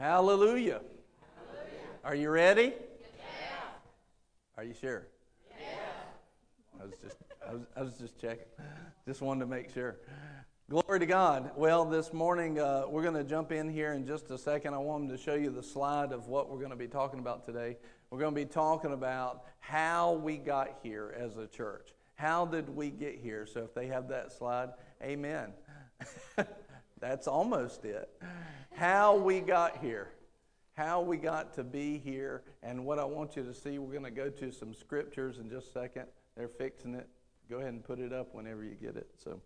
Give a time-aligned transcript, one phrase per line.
[0.00, 0.80] Hallelujah.
[2.02, 2.72] Are you ready?
[2.72, 3.56] Yeah.
[4.58, 5.06] Are you sure?
[5.48, 5.66] Yeah.
[6.82, 7.16] I was just
[7.48, 8.44] I was, I was just checking.
[9.06, 9.96] Just wanted to make sure.
[10.68, 11.52] Glory to God.
[11.54, 14.74] Well, this morning uh, we're going to jump in here in just a second.
[14.74, 17.46] I wanted to show you the slide of what we're going to be talking about
[17.46, 17.76] today.
[18.10, 21.90] We're going to be talking about how we got here as a church.
[22.16, 23.46] How did we get here?
[23.46, 25.52] So if they have that slide, amen.
[27.00, 28.08] That's almost it.
[28.74, 30.10] How we got here.
[30.74, 32.42] How we got to be here.
[32.62, 35.48] And what I want you to see, we're going to go to some scriptures in
[35.48, 36.06] just a second.
[36.36, 37.08] They're fixing it.
[37.48, 39.08] Go ahead and put it up whenever you get it.
[39.22, 39.40] So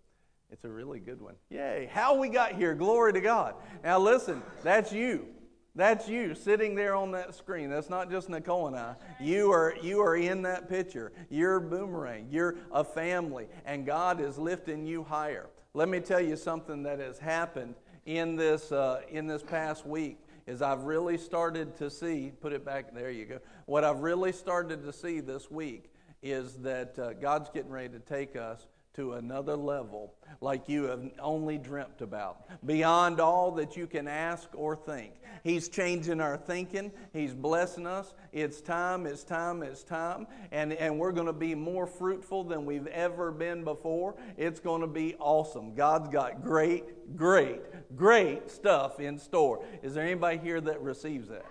[0.50, 1.34] it's a really good one.
[1.50, 1.90] Yay.
[1.92, 2.74] How we got here.
[2.74, 3.54] Glory to God.
[3.84, 5.26] Now listen, that's you.
[5.74, 7.70] That's you sitting there on that screen.
[7.70, 8.96] That's not just Nicole and I.
[9.20, 11.12] You are, you are in that picture.
[11.28, 12.28] You're boomerang.
[12.30, 15.46] You're a family, and God is lifting you higher.
[15.74, 17.74] Let me tell you something that has happened
[18.06, 22.64] in this, uh, in this past week is I've really started to see, put it
[22.64, 23.38] back, there you go.
[23.66, 27.98] What I've really started to see this week is that uh, God's getting ready to
[27.98, 28.66] take us
[28.98, 34.48] to another level like you have only dreamt about, beyond all that you can ask
[34.54, 35.12] or think.
[35.44, 38.12] He's changing our thinking, He's blessing us.
[38.32, 40.26] It's time, it's time, it's time.
[40.50, 44.16] And, and we're going to be more fruitful than we've ever been before.
[44.36, 45.76] It's going to be awesome.
[45.76, 47.60] God's got great, great,
[47.94, 49.64] great stuff in store.
[49.84, 51.46] Is there anybody here that receives that?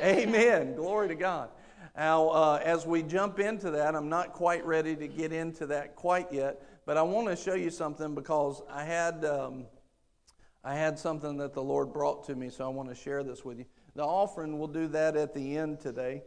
[0.00, 0.28] Amen.
[0.28, 0.74] Amen.
[0.76, 1.50] Glory to God.
[1.98, 5.96] Now, uh, as we jump into that, I'm not quite ready to get into that
[5.96, 9.66] quite yet, but I want to show you something because I had, um,
[10.64, 13.44] I had something that the Lord brought to me, so I want to share this
[13.44, 13.66] with you.
[13.94, 16.22] The offering, we'll do that at the end today.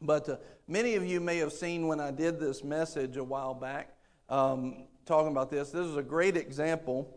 [0.00, 0.36] But uh,
[0.68, 3.96] many of you may have seen when I did this message a while back
[4.28, 5.72] um, talking about this.
[5.72, 7.12] This is a great example,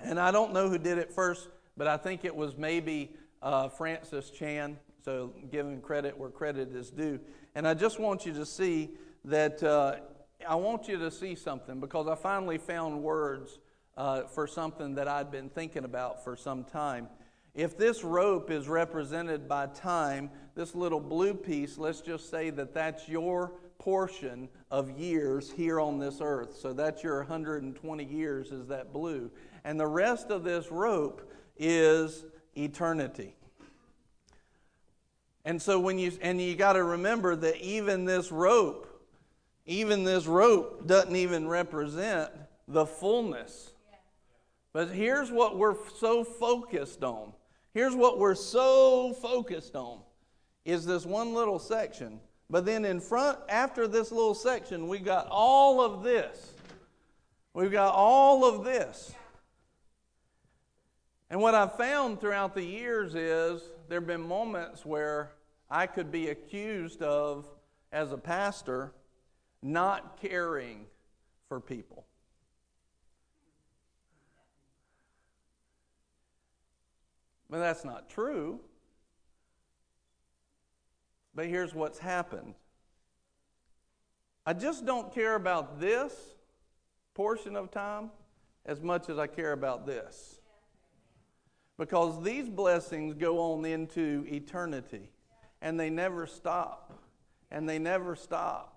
[0.00, 3.70] and I don't know who did it first, but I think it was maybe uh,
[3.70, 7.18] Francis Chan so, giving credit where credit is due.
[7.56, 8.90] And I just want you to see
[9.24, 9.96] that uh,
[10.46, 13.58] I want you to see something because I finally found words
[13.96, 17.08] uh, for something that I'd been thinking about for some time.
[17.54, 22.74] If this rope is represented by time, this little blue piece, let's just say that
[22.74, 26.56] that's your portion of years here on this earth.
[26.56, 29.30] So that's your 120 years, is that blue.
[29.64, 32.24] And the rest of this rope is
[32.56, 33.36] eternity.
[35.44, 38.93] And so when you and you got to remember that even this rope,
[39.66, 42.30] even this rope doesn't even represent
[42.68, 43.72] the fullness.
[44.72, 47.32] But here's what we're so focused on.
[47.72, 50.00] Here's what we're so focused on
[50.64, 52.20] is this one little section.
[52.50, 56.52] But then in front after this little section, we got all of this.
[57.52, 59.14] We've got all of this.
[61.30, 65.32] And what I've found throughout the years is there have been moments where
[65.70, 67.48] I could be accused of,
[67.92, 68.92] as a pastor,
[69.64, 70.84] not caring
[71.48, 72.04] for people.
[77.48, 78.60] But that's not true.
[81.34, 82.54] But here's what's happened
[84.46, 86.12] I just don't care about this
[87.14, 88.10] portion of time
[88.66, 90.40] as much as I care about this.
[91.78, 95.10] Because these blessings go on into eternity.
[95.62, 96.92] And they never stop.
[97.50, 98.73] And they never stop.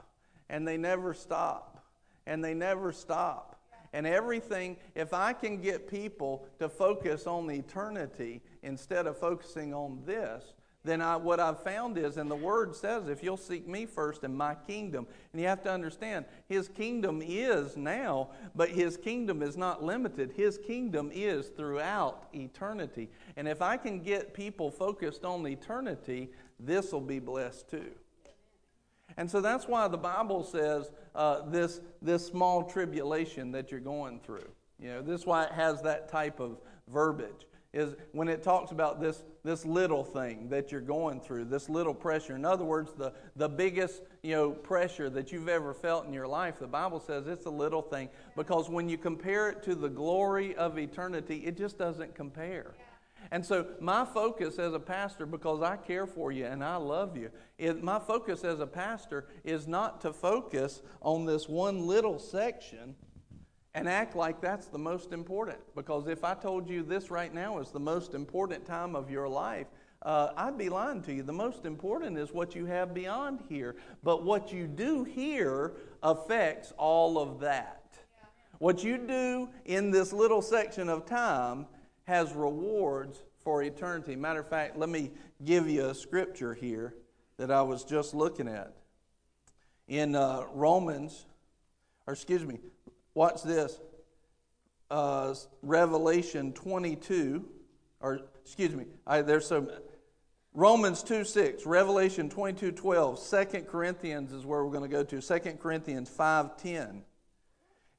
[0.49, 1.85] And they never stop.
[2.25, 3.59] And they never stop.
[3.93, 10.01] And everything, if I can get people to focus on eternity instead of focusing on
[10.05, 10.53] this,
[10.83, 14.23] then I, what I've found is, and the word says, if you'll seek me first
[14.23, 19.41] in my kingdom, and you have to understand, his kingdom is now, but his kingdom
[19.41, 20.31] is not limited.
[20.35, 23.09] His kingdom is throughout eternity.
[23.35, 26.29] And if I can get people focused on eternity,
[26.59, 27.91] this will be blessed too.
[29.17, 34.19] And so that's why the Bible says uh, this, this small tribulation that you're going
[34.19, 34.47] through.
[34.79, 36.57] You know, this is why it has that type of
[36.87, 41.69] verbiage is when it talks about this, this little thing that you're going through, this
[41.69, 42.35] little pressure.
[42.35, 46.27] In other words, the, the biggest you know, pressure that you've ever felt in your
[46.27, 49.89] life, the Bible says it's a little thing because when you compare it to the
[49.89, 52.73] glory of eternity, it just doesn't compare.
[53.31, 57.17] And so, my focus as a pastor, because I care for you and I love
[57.17, 62.19] you, it, my focus as a pastor is not to focus on this one little
[62.19, 62.95] section
[63.73, 65.59] and act like that's the most important.
[65.75, 69.27] Because if I told you this right now is the most important time of your
[69.27, 69.67] life,
[70.01, 71.23] uh, I'd be lying to you.
[71.23, 73.75] The most important is what you have beyond here.
[74.03, 77.83] But what you do here affects all of that.
[78.59, 81.67] What you do in this little section of time
[82.07, 84.15] has rewards for eternity.
[84.15, 85.11] Matter of fact, let me
[85.43, 86.95] give you a scripture here
[87.37, 88.73] that I was just looking at.
[89.87, 91.25] In uh, Romans,
[92.05, 92.59] or excuse me,
[93.13, 93.79] watch this.
[94.89, 97.45] Uh, Revelation 22,
[97.99, 99.69] or excuse me, I, there's some.
[100.53, 105.21] Romans 2 6, Revelation 22 12, 2 Corinthians is where we're going to go to,
[105.21, 107.03] 2 Corinthians 5 10.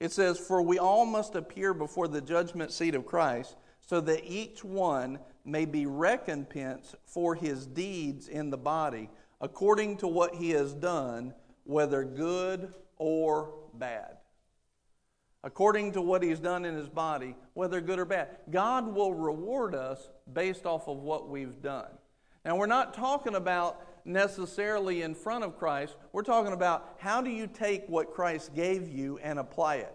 [0.00, 3.56] It says, For we all must appear before the judgment seat of Christ,
[3.88, 9.08] so that each one may be recompensed for his deeds in the body,
[9.40, 11.32] according to what he has done,
[11.64, 14.18] whether good or bad.
[15.42, 18.28] According to what he's done in his body, whether good or bad.
[18.50, 21.88] God will reward us based off of what we've done.
[22.44, 25.96] Now, we're not talking about necessarily in front of Christ.
[26.12, 29.94] We're talking about how do you take what Christ gave you and apply it?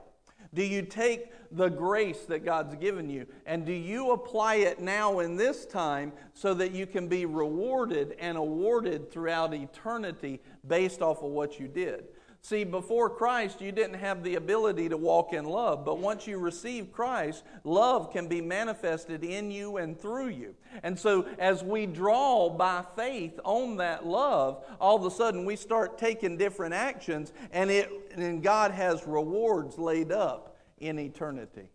[0.54, 5.20] Do you take the grace that God's given you and do you apply it now
[5.20, 11.24] in this time so that you can be rewarded and awarded throughout eternity based off
[11.24, 12.06] of what you did?
[12.46, 16.38] See, before Christ, you didn't have the ability to walk in love, but once you
[16.38, 20.54] receive Christ, love can be manifested in you and through you.
[20.84, 25.56] And so, as we draw by faith on that love, all of a sudden we
[25.56, 31.70] start taking different actions, and, it, and God has rewards laid up in eternity.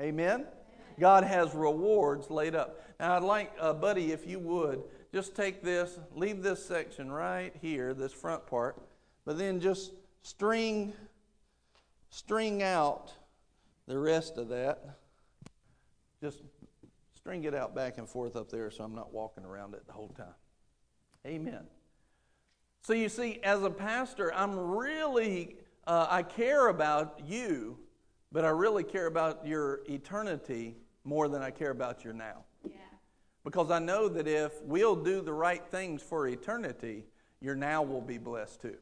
[0.00, 0.46] Amen?
[0.98, 2.82] God has rewards laid up.
[2.98, 4.82] Now, I'd like, uh, Buddy, if you would,
[5.14, 8.82] just take this, leave this section right here, this front part,
[9.24, 9.92] but then just
[10.28, 10.92] string,
[12.10, 13.12] string out
[13.86, 14.98] the rest of that.
[16.20, 16.42] Just
[17.14, 19.92] string it out back and forth up there so I'm not walking around it the
[19.94, 20.34] whole time.
[21.26, 21.64] Amen.
[22.82, 27.78] So you see, as a pastor, I'm really, uh, I care about you,
[28.30, 32.44] but I really care about your eternity more than I care about your now.
[32.64, 32.76] Yeah.
[33.44, 37.06] Because I know that if we'll do the right things for eternity,
[37.40, 38.76] your now will be blessed too.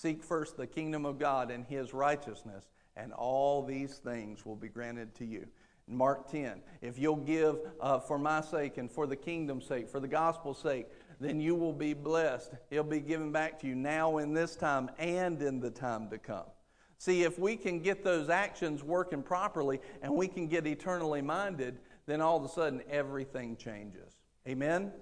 [0.00, 4.68] Seek first the kingdom of God and his righteousness, and all these things will be
[4.68, 5.48] granted to you.
[5.88, 9.98] Mark 10, if you'll give uh, for my sake and for the kingdom's sake, for
[9.98, 10.86] the gospel's sake,
[11.18, 12.52] then you will be blessed.
[12.70, 16.18] It'll be given back to you now in this time and in the time to
[16.18, 16.46] come.
[16.98, 21.80] See, if we can get those actions working properly and we can get eternally minded,
[22.06, 24.18] then all of a sudden everything changes.
[24.46, 24.92] Amen?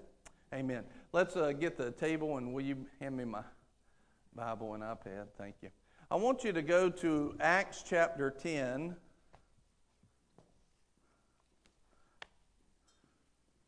[0.54, 0.84] Amen.
[1.12, 3.42] Let's uh, get the table and will you hand me my
[4.36, 5.28] Bible and iPad.
[5.38, 5.70] Thank you.
[6.10, 8.94] I want you to go to Acts chapter 10.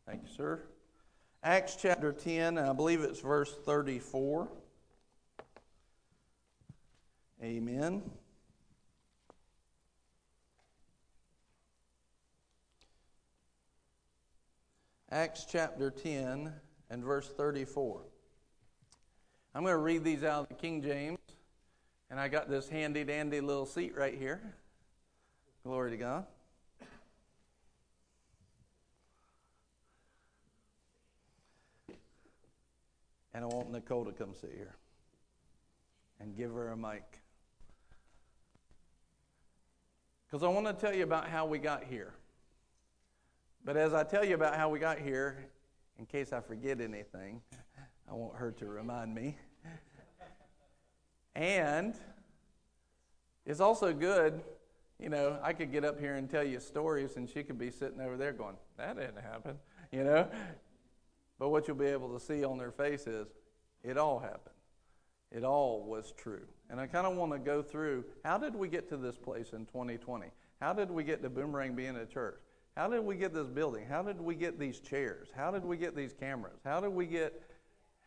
[0.06, 0.61] Thank you, sir.
[1.43, 4.49] Acts chapter 10, I believe it's verse 34.
[7.43, 8.03] Amen.
[15.11, 16.53] Acts chapter 10
[16.91, 18.03] and verse 34.
[19.54, 21.18] I'm going to read these out of the King James.
[22.10, 24.40] And I got this handy dandy little seat right here.
[25.62, 26.26] Glory to God.
[33.34, 34.74] And I want Nicole to come sit here
[36.18, 37.20] and give her a mic.
[40.26, 42.14] Because I want to tell you about how we got here.
[43.64, 45.44] But as I tell you about how we got here,
[45.98, 47.42] in case I forget anything,
[48.10, 49.36] I want her to remind me.
[51.34, 51.94] And
[53.46, 54.43] it's also good,
[54.98, 57.70] you know, I could get up here and tell you stories, and she could be
[57.70, 59.56] sitting over there going, That didn't happen,
[59.93, 60.29] you know?
[61.38, 63.29] But what you'll be able to see on their face is,
[63.84, 64.55] It all happened.
[65.31, 66.46] It all was true.
[66.70, 69.53] And I kind of want to go through how did we get to this place
[69.53, 70.27] in 2020?
[70.60, 72.41] How did we get to Boomerang being a church?
[72.77, 73.86] How did we get this building?
[73.86, 75.29] How did we get these chairs?
[75.34, 76.60] How did we get these cameras?
[76.65, 77.43] How did we get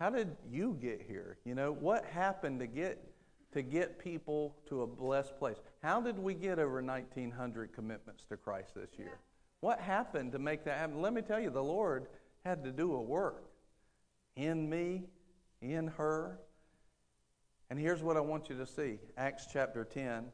[0.01, 1.37] how did you get here?
[1.45, 3.07] You know, what happened to get
[3.53, 5.57] to get people to a blessed place?
[5.83, 9.19] How did we get over 1900 commitments to Christ this year?
[9.59, 11.03] What happened to make that happen?
[11.03, 12.07] Let me tell you, the Lord
[12.43, 13.51] had to do a work
[14.35, 15.03] in me,
[15.61, 16.39] in her.
[17.69, 20.25] And here's what I want you to see Acts chapter 10.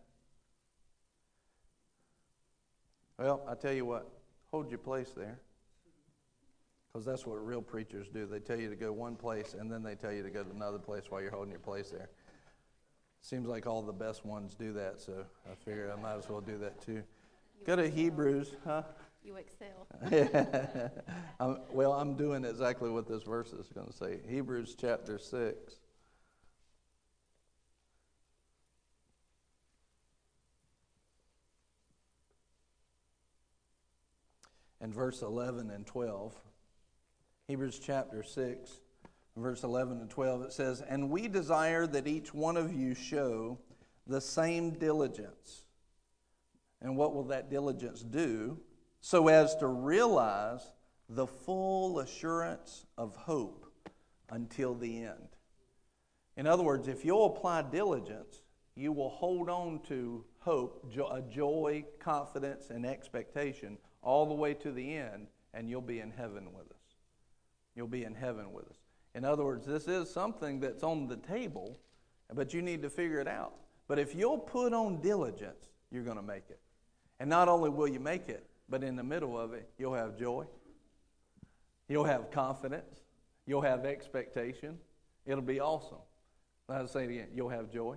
[3.19, 4.09] Well, I tell you what,
[4.49, 5.41] hold your place there.
[6.97, 8.25] Because that's what real preachers do.
[8.25, 10.49] They tell you to go one place and then they tell you to go to
[10.49, 12.09] another place while you're holding your place there.
[13.21, 16.41] Seems like all the best ones do that, so I figure I might as well
[16.41, 17.03] do that too.
[17.59, 17.97] You go to excel.
[17.97, 18.81] Hebrews, huh?
[19.23, 20.89] You excel.
[21.39, 24.17] I'm, well, I'm doing exactly what this verse is going to say.
[24.27, 25.75] Hebrews chapter 6.
[34.79, 36.33] and verse 11 and 12.
[37.47, 38.81] Hebrews chapter 6,
[39.37, 43.57] verse 11 and 12, it says, And we desire that each one of you show
[44.05, 45.63] the same diligence.
[46.81, 48.59] And what will that diligence do?
[48.99, 50.73] So as to realize
[51.07, 53.71] the full assurance of hope
[54.29, 55.29] until the end.
[56.35, 58.41] In other words, if you'll apply diligence,
[58.75, 60.93] you will hold on to hope,
[61.29, 66.51] joy, confidence, and expectation all the way to the end, and you'll be in heaven
[66.53, 66.76] with us.
[67.77, 68.75] You'll be in heaven with us.
[69.13, 71.77] In other words, this is something that's on the table,
[72.33, 73.53] but you need to figure it out.
[73.87, 76.59] But if you'll put on diligence, you're going to make it.
[77.19, 80.17] And not only will you make it, but in the middle of it, you'll have
[80.17, 80.45] joy,
[81.87, 83.01] you'll have confidence,
[83.45, 84.79] you'll have expectation.
[85.27, 85.99] It'll be awesome.
[86.69, 87.95] I'll say it again you'll have joy,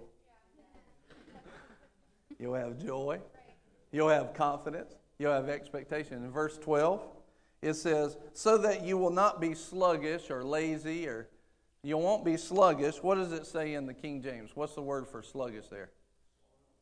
[2.38, 3.18] you'll have joy,
[3.92, 6.22] you'll have confidence, you'll have expectation.
[6.22, 7.00] In verse 12,
[7.62, 11.28] it says, So that you will not be sluggish or lazy or
[11.82, 13.02] you won't be sluggish.
[13.02, 14.50] What does it say in the King James?
[14.54, 15.90] What's the word for sluggish there?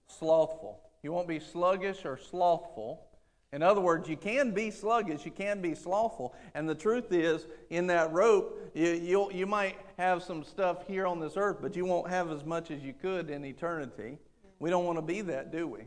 [0.06, 0.80] Slothful.
[1.02, 3.04] You won't be sluggish or slothful.
[3.52, 6.34] In other words, you can be sluggish, you can be slothful.
[6.54, 11.18] And the truth is, in that rope, you, you might have some stuff here on
[11.18, 14.18] this earth, but you won't have as much as you could in eternity.
[14.58, 15.84] We don't want to be that, do we?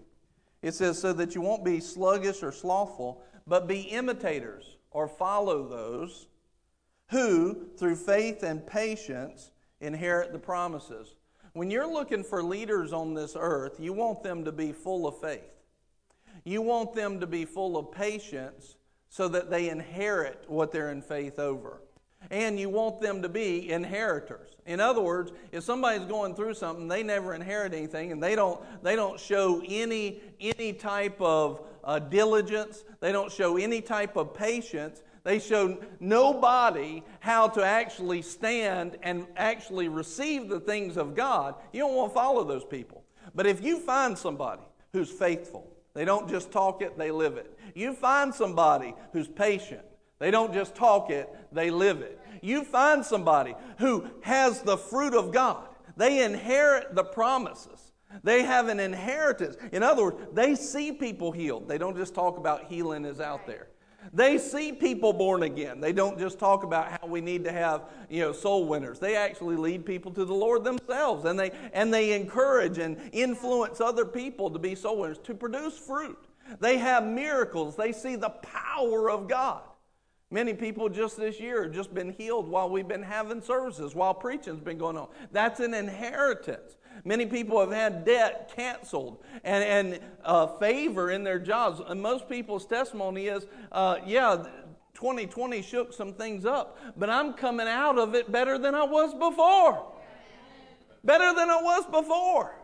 [0.64, 5.68] It says, so that you won't be sluggish or slothful, but be imitators or follow
[5.68, 6.28] those
[7.10, 11.16] who, through faith and patience, inherit the promises.
[11.54, 15.20] When you're looking for leaders on this earth, you want them to be full of
[15.20, 15.42] faith.
[16.46, 18.78] You want them to be full of patience
[19.10, 21.82] so that they inherit what they're in faith over.
[22.30, 24.56] And you want them to be inheritors.
[24.66, 28.62] In other words, if somebody's going through something, they never inherit anything, and they don't,
[28.84, 34.34] they don't show any, any type of uh, diligence, they don't show any type of
[34.34, 41.56] patience, they show nobody how to actually stand and actually receive the things of God.
[41.72, 43.04] You don't want to follow those people.
[43.36, 47.58] But if you find somebody who's faithful, they don't just talk it, they live it.
[47.76, 49.82] You find somebody who's patient,
[50.20, 52.20] they don't just talk it, they live it.
[52.42, 57.81] You find somebody who has the fruit of God, they inherit the promises.
[58.24, 59.58] They have an inheritance.
[59.72, 61.68] In other words, they see people healed.
[61.68, 63.68] They don't just talk about healing is out there.
[64.14, 65.80] They see people born again.
[65.80, 69.00] They don't just talk about how we need to have, you know, soul winners.
[69.00, 73.80] They actually lead people to the Lord themselves and they and they encourage and influence
[73.80, 76.18] other people to be soul winners, to produce fruit.
[76.60, 77.76] They have miracles.
[77.76, 79.62] They see the power of God.
[80.32, 84.14] Many people just this year have just been healed while we've been having services, while
[84.14, 85.10] preaching's been going on.
[85.32, 86.78] That's an inheritance.
[87.04, 91.82] Many people have had debt canceled and, and uh, favor in their jobs.
[91.86, 94.46] And most people's testimony is, uh, yeah,
[94.94, 99.14] 2020 shook some things up, but I'm coming out of it better than I was
[99.14, 99.94] before.
[101.04, 102.56] Better than I was before.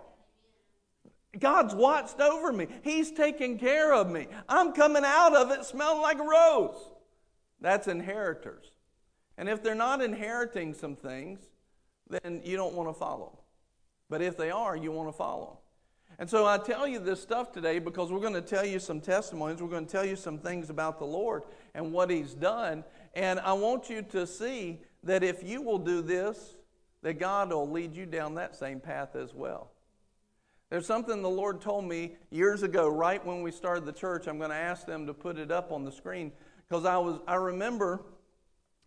[1.39, 2.67] God's watched over me.
[2.83, 4.27] He's taking care of me.
[4.47, 6.77] I'm coming out of it smelling like a rose.
[7.59, 8.71] That's inheritors.
[9.37, 11.39] And if they're not inheriting some things,
[12.09, 13.36] then you don't want to follow.
[14.09, 15.45] But if they are, you want to follow.
[15.45, 15.57] Them.
[16.19, 19.01] And so I tell you this stuff today because we're going to tell you some
[19.01, 19.61] testimonies.
[19.61, 21.43] We're going to tell you some things about the Lord
[21.75, 22.83] and what He's done.
[23.13, 26.55] And I want you to see that if you will do this,
[27.03, 29.71] that God will lead you down that same path as well.
[30.69, 34.27] There's something the Lord told me years ago, right when we started the church.
[34.27, 36.31] I'm going to ask them to put it up on the screen
[36.67, 38.01] because I was I remember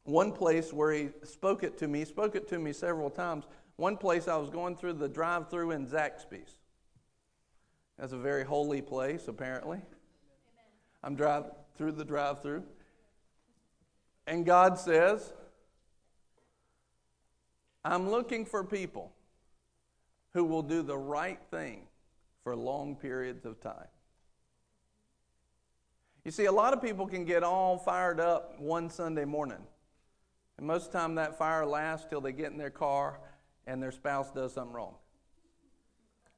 [0.05, 2.01] one place where He spoke it to me.
[2.01, 3.45] He spoke it to me several times.
[3.81, 6.59] One place I was going through the drive through in Zaxby's.
[7.99, 9.79] That's a very holy place, apparently.
[9.79, 9.87] Amen.
[11.03, 12.63] I'm driving through the drive through.
[14.27, 15.33] And God says,
[17.83, 19.15] I'm looking for people
[20.35, 21.85] who will do the right thing
[22.45, 23.89] for long periods of time.
[26.27, 29.65] You see, a lot of people can get all fired up one Sunday morning.
[30.59, 33.21] And most of the time, that fire lasts till they get in their car
[33.71, 34.95] and their spouse does something wrong.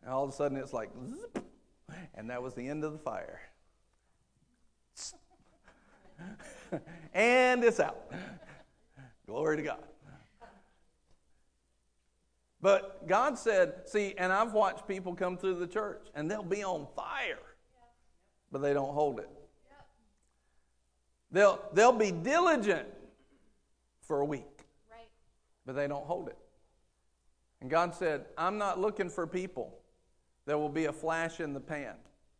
[0.03, 1.43] And all of a sudden it's like, zip,
[2.15, 3.41] and that was the end of the fire.
[7.15, 8.12] and it's out.
[9.27, 9.83] Glory to God.
[12.61, 16.62] But God said, see, and I've watched people come through the church and they'll be
[16.62, 17.39] on fire,
[18.53, 19.31] but they don't hold it.
[21.31, 22.89] They'll, they'll be diligent
[24.03, 24.67] for a week,
[25.65, 26.37] but they don't hold it.
[27.62, 29.78] And God said, I'm not looking for people
[30.47, 31.95] that will be a flash in the pan.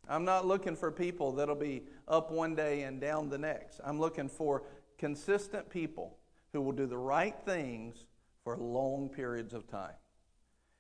[0.09, 3.81] I'm not looking for people that'll be up one day and down the next.
[3.85, 4.64] I'm looking for
[4.99, 6.19] consistent people
[6.52, 8.05] who will do the right things
[8.43, 9.95] for long periods of time.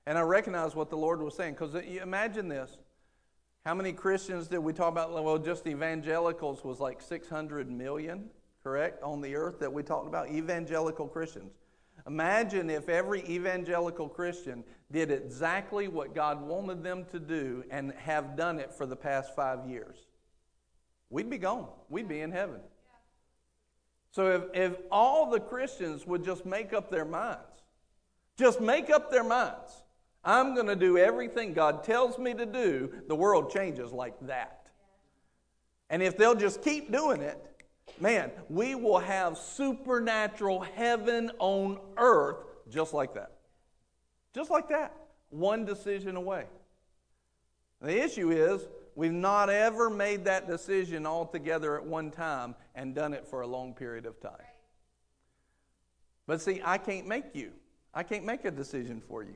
[0.08, 2.78] And I recognize what the Lord was saying because imagine this.
[3.64, 5.12] How many Christians did we talk about?
[5.22, 8.28] Well, just evangelicals was like 600 million,
[8.64, 10.30] correct, on the earth that we talked about?
[10.30, 11.52] Evangelical Christians.
[12.06, 18.36] Imagine if every evangelical Christian did exactly what God wanted them to do and have
[18.36, 19.96] done it for the past five years.
[21.10, 21.68] We'd be gone.
[21.88, 22.60] We'd be in heaven.
[24.10, 27.40] So if, if all the Christians would just make up their minds,
[28.36, 29.82] just make up their minds,
[30.24, 34.66] I'm going to do everything God tells me to do, the world changes like that.
[35.90, 37.38] And if they'll just keep doing it,
[38.00, 42.36] man, we will have supernatural heaven on earth
[42.68, 43.32] just like that.
[44.34, 44.94] Just like that.
[45.30, 46.46] One decision away.
[47.80, 52.94] The issue is, we've not ever made that decision all together at one time and
[52.94, 54.32] done it for a long period of time.
[56.26, 57.52] But see, I can't make you.
[57.92, 59.34] I can't make a decision for you.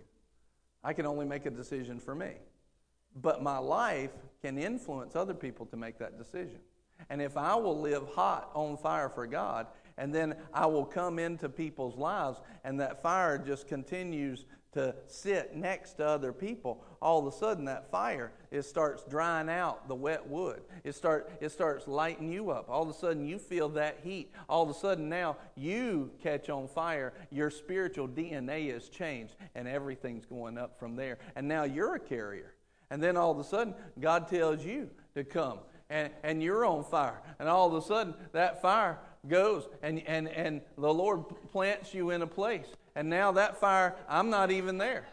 [0.83, 2.33] I can only make a decision for me.
[3.21, 4.13] But my life
[4.43, 6.61] can influence other people to make that decision.
[7.11, 9.67] And if I will live hot on fire for God,
[9.99, 14.45] and then I will come into people's lives, and that fire just continues
[14.77, 19.49] to sit next to other people, all of a sudden that fire it starts drying
[19.49, 20.61] out the wet wood.
[20.85, 22.69] It start it starts lighting you up.
[22.69, 24.35] All of a sudden you feel that heat.
[24.51, 27.15] All of a sudden now you catch on fire.
[27.31, 31.17] Your spiritual DNA is changed, and everything's going up from there.
[31.37, 32.53] And now you're a carrier.
[32.91, 36.85] And then all of a sudden God tells you to come and, and you're on
[36.85, 37.21] fire.
[37.39, 42.11] And all of a sudden, that fire goes and, and, and the Lord plants you
[42.11, 42.67] in a place.
[42.95, 45.07] And now that fire, I'm not even there.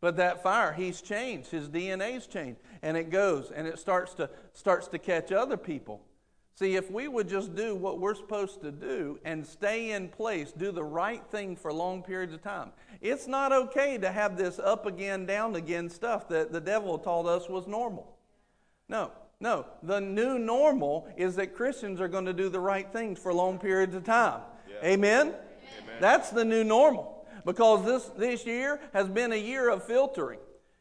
[0.00, 1.50] But that fire, he's changed.
[1.50, 2.60] His DNA's changed.
[2.82, 6.02] And it goes and it starts to, starts to catch other people.
[6.56, 10.52] See, if we would just do what we're supposed to do and stay in place,
[10.52, 14.60] do the right thing for long periods of time, it's not okay to have this
[14.60, 18.16] up again, down again stuff that the devil taught us was normal.
[18.88, 19.10] No,
[19.44, 23.32] no, the new normal is that Christians are going to do the right things for
[23.34, 24.40] long periods of time.
[24.66, 24.88] Yeah.
[24.88, 25.26] Amen?
[25.26, 25.96] Amen?
[26.00, 30.38] That's the new normal because this, this year has been a year of filtering.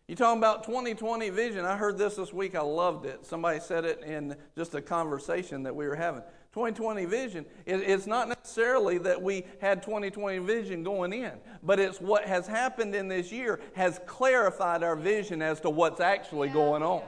[0.07, 1.65] You talking about 2020 vision?
[1.65, 2.55] I heard this this week.
[2.55, 3.25] I loved it.
[3.25, 6.21] Somebody said it in just a conversation that we were having.
[6.53, 12.23] 2020 vision, it's not necessarily that we had 2020 vision going in, but it's what
[12.25, 17.03] has happened in this year has clarified our vision as to what's actually going on.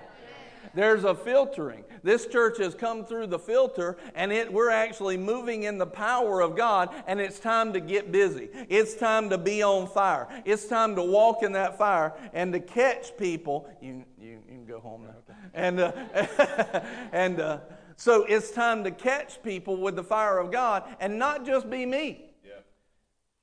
[0.75, 1.85] There's a filtering.
[2.03, 6.41] This church has come through the filter, and it, we're actually moving in the power
[6.41, 8.49] of God, and it's time to get busy.
[8.69, 10.27] It's time to be on fire.
[10.43, 13.69] It's time to walk in that fire and to catch people.
[13.81, 15.35] You, you, you can go home now.
[15.53, 15.91] And, uh,
[17.11, 17.59] and uh,
[17.95, 21.85] so it's time to catch people with the fire of God and not just be
[21.85, 22.51] me, yeah.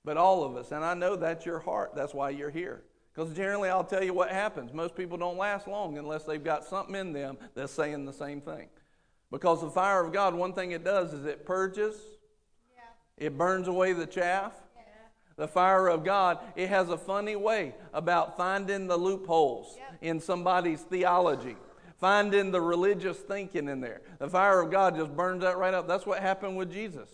[0.04, 0.70] but all of us.
[0.72, 1.92] And I know that's your heart.
[1.96, 2.82] That's why you're here.
[3.14, 4.72] Because generally, I'll tell you what happens.
[4.72, 8.40] Most people don't last long unless they've got something in them that's saying the same
[8.40, 8.68] thing.
[9.30, 11.96] Because the fire of God, one thing it does is it purges,
[12.74, 13.26] yeah.
[13.26, 14.52] it burns away the chaff.
[14.76, 14.82] Yeah.
[15.36, 19.98] The fire of God, it has a funny way about finding the loopholes yep.
[20.00, 21.56] in somebody's theology,
[21.98, 24.00] finding the religious thinking in there.
[24.20, 25.86] The fire of God just burns that right up.
[25.86, 27.08] That's what happened with Jesus.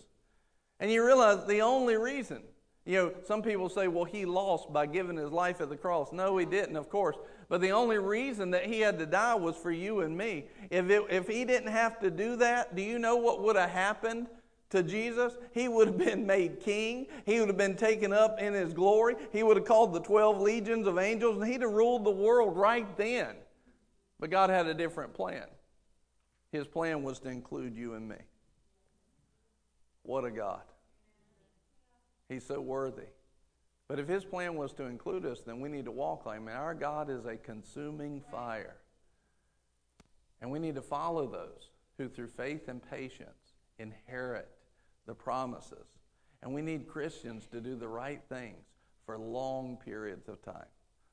[0.79, 2.41] And you realize the only reason
[2.85, 6.11] you know, some people say, well, he lost by giving his life at the cross.
[6.11, 7.17] No, he didn't, of course.
[7.47, 10.45] But the only reason that he had to die was for you and me.
[10.69, 13.69] If, it, if he didn't have to do that, do you know what would have
[13.69, 14.27] happened
[14.69, 15.37] to Jesus?
[15.53, 17.07] He would have been made king.
[17.25, 19.15] He would have been taken up in his glory.
[19.31, 22.55] He would have called the 12 legions of angels, and he'd have ruled the world
[22.55, 23.35] right then.
[24.19, 25.45] But God had a different plan.
[26.51, 28.17] His plan was to include you and me.
[30.03, 30.61] What a God.
[32.29, 33.07] He's so worthy.
[33.87, 36.47] But if his plan was to include us, then we need to walk like him.
[36.47, 38.77] Our God is a consuming fire.
[40.41, 44.47] And we need to follow those who, through faith and patience, inherit
[45.07, 45.97] the promises.
[46.43, 48.63] And we need Christians to do the right things
[49.05, 50.67] for long periods of time.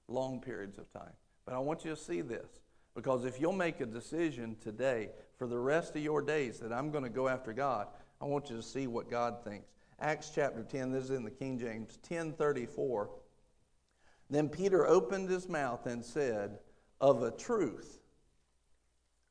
[0.07, 1.13] Long periods of time.
[1.47, 2.61] But I want you to see this
[2.95, 6.91] because if you'll make a decision today for the rest of your days that I'm
[6.91, 7.89] going to go after God,
[8.21, 9.76] I want you to see what God thinks.
[9.99, 13.09] Acts chapter 10, this is in the King James, 1034.
[14.29, 16.59] Then Peter opened his mouth and said,
[17.01, 18.01] Of a truth,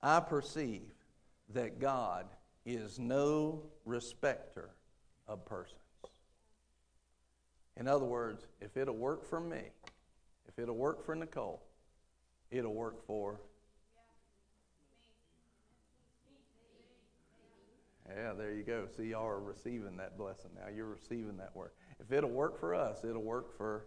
[0.02, 0.94] I perceive
[1.54, 2.26] that God
[2.66, 4.72] is no respecter
[5.28, 5.80] of persons.
[7.78, 9.62] In other words, if it'll work for me,
[10.48, 11.62] if it'll work for Nicole,
[12.50, 13.40] it'll work for
[18.10, 18.86] Yeah, there you go.
[18.96, 20.70] See, y'all are receiving that blessing now.
[20.74, 21.72] You're receiving that word.
[22.00, 23.86] If it'll work for us, it'll work for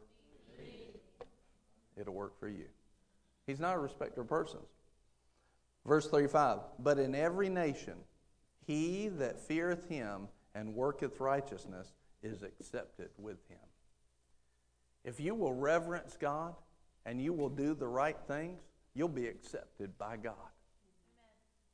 [1.97, 2.67] it'll work for you.
[3.47, 4.69] He's not a respecter of persons.
[5.87, 7.95] Verse 35 But in every nation,
[8.67, 13.59] he that feareth him and worketh righteousness is accepted with him.
[15.05, 16.55] If you will reverence God
[17.07, 18.61] and you will do the right things,
[18.95, 20.35] you'll be accepted by God.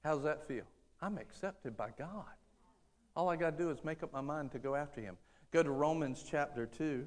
[0.04, 0.64] How's that feel?
[1.04, 2.24] I'm accepted by God.
[3.14, 5.18] All I got to do is make up my mind to go after him.
[5.52, 7.06] Go to Romans chapter 2.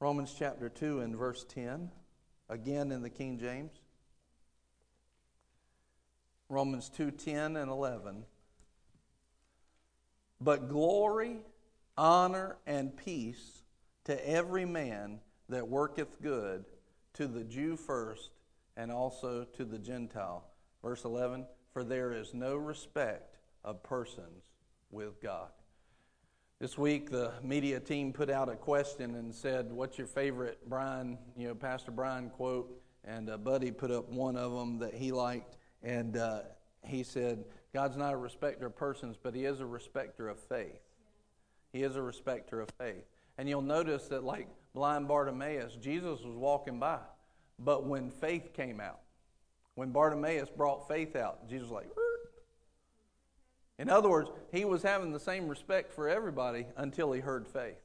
[0.00, 1.92] Romans chapter 2 and verse 10,
[2.48, 3.70] again in the King James.
[6.48, 8.24] Romans 2 10 and 11.
[10.40, 11.36] But glory,
[11.96, 13.62] honor, and peace
[14.06, 16.64] to every man that worketh good,
[17.12, 18.30] to the Jew first,
[18.76, 20.44] and also to the Gentile.
[20.82, 24.44] Verse 11 For there is no respect of persons
[24.92, 25.48] with God.
[26.60, 31.18] This week, the media team put out a question and said, What's your favorite Brian,
[31.36, 32.80] you know, Pastor Brian quote?
[33.04, 35.56] And uh, Buddy put up one of them that he liked.
[35.82, 36.42] And uh,
[36.84, 40.80] he said, God's not a respecter of persons, but he is a respecter of faith.
[41.72, 43.04] He is a respecter of faith.
[43.36, 47.00] And you'll notice that, like blind Bartimaeus, Jesus was walking by.
[47.58, 49.00] But when faith came out,
[49.74, 51.88] when Bartimaeus brought faith out, Jesus was like,
[53.78, 57.76] in other words, he was having the same respect for everybody until he heard faith.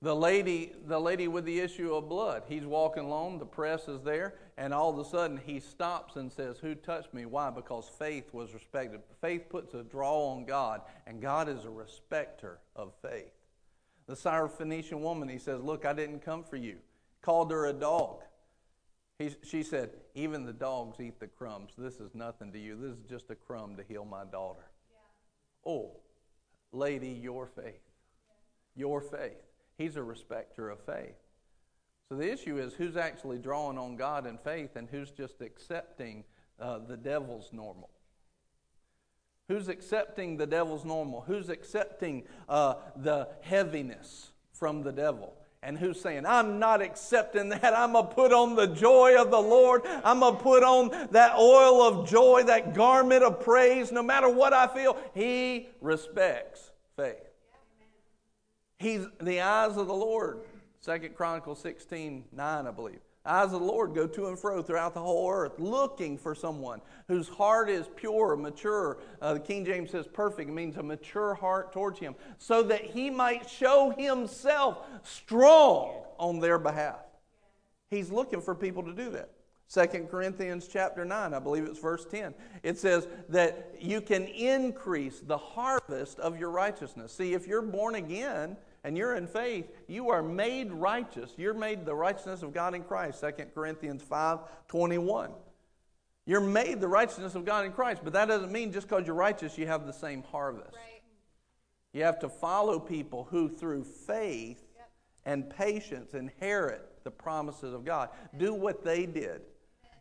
[0.00, 4.00] The lady, the lady with the issue of blood, he's walking along, the press is
[4.02, 7.26] there, and all of a sudden he stops and says, Who touched me?
[7.26, 7.50] Why?
[7.50, 9.00] Because faith was respected.
[9.20, 13.32] Faith puts a draw on God, and God is a respecter of faith.
[14.06, 16.76] The Syrophoenician woman, he says, Look, I didn't come for you.
[17.20, 18.22] Called her a dog.
[19.18, 21.72] He, she said, Even the dogs eat the crumbs.
[21.76, 22.76] This is nothing to you.
[22.76, 24.64] This is just a crumb to heal my daughter.
[24.90, 25.72] Yeah.
[25.72, 25.90] Oh,
[26.72, 27.82] lady, your faith.
[28.76, 29.42] Your faith.
[29.76, 31.16] He's a respecter of faith.
[32.08, 36.24] So the issue is who's actually drawing on God in faith and who's just accepting
[36.60, 37.90] uh, the devil's normal.
[39.48, 41.22] Who's accepting the devil's normal?
[41.22, 45.34] Who's accepting uh, the heaviness from the devil?
[45.62, 47.76] And who's saying, I'm not accepting that.
[47.76, 49.82] I'm going to put on the joy of the Lord.
[50.04, 54.28] I'm going to put on that oil of joy, that garment of praise, no matter
[54.28, 54.96] what I feel.
[55.14, 57.16] He respects faith.
[58.78, 60.42] He's the eyes of the Lord.
[60.80, 63.00] Second Chronicles 16, 9, I believe.
[63.24, 66.80] Eyes of the Lord go to and fro throughout the whole earth, looking for someone
[67.08, 68.98] whose heart is pure, mature.
[69.20, 72.84] Uh, the King James says perfect, it means a mature heart towards Him, so that
[72.84, 77.00] He might show Himself strong on their behalf.
[77.90, 79.30] He's looking for people to do that.
[79.70, 82.32] Second Corinthians chapter 9, I believe it's verse 10.
[82.62, 87.12] It says that you can increase the harvest of your righteousness.
[87.12, 91.32] See, if you're born again, and you're in faith, you are made righteous.
[91.36, 93.20] You're made the righteousness of God in Christ.
[93.20, 94.38] 2 Corinthians 5
[94.68, 95.30] 21.
[96.26, 99.16] You're made the righteousness of God in Christ, but that doesn't mean just because you're
[99.16, 100.74] righteous, you have the same harvest.
[100.74, 101.02] Right.
[101.94, 104.90] You have to follow people who, through faith yep.
[105.24, 108.10] and patience, inherit the promises of God.
[108.36, 109.40] Do what they did.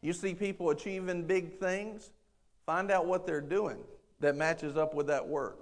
[0.02, 2.12] You see people achieving big things,
[2.66, 3.78] find out what they're doing
[4.20, 5.56] that matches up with that word.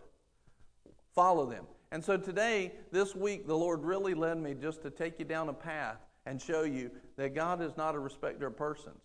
[1.13, 1.65] Follow them.
[1.91, 5.50] And so today, this week, the Lord really led me just to take you down
[5.50, 9.02] a path and show you that God is not a respecter of persons.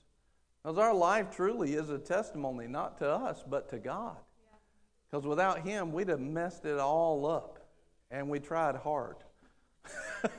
[0.63, 4.17] Because our life truly is a testimony, not to us, but to God.
[5.11, 7.59] Because without Him, we'd have messed it all up.
[8.11, 9.17] And we tried hard.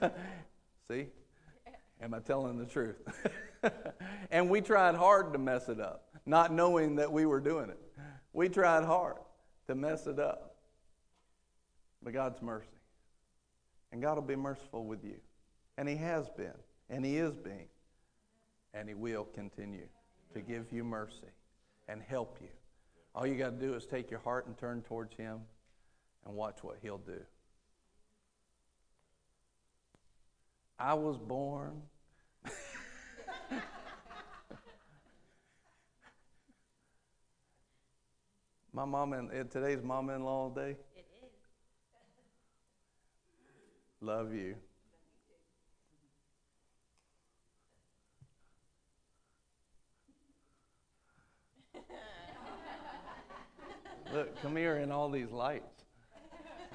[0.92, 1.08] See?
[2.02, 2.98] Am I telling the truth?
[4.32, 7.80] and we tried hard to mess it up, not knowing that we were doing it.
[8.34, 9.18] We tried hard
[9.68, 10.51] to mess it up
[12.04, 12.68] but God's mercy.
[13.92, 15.18] And God will be merciful with you.
[15.78, 16.54] And He has been,
[16.90, 17.68] and He is being,
[18.74, 19.88] and He will continue
[20.34, 21.28] to give you mercy
[21.88, 22.48] and help you.
[23.14, 25.42] All you got to do is take your heart and turn towards Him
[26.26, 27.20] and watch what He'll do.
[30.80, 31.82] I was born.
[38.74, 40.78] My mom and today's mom-in-law day.
[44.04, 44.56] Love you.
[54.12, 55.84] Look, come here in all these lights.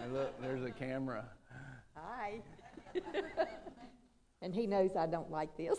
[0.00, 1.24] And look, there's a camera.
[1.94, 2.34] Hi.
[4.42, 5.78] and he knows I don't like this.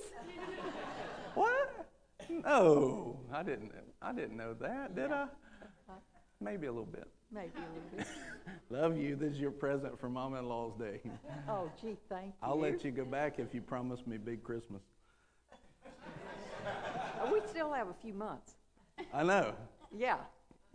[1.34, 1.88] What?
[2.30, 3.72] No, I didn't.
[4.02, 5.28] I didn't know that, did I?
[6.40, 7.08] Maybe a little bit.
[7.32, 8.08] Maybe a little bit.
[8.70, 9.16] Love you.
[9.16, 11.00] This is your present for mom in law's day.
[11.50, 12.34] Oh, gee, thank you.
[12.44, 14.82] I'll let you go back if you promise me big Christmas.
[17.32, 18.54] We still have a few months.
[19.14, 19.54] I know.
[19.98, 20.18] Yeah.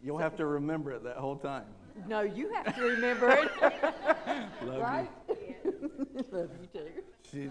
[0.02, 1.64] You'll have to remember it that whole time.
[2.08, 3.50] No, you have to remember it.
[4.64, 5.10] Love right?
[6.32, 6.88] Love you too.
[7.30, 7.50] She's,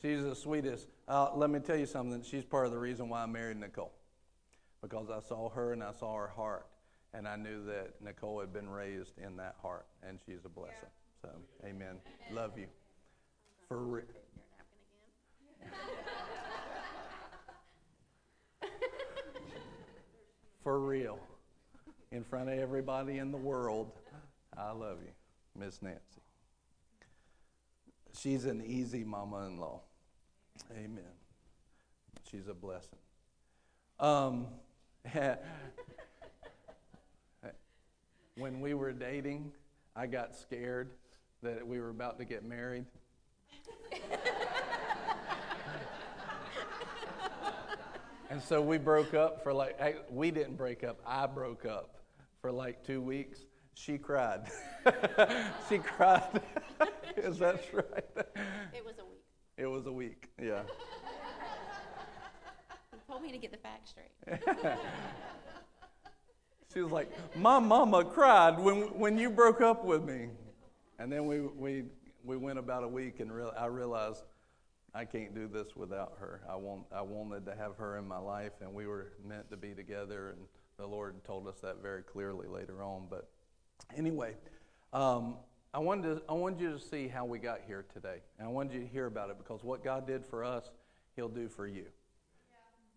[0.00, 0.86] she's the sweetest.
[1.08, 2.22] Uh, let me tell you something.
[2.22, 3.92] She's part of the reason why I married Nicole.
[4.80, 6.66] Because I saw her and I saw her heart.
[7.12, 9.86] And I knew that Nicole had been raised in that heart.
[10.06, 10.88] And she's a blessing.
[11.22, 11.28] So,
[11.64, 11.96] amen.
[12.32, 12.66] Love you.
[13.68, 14.04] For real.
[20.62, 21.18] For real.
[22.12, 23.92] In front of everybody in the world.
[24.56, 25.12] I love you,
[25.58, 26.00] Miss Nancy.
[28.18, 29.80] She's an easy mama in law.
[30.72, 31.04] Amen.
[32.30, 32.98] She's a blessing.
[33.98, 34.46] Um,
[38.40, 39.52] when we were dating,
[39.94, 40.88] I got scared
[41.42, 42.86] that we were about to get married.
[48.30, 51.96] and so we broke up for like, I- we didn't break up, I broke up
[52.40, 53.40] for like two weeks.
[53.74, 54.46] She cried.
[55.68, 56.40] she cried.
[57.16, 58.04] Is that right?
[58.74, 59.24] It was a week.
[59.58, 60.62] It was a week, yeah.
[62.92, 64.12] He told me to get the facts straight.
[66.72, 70.28] She was like, My mama cried when, when you broke up with me.
[70.98, 71.84] And then we, we,
[72.24, 74.22] we went about a week and real, I realized
[74.94, 76.42] I can't do this without her.
[76.48, 79.56] I, want, I wanted to have her in my life, and we were meant to
[79.56, 80.30] be together.
[80.30, 80.40] And
[80.78, 83.06] the Lord told us that very clearly later on.
[83.08, 83.28] But
[83.96, 84.34] anyway,
[84.92, 85.36] um,
[85.72, 88.18] I, wanted to, I wanted you to see how we got here today.
[88.38, 90.70] And I wanted you to hear about it because what God did for us,
[91.16, 91.86] He'll do for you.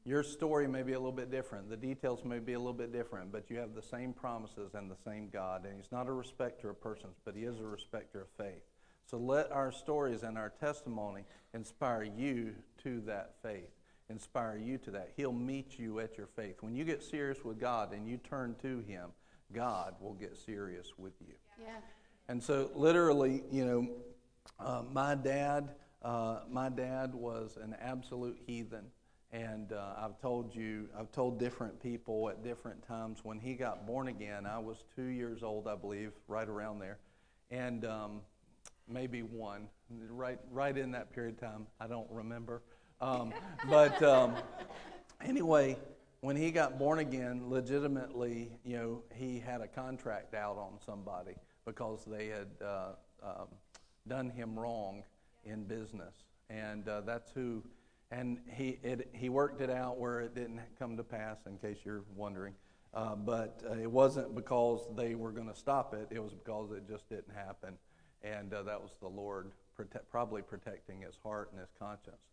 [0.06, 1.70] Your story may be a little bit different.
[1.70, 4.92] The details may be a little bit different, but you have the same promises and
[4.92, 5.66] the same God.
[5.66, 8.64] And He's not a respecter of persons, but He is a respecter of faith.
[9.06, 13.70] So let our stories and our testimony inspire you to that faith,
[14.10, 15.12] inspire you to that.
[15.16, 16.58] He'll meet you at your faith.
[16.62, 19.12] When you get serious with God and you turn to Him,
[19.54, 21.36] God will get serious with you.
[21.62, 21.76] Yeah.
[22.28, 23.88] And so, literally, you know,
[24.60, 28.86] uh, my dad, uh, my dad was an absolute heathen,
[29.34, 33.88] and uh, I've told you, I've told different people at different times when he got
[33.88, 34.46] born again.
[34.46, 37.00] I was two years old, I believe, right around there,
[37.50, 38.22] and um,
[38.88, 39.68] maybe one,
[40.12, 41.66] right, right in that period of time.
[41.80, 42.62] I don't remember,
[43.02, 43.34] um,
[43.70, 44.36] but um,
[45.20, 45.78] anyway,
[46.22, 51.34] when he got born again, legitimately, you know, he had a contract out on somebody
[51.66, 52.90] because they had uh,
[53.24, 53.48] um,
[54.08, 55.04] done him wrong
[55.44, 56.14] in business,
[56.52, 57.64] and uh, that's who.
[58.14, 61.38] And he it, he worked it out where it didn't come to pass.
[61.48, 62.54] In case you're wondering,
[62.94, 66.08] uh, but uh, it wasn't because they were going to stop it.
[66.12, 67.74] It was because it just didn't happen,
[68.22, 72.28] and uh, that was the Lord prote- probably protecting his heart and his conscience.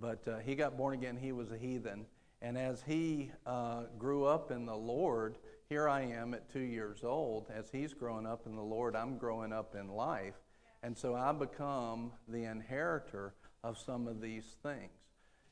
[0.00, 1.16] But uh, he got born again.
[1.16, 2.06] He was a heathen.
[2.42, 5.36] And as he uh, grew up in the Lord,
[5.68, 7.46] here I am at two years old.
[7.54, 10.34] As he's growing up in the Lord, I'm growing up in life.
[10.82, 14.90] And so I become the inheritor of some of these things.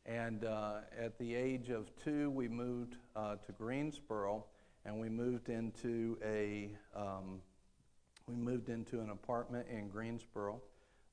[0.08, 4.46] And uh, at the age of two, we moved uh, to Greensboro,
[4.86, 7.42] and we moved into a um,
[8.26, 10.62] we moved into an apartment in Greensboro,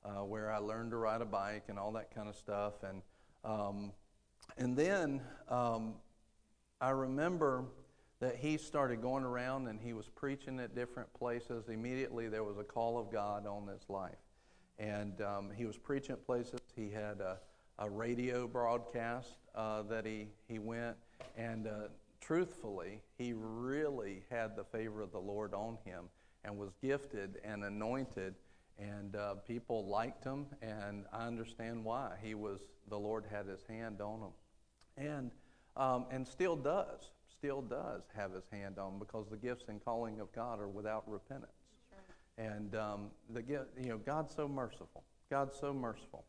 [0.02, 2.82] uh, where I learned to ride a bike and all that kind of stuff.
[2.82, 3.02] And
[3.44, 3.92] um,
[4.56, 5.94] and then um,
[6.80, 7.64] I remember
[8.20, 11.68] that he started going around and he was preaching at different places.
[11.68, 14.16] Immediately, there was a call of God on his life.
[14.78, 16.60] And um, he was preaching places.
[16.74, 17.38] He had a,
[17.78, 20.96] a radio broadcast uh, that he, he went.
[21.36, 21.88] And uh,
[22.20, 26.04] truthfully, he really had the favor of the Lord on him
[26.44, 28.34] and was gifted and anointed.
[28.78, 32.12] And uh, people liked him, and I understand why.
[32.22, 34.32] He was the Lord had His hand on him,
[34.96, 35.30] and
[35.76, 39.84] um, and still does, still does have His hand on him because the gifts and
[39.84, 41.52] calling of God are without repentance.
[42.38, 43.42] And um, the
[43.80, 45.04] you know, God's so merciful.
[45.30, 46.24] God's so merciful.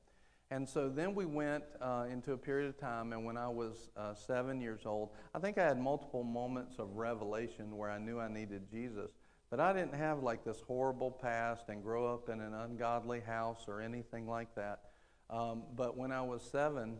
[0.50, 3.90] And so then we went uh, into a period of time, and when I was
[3.98, 8.20] uh, seven years old, I think I had multiple moments of revelation where I knew
[8.20, 9.12] I needed Jesus.
[9.50, 13.66] But I didn't have like this horrible past and grow up in an ungodly house
[13.68, 14.80] or anything like that.
[15.30, 16.98] Um, but when I was seven,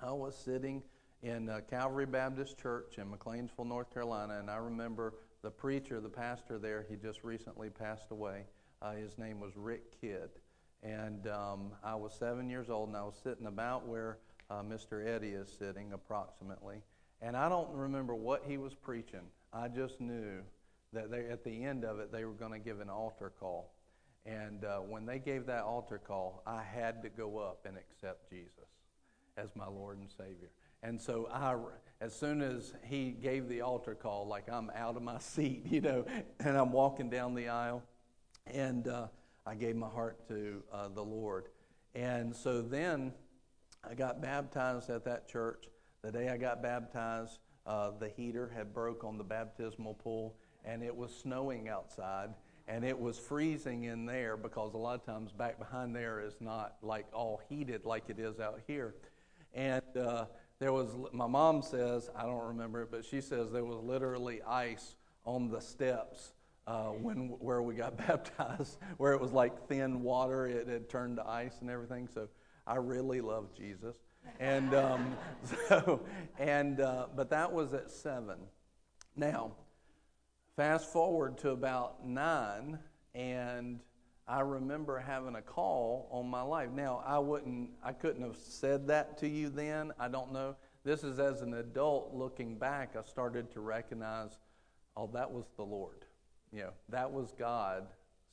[0.00, 0.82] I was sitting
[1.22, 6.08] in uh, Calvary Baptist Church in McLeansville, North Carolina, and I remember the preacher, the
[6.08, 8.44] pastor there, he just recently passed away.
[8.80, 10.30] Uh, his name was Rick Kidd.
[10.82, 14.18] And um, I was seven years old, and I was sitting about where
[14.50, 15.06] uh, Mr.
[15.06, 16.82] Eddie is sitting, approximately.
[17.20, 19.26] And I don't remember what he was preaching.
[19.52, 20.42] I just knew
[20.92, 23.72] that they, at the end of it, they were going to give an altar call.
[24.26, 28.28] And uh, when they gave that altar call, I had to go up and accept
[28.30, 28.52] Jesus
[29.36, 30.50] as my Lord and Savior.
[30.82, 31.56] And so I,
[32.00, 35.80] as soon as he gave the altar call, like I'm out of my seat, you
[35.80, 36.04] know,
[36.40, 37.82] and I'm walking down the aisle,
[38.46, 39.06] and uh,
[39.46, 41.46] I gave my heart to uh, the Lord.
[41.94, 43.12] And so then
[43.88, 45.68] I got baptized at that church.
[46.02, 50.82] The day I got baptized, uh, the heater had broke on the baptismal pool, and
[50.82, 52.30] it was snowing outside,
[52.68, 56.34] and it was freezing in there because a lot of times back behind there is
[56.40, 58.94] not like all heated like it is out here.
[59.54, 60.26] And uh,
[60.60, 64.40] there was, my mom says, I don't remember it, but she says there was literally
[64.42, 66.32] ice on the steps
[66.66, 71.16] uh, when where we got baptized, where it was like thin water, it had turned
[71.16, 72.08] to ice and everything.
[72.12, 72.28] So
[72.66, 73.96] I really love Jesus,
[74.40, 75.16] and um,
[75.68, 76.00] so
[76.38, 78.38] and uh, but that was at seven.
[79.16, 79.52] Now,
[80.56, 82.78] fast forward to about nine,
[83.14, 83.80] and
[84.26, 86.70] I remember having a call on my life.
[86.70, 89.92] Now, I wouldn't, I couldn't have said that to you then.
[89.98, 90.56] I don't know.
[90.84, 94.38] This is as an adult looking back, I started to recognize,
[94.96, 96.04] oh, that was the Lord.
[96.52, 97.86] You know, that was God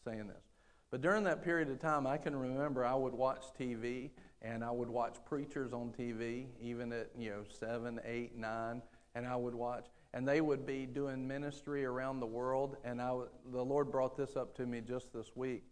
[0.04, 0.44] saying this.
[0.92, 4.10] But during that period of time, I can remember I would watch TV
[4.42, 8.82] and I would watch preachers on TV, even at, you know, seven, eight, nine,
[9.16, 9.86] and I would watch.
[10.14, 12.78] And they would be doing ministry around the world.
[12.84, 13.16] And I,
[13.52, 15.64] the Lord brought this up to me just this week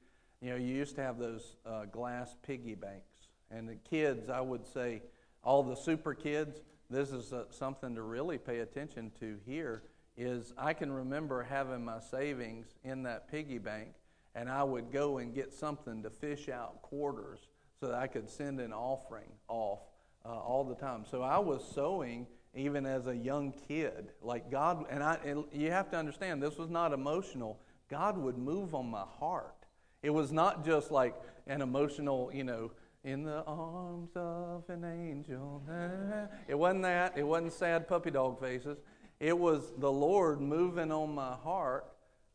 [0.41, 3.27] you know, you used to have those uh, glass piggy banks.
[3.49, 5.01] And the kids, I would say,
[5.43, 9.83] all the super kids, this is uh, something to really pay attention to here,
[10.17, 13.89] is I can remember having my savings in that piggy bank,
[14.35, 17.39] and I would go and get something to fish out quarters
[17.79, 19.79] so that I could send an offering off
[20.25, 21.05] uh, all the time.
[21.09, 24.11] So I was sowing even as a young kid.
[24.21, 27.59] Like God, and, I, and you have to understand, this was not emotional.
[27.89, 29.53] God would move on my heart.
[30.01, 32.71] It was not just like an emotional, you know,
[33.03, 35.63] in the arms of an angel.
[36.47, 37.17] It wasn't that.
[37.17, 38.77] It wasn't sad puppy dog faces.
[39.19, 41.85] It was the Lord moving on my heart.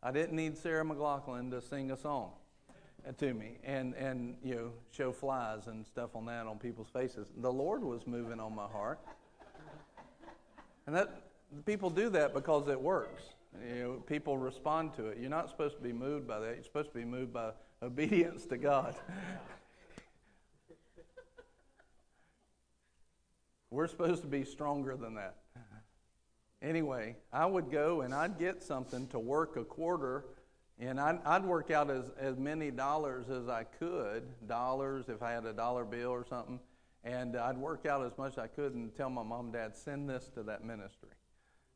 [0.02, 2.32] I didn't need Sarah McLachlan to sing a song
[3.18, 7.28] to me and, and you know show flies and stuff on that on people's faces.
[7.36, 9.00] The Lord was moving on my heart.
[10.86, 11.22] And that
[11.64, 13.22] people do that because it works.
[13.68, 15.18] You know, people respond to it.
[15.18, 16.54] You're not supposed to be moved by that.
[16.54, 17.50] You're supposed to be moved by
[17.82, 18.96] obedience to God.
[23.70, 25.36] We're supposed to be stronger than that.
[26.62, 30.26] Anyway, I would go and I'd get something to work a quarter,
[30.78, 35.32] and I'd, I'd work out as, as many dollars as I could dollars if I
[35.32, 36.60] had a dollar bill or something.
[37.04, 39.76] And I'd work out as much as I could and tell my mom and dad,
[39.76, 41.08] send this to that ministry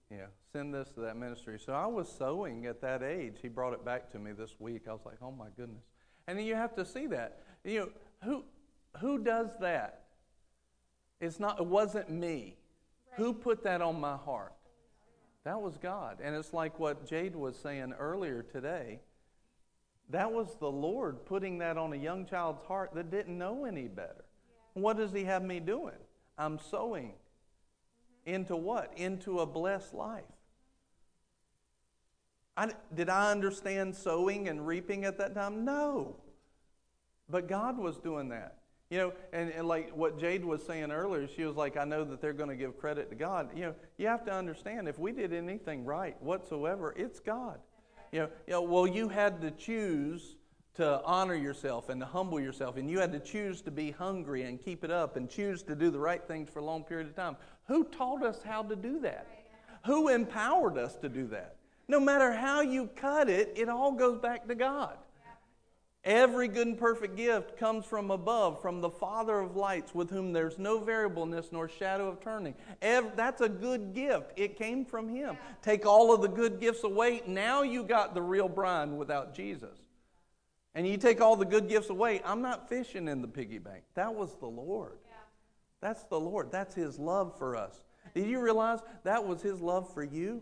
[0.09, 1.59] Yeah, send this to that ministry.
[1.59, 3.39] So I was sowing at that age.
[3.43, 4.83] He brought it back to me this week.
[4.89, 5.83] I was like, oh my goodness.
[6.29, 7.41] And then you have to see that.
[7.65, 7.89] You know,
[8.23, 8.45] who
[9.01, 10.05] who does that?
[11.21, 12.57] It's not it wasn't me.
[13.11, 13.17] Right.
[13.19, 14.56] Who put that on my heart?
[15.47, 16.19] That was God.
[16.21, 18.99] And it's like what Jade was saying earlier today.
[20.11, 23.87] That was the Lord putting that on a young child's heart that didn't know any
[23.87, 24.25] better.
[24.75, 24.83] Yeah.
[24.83, 25.95] What does he have me doing?
[26.37, 27.13] I'm sowing
[28.25, 28.93] into what?
[28.97, 30.25] Into a blessed life.
[32.57, 35.65] I, did I understand sowing and reaping at that time?
[35.65, 36.17] No.
[37.31, 38.57] But God was doing that.
[38.91, 42.05] You know, and, and like what Jade was saying earlier, she was like, I know
[42.05, 43.51] that they're going to give credit to God.
[43.55, 47.59] You know, you have to understand if we did anything right whatsoever, it's God.
[48.13, 50.37] You know, you know well, you had to choose
[50.75, 54.43] to honor yourself and to humble yourself, and you had to choose to be hungry
[54.43, 57.09] and keep it up and choose to do the right things for a long period
[57.09, 57.37] of time.
[57.67, 59.27] Who taught us how to do that?
[59.87, 61.57] Who empowered us to do that?
[61.89, 64.97] No matter how you cut it, it all goes back to God.
[66.07, 70.33] Every good and perfect gift comes from above, from the Father of lights, with whom
[70.33, 72.55] there's no variableness nor shadow of turning.
[72.81, 74.31] Every, that's a good gift.
[74.37, 75.37] It came from Him.
[75.63, 77.23] Take all of the good gifts away.
[77.27, 79.77] Now you got the real brine without Jesus.
[80.77, 82.23] And you take all the good gifts away.
[82.25, 83.83] I'm not fishing in the piggy bank.
[83.95, 84.99] That was the Lord.
[85.81, 86.53] That's the Lord.
[86.53, 87.83] That's His love for us.
[88.15, 90.41] Did you realize that was His love for you?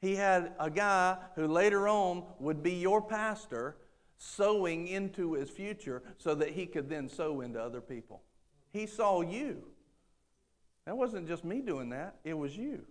[0.00, 3.76] He had a guy who later on would be your pastor
[4.22, 8.20] sowing into his future so that he could then sow into other people.
[8.70, 9.64] He saw you.
[10.84, 12.84] That wasn't just me doing that, it was you.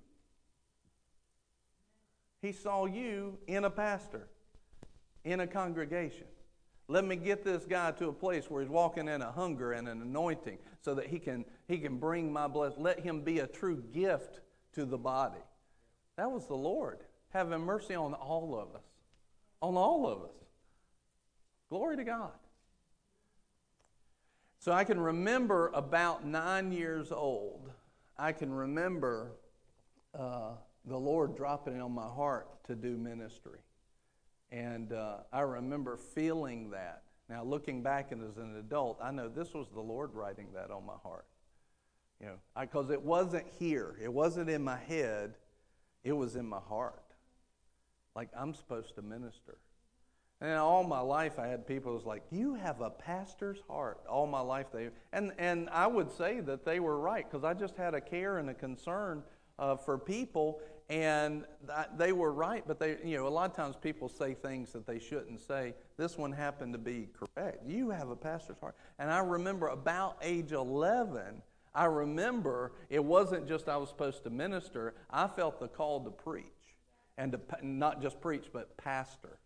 [2.41, 4.27] He saw you in a pastor,
[5.23, 6.25] in a congregation.
[6.87, 9.87] Let me get this guy to a place where he's walking in a hunger and
[9.87, 12.81] an anointing so that he can, he can bring my blessing.
[12.81, 14.39] Let him be a true gift
[14.73, 15.43] to the body.
[16.17, 17.01] That was the Lord.
[17.29, 18.87] having mercy on all of us.
[19.61, 20.39] On all of us.
[21.69, 22.31] Glory to God.
[24.59, 27.71] So I can remember about nine years old,
[28.17, 29.31] I can remember
[30.17, 30.51] uh,
[30.85, 33.59] the Lord dropping it on my heart to do ministry.
[34.51, 37.03] And uh, I remember feeling that.
[37.29, 40.71] Now, looking back and as an adult, I know this was the Lord writing that
[40.71, 41.25] on my heart.
[42.19, 45.35] You know, because it wasn't here, it wasn't in my head,
[46.03, 47.03] it was in my heart.
[48.15, 49.57] Like I'm supposed to minister.
[50.41, 54.25] And all my life, I had people was like, "You have a pastor's heart." All
[54.25, 57.75] my life, they and and I would say that they were right because I just
[57.75, 59.23] had a care and a concern
[59.57, 61.43] uh, for people, and
[61.97, 62.63] they were right.
[62.65, 65.73] But they, you know, a lot of times people say things that they shouldn't say.
[65.97, 67.67] This one happened to be correct.
[67.67, 71.41] You have a pastor's heart, and I remember about age eleven.
[71.75, 74.93] I remember it wasn't just I was supposed to minister.
[75.11, 76.45] I felt the call to preach,
[77.17, 79.37] and to not just preach, but pastor.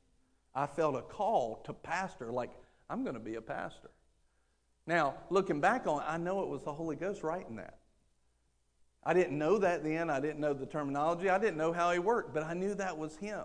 [0.56, 2.52] I felt a call to pastor, like,
[2.90, 3.90] I'm going to be a pastor.
[4.86, 7.80] Now, looking back on it, I know it was the Holy Ghost writing that.
[9.04, 10.10] I didn't know that then.
[10.10, 11.30] I didn't know the terminology.
[11.30, 13.44] I didn't know how he worked, but I knew that was him.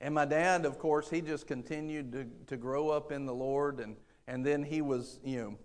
[0.00, 3.80] And my dad, of course, he just continued to, to grow up in the Lord.
[3.80, 3.96] And,
[4.26, 5.58] and then he was, you know,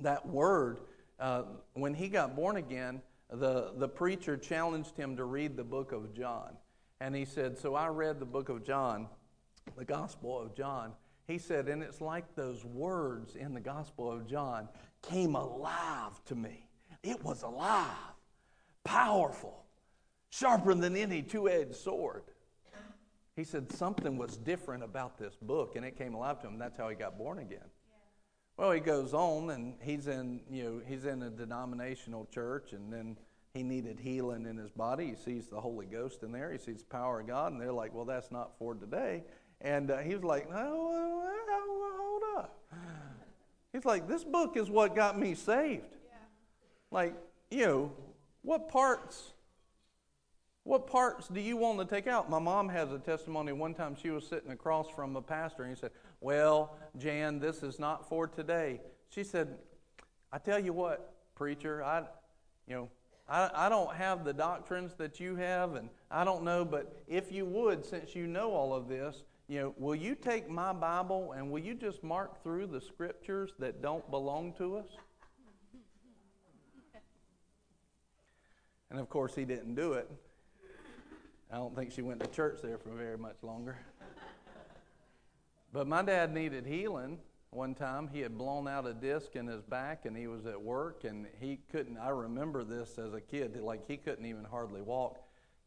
[0.00, 0.80] that word,
[1.18, 1.42] uh,
[1.74, 3.00] when he got born again,
[3.30, 6.56] the, the preacher challenged him to read the book of John.
[7.00, 9.08] And he said, So I read the book of John,
[9.76, 10.92] the Gospel of John.
[11.26, 14.68] He said, And it's like those words in the Gospel of John
[15.02, 16.68] came alive to me.
[17.02, 18.14] It was alive,
[18.84, 19.64] powerful,
[20.30, 22.24] sharper than any two edged sword.
[23.36, 26.58] He said something was different about this book, and it came alive to him.
[26.58, 27.68] That's how he got born again.
[28.56, 32.90] Well, he goes on, and he's in, you know, he's in a denominational church, and
[32.90, 33.18] then
[33.56, 35.06] he needed healing in his body.
[35.06, 36.52] He sees the Holy Ghost in there.
[36.52, 39.24] He sees the power of God, and they're like, "Well, that's not for today."
[39.62, 41.22] And uh, he was like, "No,
[41.98, 42.60] hold up."
[43.72, 46.16] He's like, "This book is what got me saved." Yeah.
[46.90, 47.14] Like,
[47.50, 47.92] you know,
[48.42, 49.32] what parts?
[50.64, 52.28] What parts do you want to take out?
[52.28, 53.52] My mom has a testimony.
[53.52, 57.62] One time she was sitting across from a pastor, and he said, "Well, Jan, this
[57.62, 59.56] is not for today." She said,
[60.30, 62.00] "I tell you what, preacher, I,
[62.66, 62.90] you know."
[63.28, 67.32] I, I don't have the doctrines that you have, and I don't know, but if
[67.32, 71.32] you would, since you know all of this, you know, will you take my Bible
[71.32, 74.88] and will you just mark through the scriptures that don't belong to us?
[78.90, 80.10] And of course, he didn't do it.
[81.50, 83.76] I don't think she went to church there for very much longer.
[85.72, 87.18] But my dad needed healing,
[87.50, 90.60] one time he had blown out a disc in his back and he was at
[90.60, 94.82] work and he couldn't i remember this as a kid like he couldn't even hardly
[94.82, 95.18] walk.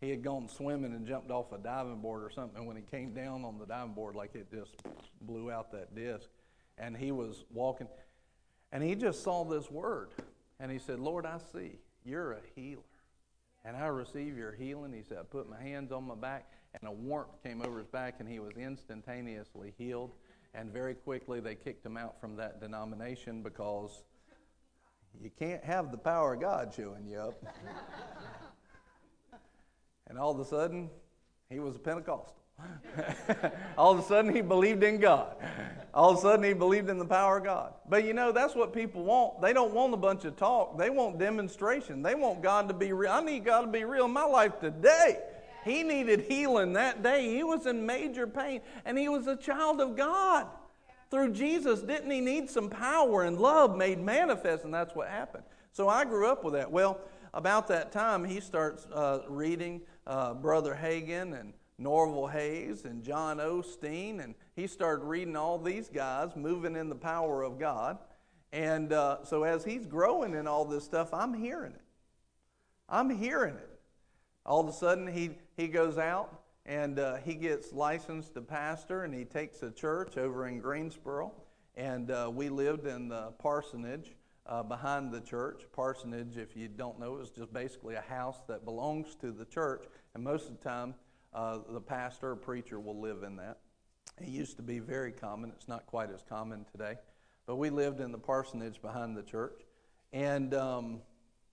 [0.01, 2.83] He had gone swimming and jumped off a diving board or something and when he
[2.83, 4.75] came down on the diving board like it just
[5.21, 6.29] blew out that disc.
[6.77, 7.87] And he was walking
[8.71, 10.09] and he just saw this word
[10.59, 12.83] and he said lord i see you're a healer
[13.65, 14.93] and i receive your healing.
[14.93, 17.87] He said i put my hands on my back and a warmth came over his
[17.87, 20.11] back and he was instantaneously healed
[20.53, 24.03] and very quickly they kicked him out from that denomination because
[25.21, 27.43] you can't have the power of God showing you up.
[30.07, 30.89] and all of a sudden,
[31.49, 32.35] he was a Pentecostal.
[33.77, 35.35] all of a sudden, he believed in God.
[35.93, 37.73] All of a sudden, he believed in the power of God.
[37.87, 39.41] But you know, that's what people want.
[39.41, 42.01] They don't want a bunch of talk, they want demonstration.
[42.01, 43.11] They want God to be real.
[43.11, 45.19] I need God to be real in my life today.
[45.65, 47.35] He needed healing that day.
[47.35, 50.47] He was in major pain, and he was a child of God.
[51.11, 54.63] Through Jesus, didn't he need some power and love made manifest?
[54.63, 55.43] And that's what happened.
[55.71, 56.71] So I grew up with that.
[56.71, 57.01] Well,
[57.33, 63.37] about that time, he starts uh, reading uh, Brother Hagin and Norval Hayes and John
[63.37, 67.97] Osteen, and he started reading all these guys moving in the power of God.
[68.51, 71.81] And uh, so as he's growing in all this stuff, I'm hearing it.
[72.87, 73.79] I'm hearing it.
[74.45, 79.03] All of a sudden, he, he goes out and uh, he gets licensed to pastor
[79.03, 81.33] and he takes a church over in Greensboro.
[81.75, 85.63] And uh, we lived in the parsonage uh, behind the church.
[85.73, 89.83] Parsonage, if you don't know, is just basically a house that belongs to the church.
[90.15, 90.95] And most of the time,
[91.33, 93.57] uh, the pastor or preacher will live in that.
[94.21, 95.51] It used to be very common.
[95.53, 96.95] It's not quite as common today.
[97.45, 99.59] But we lived in the parsonage behind the church.
[100.13, 101.01] And um,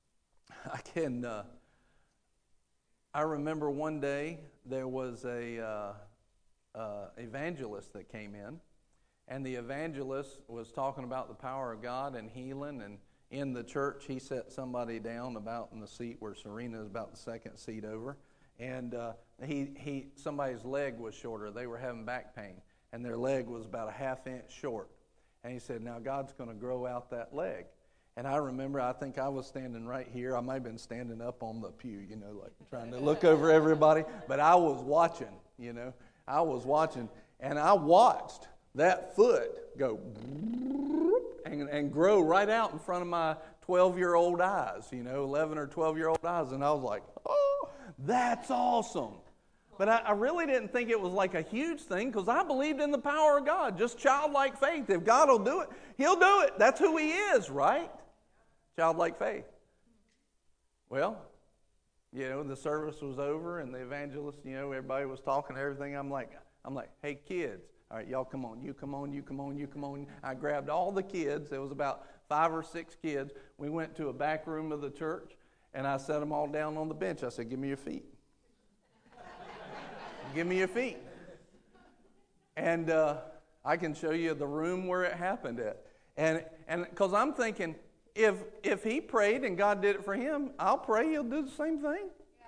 [0.73, 1.43] I can uh,
[3.17, 5.93] I remember one day there was a uh,
[6.79, 8.61] uh, evangelist that came in,
[9.27, 12.83] and the evangelist was talking about the power of God and healing.
[12.83, 12.99] And
[13.31, 17.11] in the church, he set somebody down about in the seat where Serena is about
[17.11, 18.19] the second seat over,
[18.61, 19.12] and uh,
[19.43, 21.51] he, he, somebody's leg was shorter.
[21.51, 22.61] They were having back pain,
[22.93, 24.91] and their leg was about a half inch short.
[25.43, 27.64] And he said, Now God's going to grow out that leg.
[28.17, 30.35] And I remember, I think I was standing right here.
[30.37, 33.25] I might have been standing up on the pew, you know, like trying to look
[33.25, 34.05] over everybody.
[34.27, 35.93] But I was watching, you know.
[36.27, 37.11] I was watching.
[37.41, 40.01] And I watched that foot go
[41.45, 45.25] and, and grow right out in front of my 12 year old eyes, you know,
[45.25, 46.53] 11 or 12 year old eyes.
[46.53, 49.12] And I was like, oh, that's awesome.
[49.77, 52.81] But I, I really didn't think it was like a huge thing because I believed
[52.81, 54.89] in the power of God, just childlike faith.
[54.89, 56.59] If God will do it, He'll do it.
[56.59, 57.91] That's who He is, right?
[58.77, 59.47] Childlike faith.
[60.91, 61.18] Well,
[62.12, 65.97] you know, the service was over and the evangelist, you know, everybody was talking everything.
[65.97, 66.33] I'm like,
[66.64, 69.57] I'm like, hey kids, all right, y'all come on, you come on, you come on,
[69.57, 70.07] you come on.
[70.22, 71.49] I grabbed all the kids.
[71.49, 73.33] There was about five or six kids.
[73.59, 75.33] We went to a back room of the church
[75.72, 77.22] and I set them all down on the bench.
[77.22, 78.05] I said, give me your feet.
[80.35, 80.99] give me your feet.
[82.57, 83.18] And uh,
[83.64, 85.83] I can show you the room where it happened at.
[86.16, 87.74] And and because I'm thinking,
[88.17, 91.51] if if he prayed and God did it for him, I'll pray he'll do the
[91.51, 92.09] same thing.
[92.39, 92.47] Yeah.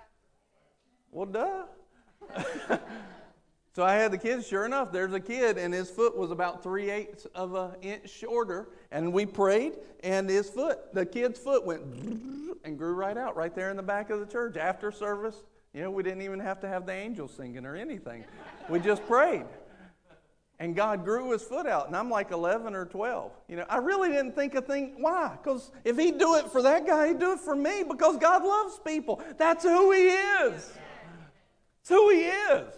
[1.11, 2.77] Well, duh.
[3.79, 4.45] So I had the kids.
[4.45, 8.09] Sure enough, there's a kid, and his foot was about three eighths of an inch
[8.09, 8.67] shorter.
[8.91, 11.83] And we prayed, and his foot, the kid's foot, went
[12.65, 15.43] and grew right out right there in the back of the church after service.
[15.73, 18.25] You know, we didn't even have to have the angels singing or anything.
[18.67, 19.45] We just prayed.
[20.59, 21.87] And God grew his foot out.
[21.87, 23.31] And I'm like 11 or 12.
[23.47, 24.95] You know, I really didn't think a thing.
[24.97, 25.37] Why?
[25.41, 28.43] Because if he'd do it for that guy, he'd do it for me because God
[28.43, 29.21] loves people.
[29.37, 30.73] That's who he is.
[31.79, 32.73] It's who he is.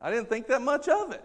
[0.00, 1.24] I didn't think that much of it.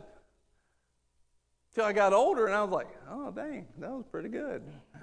[1.76, 4.64] Till I got older and I was like, oh, dang, that was pretty good.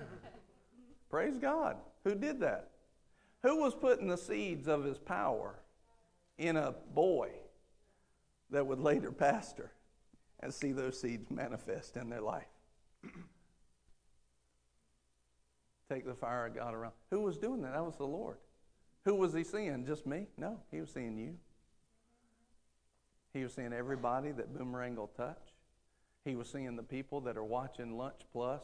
[1.11, 1.77] Praise God.
[2.03, 2.71] Who did that?
[3.45, 5.61] Who was putting the seeds of his power
[6.39, 7.31] in a boy
[8.51, 9.71] that would later pastor
[10.45, 12.47] and see those seeds manifest in their life?
[15.91, 16.93] Take the fire of God around.
[17.11, 17.73] Who was doing that?
[17.73, 18.37] That was the Lord.
[19.05, 19.85] Who was he seeing?
[19.87, 20.29] Just me?
[20.39, 21.35] No, he was seeing you.
[23.33, 25.53] He was seeing everybody that Boomerang will touch.
[26.25, 28.63] He was seeing the people that are watching Lunch Plus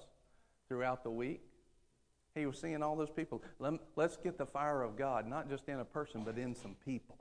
[0.69, 1.43] throughout the week.
[2.35, 3.43] He was seeing all those people.
[3.97, 7.19] Let's get the fire of God, not just in a person, but in some people.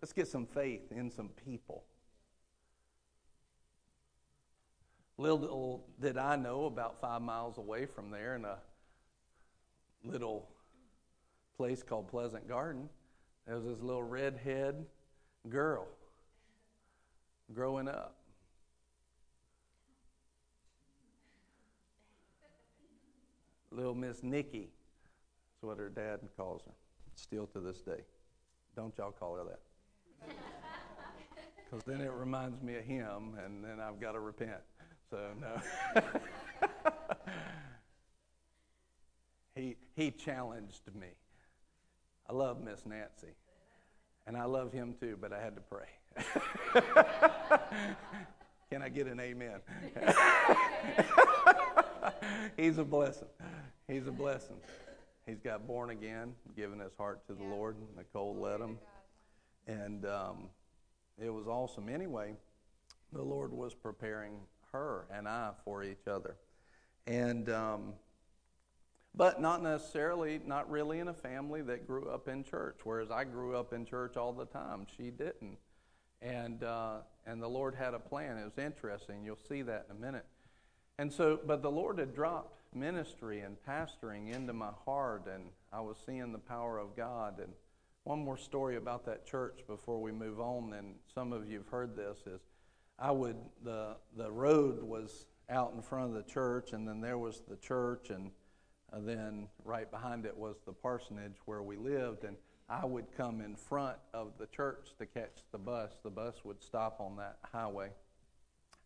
[0.00, 1.84] Let's get some faith in some people.
[5.16, 8.58] Little did I know, about five miles away from there, in a
[10.02, 10.48] little
[11.56, 12.88] place called Pleasant Garden,
[13.46, 14.86] there was this little redhead
[15.48, 15.86] girl
[17.52, 18.16] growing up.
[23.70, 26.72] Little Miss Nikki is what her dad calls her,
[27.16, 28.02] still to this day.
[28.76, 29.60] Don't y'all call her that.
[31.70, 34.60] Because then it reminds me of him, and then I've got to repent.
[35.10, 35.60] So, no.
[39.54, 41.08] he, he challenged me.
[42.28, 43.34] I love Miss Nancy.
[44.26, 45.86] And I love him too, but I had to pray.
[48.70, 49.60] Can I get an amen?
[52.56, 53.28] He's a blessing.
[53.86, 54.56] He's a blessing.
[55.26, 57.76] He's got born again, given his heart to the Lord.
[57.96, 58.78] Nicole led him.
[59.66, 60.48] And um,
[61.22, 61.88] it was awesome.
[61.88, 62.32] Anyway,
[63.12, 64.32] the Lord was preparing
[64.74, 66.36] her and I for each other.
[67.06, 67.94] And um,
[69.14, 72.80] but not necessarily, not really in a family that grew up in church.
[72.82, 75.58] Whereas I grew up in church all the time, she didn't,
[76.20, 76.96] and uh,
[77.26, 78.36] and the Lord had a plan.
[78.36, 79.24] It was interesting.
[79.24, 80.26] You'll see that in a minute.
[80.98, 85.80] And so, but the Lord had dropped ministry and pastoring into my heart, and I
[85.80, 87.38] was seeing the power of God.
[87.38, 87.52] And
[88.04, 90.72] one more story about that church before we move on.
[90.72, 92.40] And some of you've heard this is,
[92.98, 97.18] I would the the road was out in front of the church, and then there
[97.18, 98.30] was the church and
[98.92, 102.36] and then right behind it was the parsonage where we lived, and
[102.68, 105.92] I would come in front of the church to catch the bus.
[106.02, 107.90] The bus would stop on that highway,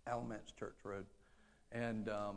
[0.06, 1.04] Alamance Church Road.
[1.70, 2.36] And um,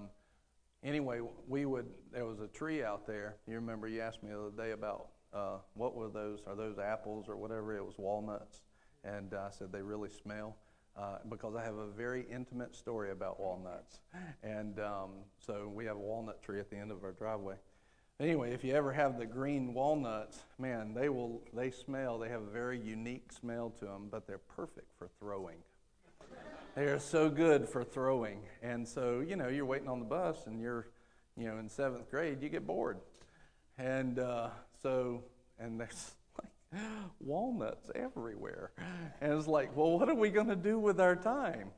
[0.83, 3.37] anyway, we would, there was a tree out there.
[3.47, 6.41] You remember you asked me the other day about uh, what were those?
[6.45, 7.75] Are those apples or whatever?
[7.75, 8.61] It was walnuts.
[9.03, 10.57] And uh, I said, they really smell.
[10.97, 13.99] Uh, because I have a very intimate story about walnuts.
[14.43, 17.55] And um, so we have a walnut tree at the end of our driveway.
[18.19, 22.19] Anyway, if you ever have the green walnuts, man, they will they smell.
[22.19, 25.57] They have a very unique smell to them, but they're perfect for throwing.
[26.75, 28.41] they are so good for throwing.
[28.61, 30.87] And so, you know, you're waiting on the bus and you're,
[31.35, 32.99] you know, in seventh grade, you get bored.
[33.77, 34.49] And uh,
[34.83, 35.23] so,
[35.57, 36.11] and there's
[37.19, 38.71] walnuts everywhere.
[39.21, 41.71] And it's like, well, what are we going to do with our time?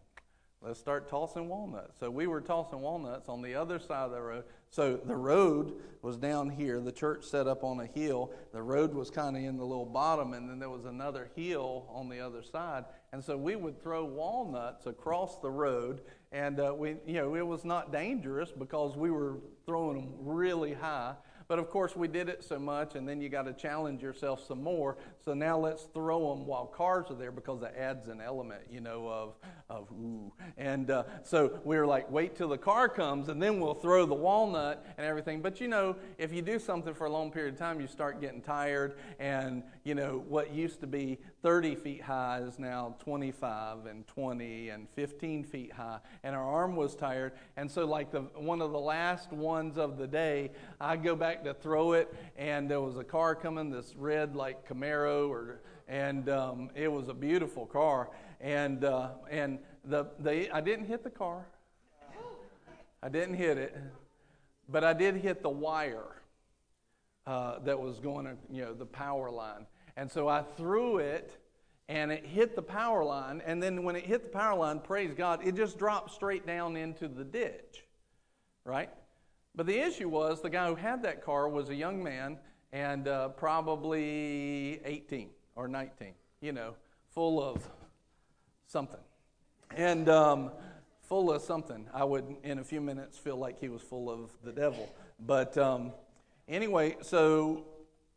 [0.62, 2.00] Let's start tossing walnuts.
[2.00, 4.46] So we were tossing walnuts on the other side of the road.
[4.70, 6.80] So the road was down here.
[6.80, 8.32] The church set up on a hill.
[8.54, 11.86] The road was kind of in the little bottom, and then there was another hill
[11.90, 12.86] on the other side.
[13.12, 16.00] And so we would throw walnuts across the road,
[16.32, 20.74] and uh, we, you know, it was not dangerous because we were throwing them really
[20.74, 21.16] high.
[21.48, 24.46] But of course, we did it so much, and then you got to challenge yourself
[24.46, 24.98] some more.
[25.26, 28.82] So now let's throw them while cars are there because it adds an element, you
[28.82, 29.36] know, of,
[29.70, 30.34] of ooh.
[30.58, 34.06] And uh, so we were like, wait till the car comes, and then we'll throw
[34.06, 35.42] the walnut and everything.
[35.42, 38.20] But you know, if you do something for a long period of time, you start
[38.20, 43.86] getting tired, and you know, what used to be 30 feet high is now 25
[43.86, 46.00] and 20 and 15 feet high.
[46.24, 47.34] And our arm was tired.
[47.56, 50.52] And so, like the, one of the last ones of the day,
[50.82, 54.68] I go back to throw it, and there was a car coming, this red, like
[54.68, 58.10] Camaro, or, and um, it was a beautiful car.
[58.42, 61.46] And, uh, and the, the, I didn't hit the car,
[63.02, 63.78] I didn't hit it,
[64.70, 66.20] but I did hit the wire.
[67.26, 69.66] Uh, that was going to, you know, the power line.
[69.96, 71.40] And so I threw it
[71.88, 73.42] and it hit the power line.
[73.46, 76.76] And then when it hit the power line, praise God, it just dropped straight down
[76.76, 77.86] into the ditch,
[78.66, 78.90] right?
[79.56, 82.40] But the issue was the guy who had that car was a young man
[82.74, 86.10] and uh, probably 18 or 19,
[86.42, 86.74] you know,
[87.12, 87.64] full of
[88.66, 89.00] something.
[89.76, 90.52] And um,
[91.04, 91.88] full of something.
[91.94, 94.90] I would, in a few minutes, feel like he was full of the devil.
[95.20, 95.94] But um,
[96.48, 97.68] anyway, so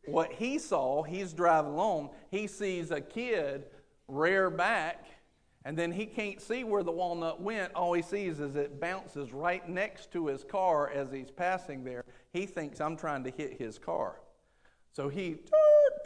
[0.06, 3.66] what he saw, he's driving along, he sees a kid
[4.08, 5.04] rear back,
[5.66, 7.74] and then he can't see where the walnut went.
[7.74, 12.04] All he sees is it bounces right next to his car as he's passing there.
[12.32, 14.16] He thinks I'm trying to hit his car.
[14.96, 15.36] So he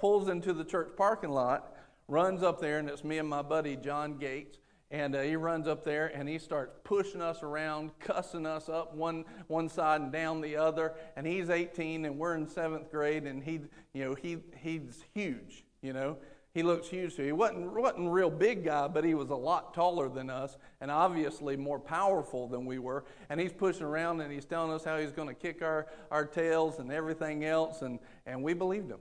[0.01, 1.76] pulls into the church parking lot,
[2.09, 4.59] runs up there, and it's me and my buddy John Gates.
[4.91, 8.93] And uh, he runs up there and he starts pushing us around, cussing us up
[8.97, 10.95] one, one side and down the other.
[11.14, 13.61] And he's 18 and we're in seventh grade and he,
[13.93, 16.16] you know, he, he's huge, you know.
[16.53, 17.14] He looks huge.
[17.14, 20.28] So he wasn't, wasn't a real big guy, but he was a lot taller than
[20.28, 23.05] us and obviously more powerful than we were.
[23.28, 26.26] And he's pushing around and he's telling us how he's going to kick our, our
[26.26, 27.82] tails and everything else.
[27.82, 28.01] And,
[28.31, 29.01] and we believed him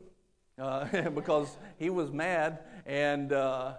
[0.60, 2.60] uh, because he was mad.
[2.86, 3.74] And, uh,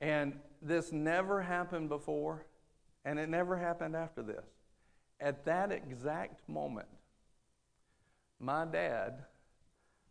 [0.00, 2.46] and this never happened before,
[3.04, 4.44] and it never happened after this.
[5.18, 6.88] At that exact moment,
[8.38, 9.24] my dad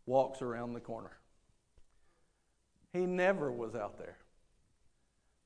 [0.06, 1.12] walks around the corner.
[2.92, 4.16] He never was out there.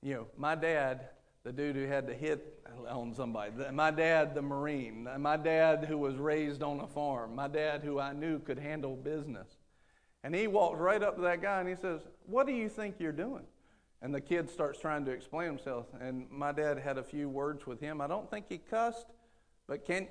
[0.03, 1.09] You know, my dad,
[1.47, 2.59] the dude who had to hit
[2.90, 7.47] on somebody, my dad, the Marine, my dad who was raised on a farm, my
[7.47, 9.47] dad who I knew could handle business.
[10.24, 12.97] And he walks right up to that guy and he says, What do you think
[12.99, 13.44] you're doing?
[14.03, 15.86] And the kid starts trying to explain himself.
[16.01, 18.01] And my dad had a few words with him.
[18.01, 19.07] I don't think he cussed,
[19.68, 20.09] but can,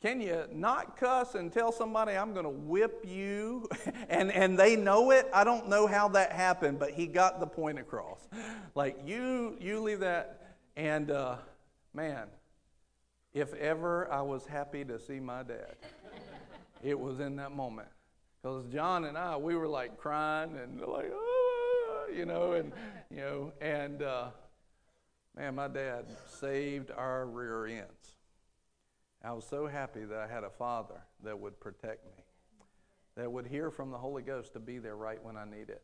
[0.00, 3.68] can you not cuss and tell somebody I'm going to whip you?
[4.08, 5.28] and, and they know it?
[5.34, 8.28] I don't know how that happened, but he got the point across.
[8.74, 10.37] Like, you, you leave that.
[10.78, 11.34] And uh,
[11.92, 12.28] man,
[13.34, 15.74] if ever I was happy to see my dad,
[16.84, 17.88] it was in that moment.
[18.40, 22.72] Because John and I, we were like crying and like, oh you know, and
[23.10, 24.28] you know, and uh,
[25.36, 28.14] man, my dad saved our rear ends.
[29.24, 32.22] I was so happy that I had a father that would protect me,
[33.16, 35.82] that would hear from the Holy Ghost to be there right when I need it.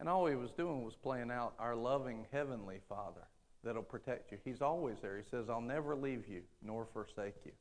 [0.00, 3.28] And all he was doing was playing out our loving heavenly Father
[3.64, 4.38] that'll protect you.
[4.44, 5.16] He's always there.
[5.16, 7.52] He says, I'll never leave you nor forsake you.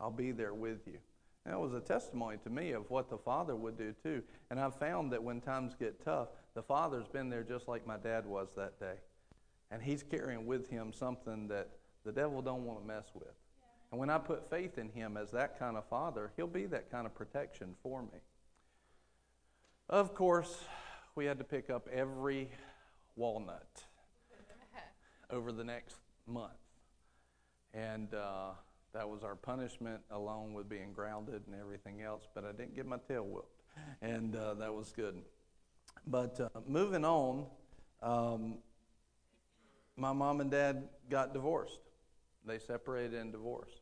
[0.00, 0.98] I'll be there with you.
[1.46, 4.22] That was a testimony to me of what the Father would do too.
[4.50, 7.96] And I've found that when times get tough, the Father's been there just like my
[7.96, 8.96] dad was that day.
[9.70, 11.68] And he's carrying with him something that
[12.04, 13.34] the devil don't want to mess with.
[13.90, 16.90] And when I put faith in him as that kind of father, he'll be that
[16.90, 18.18] kind of protection for me.
[19.88, 20.64] Of course,
[21.14, 22.50] we had to pick up every
[23.14, 23.84] walnut
[25.30, 25.96] over the next
[26.26, 26.52] month.
[27.74, 28.50] And uh,
[28.92, 32.26] that was our punishment, along with being grounded and everything else.
[32.34, 33.62] But I didn't get my tail whipped,
[34.00, 35.16] and uh, that was good.
[36.06, 37.46] But uh, moving on,
[38.02, 38.58] um,
[39.96, 41.80] my mom and dad got divorced.
[42.46, 43.80] They separated and divorced,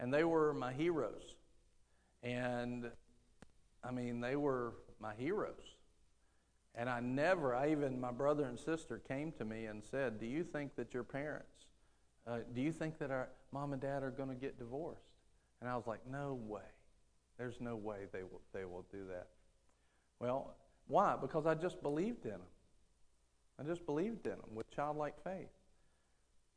[0.00, 1.36] and they were my heroes.
[2.22, 2.90] And
[3.84, 5.75] I mean, they were my heroes.
[6.76, 10.26] And I never, I even, my brother and sister came to me and said, Do
[10.26, 11.66] you think that your parents,
[12.26, 15.00] uh, do you think that our mom and dad are going to get divorced?
[15.60, 16.60] And I was like, No way.
[17.38, 19.28] There's no way they will, they will do that.
[20.20, 20.54] Well,
[20.86, 21.16] Why?
[21.18, 22.40] Because I just believed in them.
[23.58, 25.48] I just believed in them with childlike faith.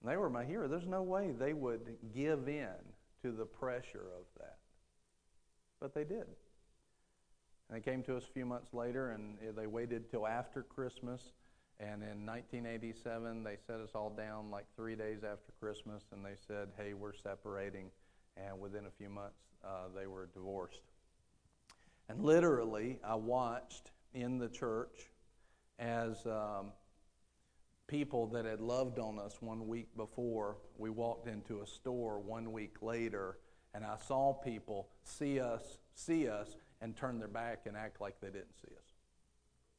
[0.02, 0.68] And they were my hero.
[0.68, 2.68] There's no way they would give in
[3.24, 4.58] to the pressure of that.
[5.80, 6.26] But they did.
[7.70, 11.22] And they came to us a few months later, and they waited till after Christmas.
[11.80, 16.36] And in 1987, they set us all down like three days after Christmas, and they
[16.48, 17.92] said, "Hey, we're separating."
[18.36, 20.82] And within a few months, uh, they were divorced.
[22.10, 25.10] And literally, I watched in the church
[25.78, 26.72] as um,
[27.88, 32.52] people that had loved on us one week before, we walked into a store one
[32.52, 33.38] week later,
[33.74, 38.20] and I saw people see us, see us, and turn their back and act like
[38.22, 38.94] they didn't see us.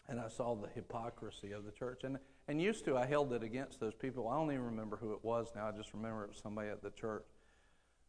[0.08, 2.02] And I saw the hypocrisy of the church.
[2.04, 4.28] And, and used to, I held it against those people.
[4.28, 5.68] I don't even remember who it was now.
[5.68, 7.26] I just remember it was somebody at the church.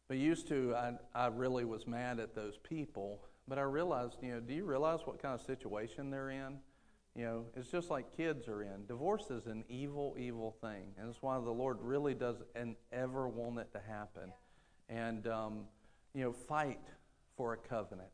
[0.07, 3.21] But used to, I, I really was mad at those people.
[3.47, 6.57] But I realized, you know, do you realize what kind of situation they're in?
[7.15, 8.85] You know, it's just like kids are in.
[8.87, 10.93] Divorce is an evil, evil thing.
[10.97, 12.47] And it's why the Lord really doesn't
[12.91, 14.31] ever want it to happen.
[14.89, 15.65] And, um,
[16.13, 16.79] you know, fight
[17.35, 18.09] for a covenant.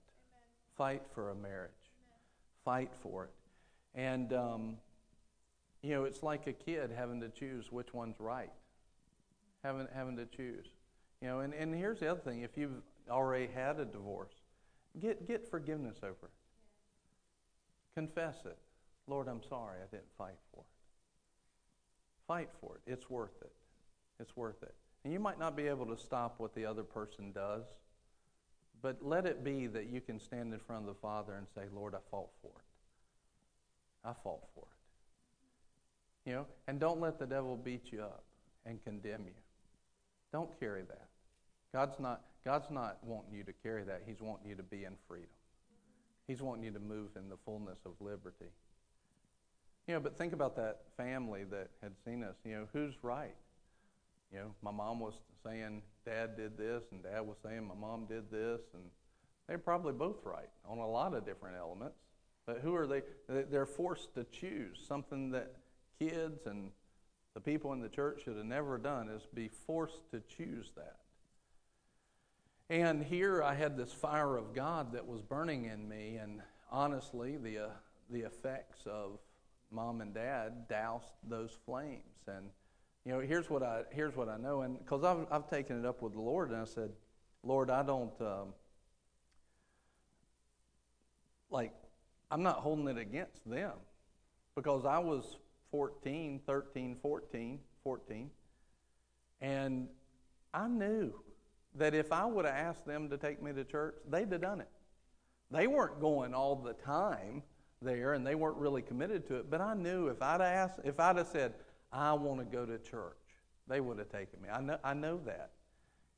[0.78, 1.72] Fight for a marriage,
[2.64, 3.32] fight for it.
[3.96, 4.78] And, um,
[5.82, 8.52] you know, it's like a kid having to choose which one's right,
[9.64, 10.68] having, having to choose.
[11.22, 14.34] You know, and, and here's the other thing if you've already had a divorce,
[15.00, 16.32] get, get forgiveness over it,
[17.96, 18.58] confess it.
[19.08, 20.68] Lord, I'm sorry I didn't fight for it.
[22.28, 22.92] Fight for it.
[22.92, 23.52] It's worth it.
[24.20, 24.76] It's worth it.
[25.04, 27.64] And you might not be able to stop what the other person does,
[28.82, 31.64] but let it be that you can stand in front of the Father and say,
[31.74, 34.08] Lord, I fought for it.
[34.08, 36.30] I fought for it.
[36.30, 38.24] You know, and don't let the devil beat you up
[38.66, 39.34] and condemn you.
[40.32, 41.08] Don't carry that.
[41.74, 44.04] God's not, God's not wanting you to carry that.
[44.06, 45.30] He's wanting you to be in freedom.
[46.28, 48.52] He's wanting you to move in the fullness of liberty.
[49.88, 52.36] You know, but think about that family that had seen us.
[52.44, 53.36] You know, who's right?
[54.32, 55.16] You know, my mom was
[55.46, 58.84] saying dad did this, and dad was saying my mom did this, and
[59.48, 61.98] they're probably both right on a lot of different elements.
[62.46, 63.02] But who are they?
[63.28, 65.54] They're forced to choose something that
[66.00, 66.72] kids and
[67.34, 70.96] the people in the church should have never done is be forced to choose that.
[72.70, 77.38] And here I had this fire of God that was burning in me, and honestly,
[77.38, 77.70] the uh,
[78.10, 79.20] the effects of
[79.72, 82.28] mom and dad doused those flames.
[82.28, 82.50] And
[83.08, 85.86] you know, here's what I here's what I know, and because I've I've taken it
[85.86, 86.90] up with the Lord, and I said,
[87.42, 88.48] Lord, I don't um,
[91.50, 91.72] like
[92.30, 93.72] I'm not holding it against them
[94.58, 95.38] because I was
[95.72, 98.30] 14, 13, 14, 14,
[99.40, 99.88] and
[100.54, 101.14] I knew
[101.76, 104.60] that if I would have asked them to take me to church, they'd have done
[104.60, 104.70] it.
[105.50, 107.42] They weren't going all the time
[107.82, 109.50] there and they weren't really committed to it.
[109.50, 111.54] But I knew if I'd asked, if I'd have said,
[111.98, 113.18] I want to go to church,
[113.68, 114.50] they would have taken me.
[114.50, 115.52] I know, I know that.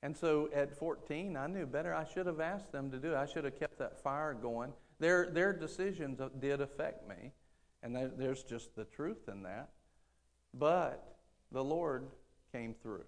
[0.01, 1.93] And so at 14, I knew better.
[1.93, 3.17] I should have asked them to do it.
[3.17, 4.73] I should have kept that fire going.
[4.99, 7.31] Their, their decisions uh, did affect me,
[7.83, 9.69] and there's just the truth in that.
[10.53, 11.17] But
[11.51, 12.07] the Lord
[12.51, 13.05] came through.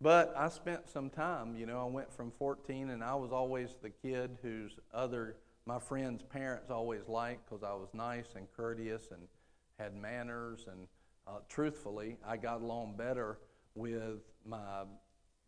[0.00, 3.76] But I spent some time, you know, I went from 14 and I was always
[3.80, 5.36] the kid whose other
[5.66, 9.22] my friends' parents always liked because I was nice and courteous and
[9.78, 10.66] had manners.
[10.70, 10.86] And
[11.26, 13.38] uh, truthfully, I got along better
[13.74, 14.84] with my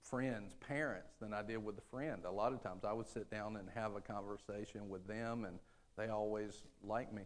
[0.03, 2.25] friends' parents than I did with a friend.
[2.25, 5.59] A lot of times I would sit down and have a conversation with them, and
[5.97, 7.23] they always liked me.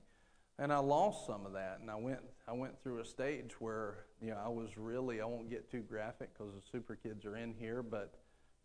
[0.59, 4.05] And I lost some of that, and I went I went through a stage where
[4.21, 7.37] you know I was really I won't get too graphic because the super kids are
[7.37, 8.15] in here, but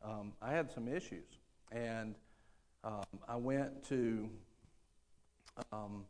[0.04, 1.40] um, I had some issues,
[1.72, 2.16] and
[2.84, 4.30] um, I went to,
[5.72, 6.06] um,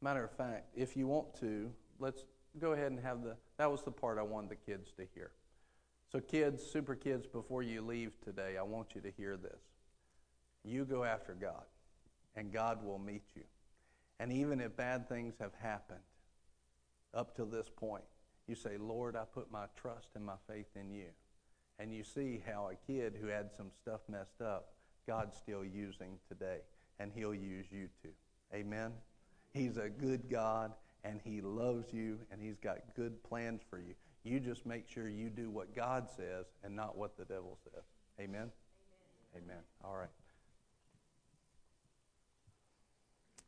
[0.00, 1.70] matter of fact, if you want to,
[2.02, 2.24] let's
[2.60, 5.30] go ahead and have the, that was the part I wanted the kids to hear.
[6.10, 9.60] So, kids, super kids, before you leave today, I want you to hear this.
[10.64, 11.64] You go after God,
[12.36, 13.44] and God will meet you.
[14.20, 16.00] And even if bad things have happened
[17.14, 18.04] up to this point,
[18.46, 21.08] you say, Lord, I put my trust and my faith in you.
[21.78, 24.72] And you see how a kid who had some stuff messed up
[25.06, 26.58] God's still using today,
[26.98, 28.12] and He'll use you too.
[28.54, 28.92] Amen?
[29.52, 30.72] He's a good God,
[31.04, 33.94] and He loves you, and He's got good plans for you.
[34.24, 37.82] You just make sure you do what God says and not what the devil says.
[38.20, 38.50] Amen?
[39.34, 39.44] Amen.
[39.44, 39.62] Amen.
[39.84, 40.08] All right.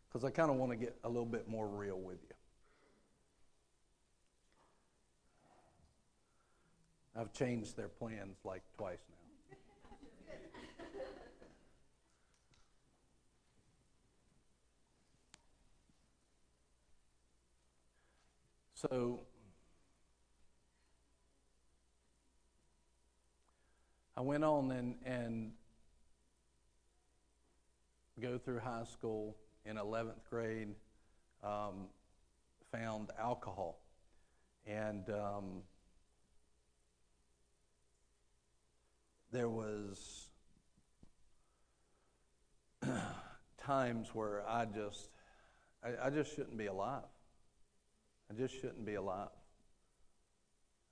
[0.09, 2.35] Because I kind of want to get a little bit more real with you.
[7.17, 9.24] I've changed their plans like twice now.
[18.91, 19.21] So
[24.17, 25.53] I went on and, and
[28.21, 30.75] go through high school in 11th grade,
[31.43, 31.89] um,
[32.73, 33.81] found alcohol.
[34.67, 35.63] And um,
[39.33, 40.29] there was
[43.63, 45.09] times where I just,
[45.83, 47.05] I, I just shouldn't be alive.
[48.31, 49.29] I just shouldn't be alive.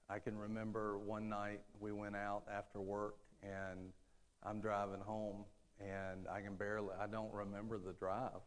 [0.08, 3.92] I can remember one night we went out after work and
[4.42, 5.44] I'm driving home
[5.80, 8.40] and I can barely, I don't remember the drive.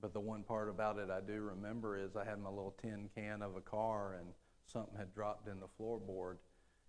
[0.00, 3.08] But the one part about it I do remember is I had my little tin
[3.14, 4.28] can of a car and
[4.66, 6.36] something had dropped in the floorboard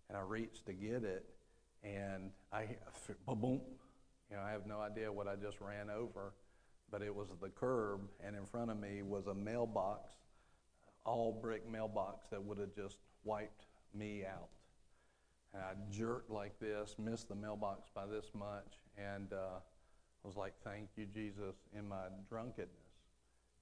[0.10, 1.26] and I reached to get it
[1.84, 2.68] and I,
[3.28, 3.62] boom,
[4.30, 6.34] you know, I have no idea what I just ran over,
[6.90, 10.10] but it was the curb and in front of me was a mailbox,
[11.06, 14.49] all brick mailbox that would have just wiped me out.
[15.53, 19.60] And I jerked like this, missed the mailbox by this much, and uh,
[20.24, 22.70] I was like, Thank you, Jesus, in my drunkenness.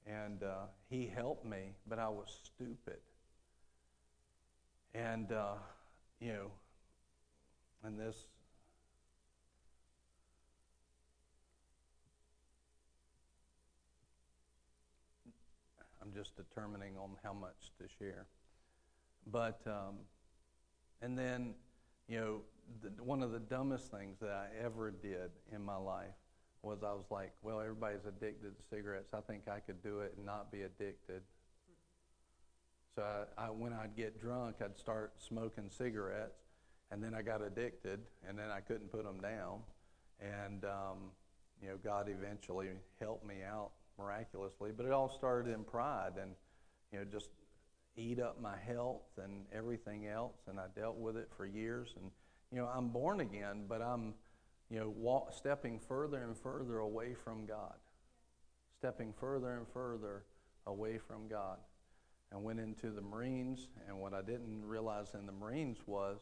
[0.08, 3.00] And uh, He helped me, but I was stupid.
[4.96, 5.56] And, uh,
[6.20, 6.52] you know,
[7.84, 8.26] and this.
[16.04, 18.26] I'm just determining on how much to share.
[19.32, 19.96] But, um,
[21.02, 21.54] and then,
[22.10, 22.42] you know,
[22.82, 26.16] the, one of the dumbest things that I ever did in my life
[26.62, 29.14] was I was like, well, everybody's addicted to cigarettes.
[29.14, 31.22] I think I could do it and not be addicted.
[32.96, 33.04] So
[33.38, 36.42] I, I, when I'd get drunk, I'd start smoking cigarettes,
[36.92, 39.60] and then I got addicted, and then I couldn't put them down.
[40.20, 41.12] And, um,
[41.62, 44.72] you know, God eventually helped me out miraculously.
[44.76, 46.32] But it all started in pride and,
[46.92, 47.30] you know, just
[47.96, 51.94] eat up my health and everything else, and I dealt with it for years.
[51.96, 52.10] And
[52.52, 54.14] you know, I'm born again, but I'm,
[54.70, 57.76] you know, walk, stepping further and further away from God,
[58.80, 60.24] stepping further and further
[60.68, 61.58] away from God.
[62.32, 66.22] And went into the Marines, and what I didn't realize in the Marines was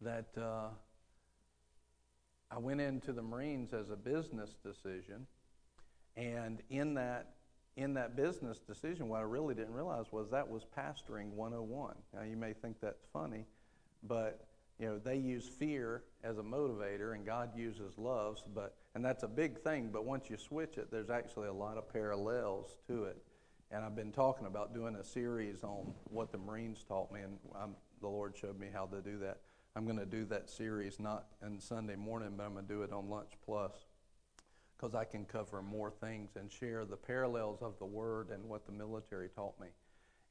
[0.00, 0.68] that uh,
[2.52, 5.26] I went into the Marines as a business decision,
[6.16, 7.36] and in that
[7.76, 11.94] in that business decision, what I really didn't realize was that was pastoring 101.
[12.14, 13.44] Now, you may think that's funny,
[14.02, 14.46] but
[14.78, 18.38] you know they use fear as a motivator, and God uses love.
[18.54, 19.90] But and that's a big thing.
[19.92, 23.18] But once you switch it, there's actually a lot of parallels to it.
[23.70, 27.36] And I've been talking about doing a series on what the Marines taught me, and
[27.60, 29.40] I'm, the Lord showed me how to do that.
[29.74, 32.82] I'm going to do that series not on Sunday morning, but I'm going to do
[32.82, 33.72] it on Lunch Plus
[34.76, 38.66] because I can cover more things and share the parallels of the Word and what
[38.66, 39.68] the military taught me.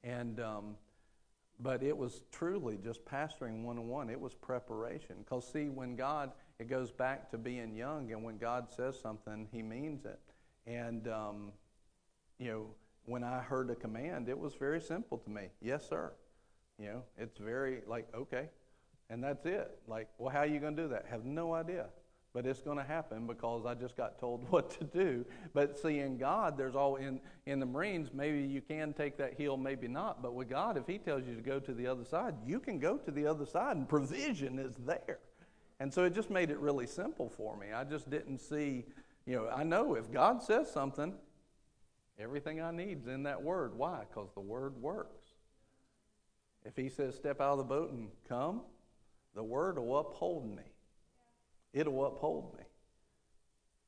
[0.04, 0.76] And um,
[1.60, 4.10] but it was truly just pastoring one on one.
[4.10, 5.16] It was preparation.
[5.20, 9.48] Because see, when God, it goes back to being young, and when God says something,
[9.52, 10.20] He means it.
[10.68, 11.52] And um,
[12.38, 12.66] you know,
[13.06, 15.50] when I heard a command, it was very simple to me.
[15.62, 16.12] Yes, sir.
[16.78, 18.50] You know, it's very like okay,
[19.10, 19.80] and that's it.
[19.88, 21.06] Like, well, how are you going to do that?
[21.10, 21.86] Have no idea
[22.36, 25.26] but it's going to happen because I just got told what to do.
[25.54, 28.10] But see, in God, there's all in in the Marines.
[28.14, 30.22] Maybe you can take that hill, maybe not.
[30.22, 32.78] But with God, if He tells you to go to the other side, you can
[32.78, 35.20] go to the other side, and provision is there.
[35.80, 37.68] And so it just made it really simple for me.
[37.74, 38.84] I just didn't see,
[39.26, 41.14] you know, I know if God says something,
[42.20, 43.78] everything I need is in that word.
[43.78, 44.04] Why?
[44.10, 45.24] Because the word works.
[46.66, 48.62] If He says, step out of the boat and come,
[49.36, 50.64] the word will uphold me
[51.76, 52.64] it'll uphold me.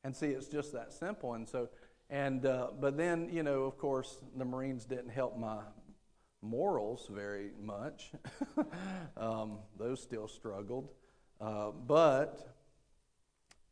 [0.03, 1.33] And see, it's just that simple.
[1.33, 1.69] And so,
[2.09, 5.61] and uh, but then you know, of course, the Marines didn't help my
[6.41, 8.11] morals very much.
[9.17, 10.89] um, those still struggled,
[11.41, 12.55] uh, but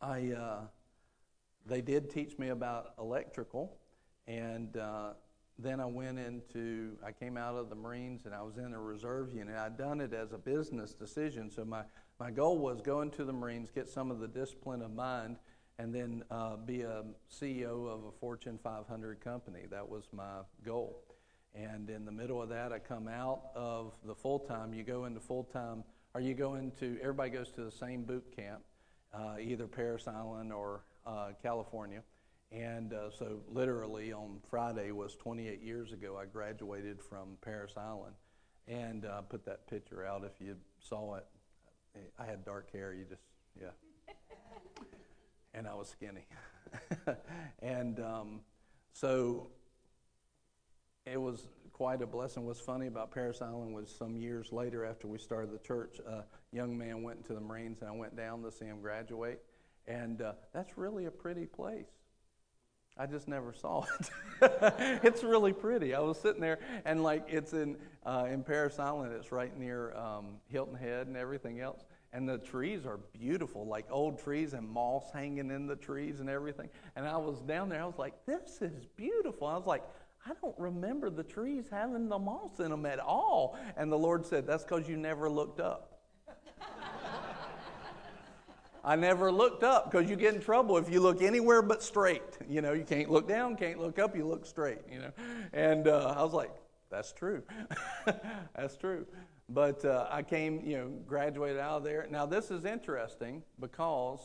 [0.02, 0.60] I uh,
[1.66, 3.78] they did teach me about electrical,
[4.28, 5.12] and uh,
[5.58, 8.80] then I went into I came out of the Marines and I was in a
[8.80, 9.56] reserve unit.
[9.56, 11.84] I'd done it as a business decision, so my
[12.20, 15.38] my goal was go into the Marines, get some of the discipline of mind,
[15.78, 19.62] and then uh, be a CEO of a Fortune 500 company.
[19.70, 21.04] That was my goal.
[21.54, 24.74] And in the middle of that, I come out of the full time.
[24.74, 25.84] You go into full time,
[26.14, 28.62] or you go into, everybody goes to the same boot camp,
[29.14, 32.02] uh, either Parris Island or uh, California.
[32.52, 38.16] And uh, so, literally, on Friday was 28 years ago, I graduated from Parris Island.
[38.68, 41.26] And uh, put that picture out if you saw it.
[42.18, 42.94] I had dark hair.
[42.94, 43.22] You just,
[43.60, 43.70] yeah.
[45.54, 46.26] and I was skinny.
[47.62, 48.42] and um,
[48.94, 49.50] so
[51.06, 52.46] it was quite a blessing.
[52.46, 56.24] What's funny about Parris Island was some years later, after we started the church, a
[56.52, 59.44] young man went into the Marines, and I went down to see him graduate.
[59.88, 61.90] And uh, that's really a pretty place.
[62.98, 64.10] I just never saw it.
[65.04, 65.94] it's really pretty.
[65.94, 67.76] I was sitting there, and like it's in
[68.06, 69.12] uh, in Parris Island.
[69.14, 71.84] It's right near um, Hilton Head and everything else.
[72.14, 76.30] And the trees are beautiful, like old trees and moss hanging in the trees and
[76.30, 76.70] everything.
[76.96, 77.82] And I was down there.
[77.82, 79.84] I was like, "This is beautiful." I was like,
[80.26, 84.26] "I don't remember the trees having the moss in them at all." And the Lord
[84.26, 86.00] said, "That's because you never looked up."
[88.86, 92.38] I never looked up because you get in trouble if you look anywhere but straight.
[92.48, 95.12] You know, you can't look down, can't look up, you look straight, you know.
[95.54, 96.52] And uh, I was like,
[96.92, 97.42] that's true.
[98.56, 99.08] that's true.
[99.50, 102.08] But uh, I came, you know, graduated out of there.
[102.12, 104.20] Now, this is interesting because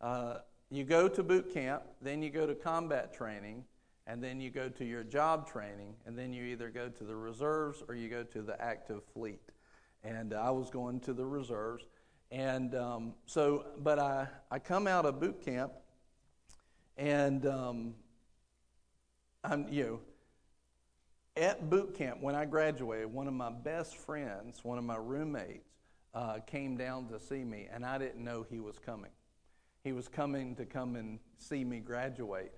[0.00, 0.38] uh,
[0.70, 3.64] you go to boot camp, then you go to combat training,
[4.08, 7.14] and then you go to your job training, and then you either go to the
[7.14, 9.40] reserves or you go to the active fleet.
[10.02, 11.84] And I was going to the reserves.
[12.30, 15.72] And um, so, but I, I come out of boot camp
[16.96, 17.94] and um,
[19.42, 20.00] I'm, you know,
[21.36, 25.66] at boot camp when I graduated, one of my best friends, one of my roommates,
[26.14, 29.12] uh, came down to see me, and I didn't know he was coming.
[29.84, 32.52] He was coming to come and see me graduate.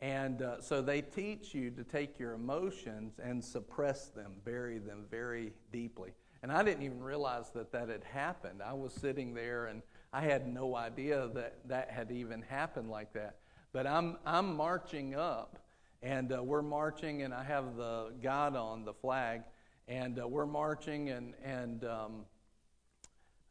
[0.00, 5.04] And uh, so they teach you to take your emotions and suppress them, bury them
[5.10, 6.12] very deeply.
[6.46, 8.62] And I didn't even realize that that had happened.
[8.62, 9.82] I was sitting there and
[10.12, 13.38] I had no idea that that had even happened like that.
[13.72, 15.58] But I'm, I'm marching up,
[16.04, 19.42] and uh, we're marching, and I have the God on the flag,
[19.88, 22.12] and uh, we're marching and, and um,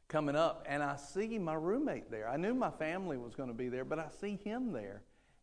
[0.07, 2.29] coming up, and I see my roommate there.
[2.29, 5.01] I knew my family was going to be there, but I see him there.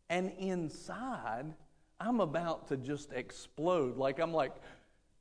[0.09, 1.53] And inside,
[1.99, 3.95] I'm about to just explode.
[3.95, 4.53] Like, I'm like,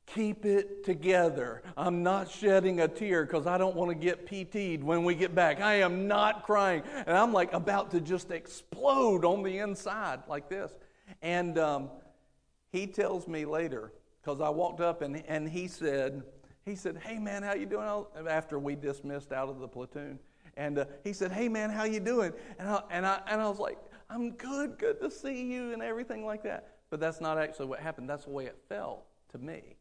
[0.06, 1.62] Keep it together.
[1.76, 5.34] I'm not shedding a tear because I don't want to get PT'd when we get
[5.34, 5.60] back.
[5.60, 6.82] I am not crying.
[7.06, 10.72] And I'm like about to just explode on the inside like this.
[11.22, 11.90] And um,
[12.72, 16.22] he tells me later, because I walked up and, and he said,
[16.64, 18.04] he said, hey man, how you doing?
[18.28, 20.18] After we dismissed out of the platoon.
[20.56, 22.32] And uh, he said, hey man, how you doing?
[22.58, 23.78] And I, and, I, and I was like,
[24.10, 26.76] I'm good, good to see you and everything like that.
[26.90, 28.10] But that's not actually what happened.
[28.10, 29.76] That's the way it felt to me.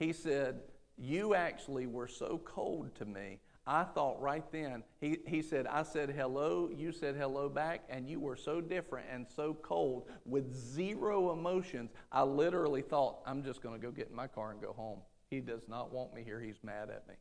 [0.00, 0.62] He said,
[0.96, 3.38] You actually were so cold to me.
[3.66, 8.08] I thought right then, he, he said, I said hello, you said hello back, and
[8.08, 11.92] you were so different and so cold with zero emotions.
[12.10, 15.00] I literally thought, I'm just going to go get in my car and go home.
[15.30, 16.40] He does not want me here.
[16.40, 17.14] He's mad at me.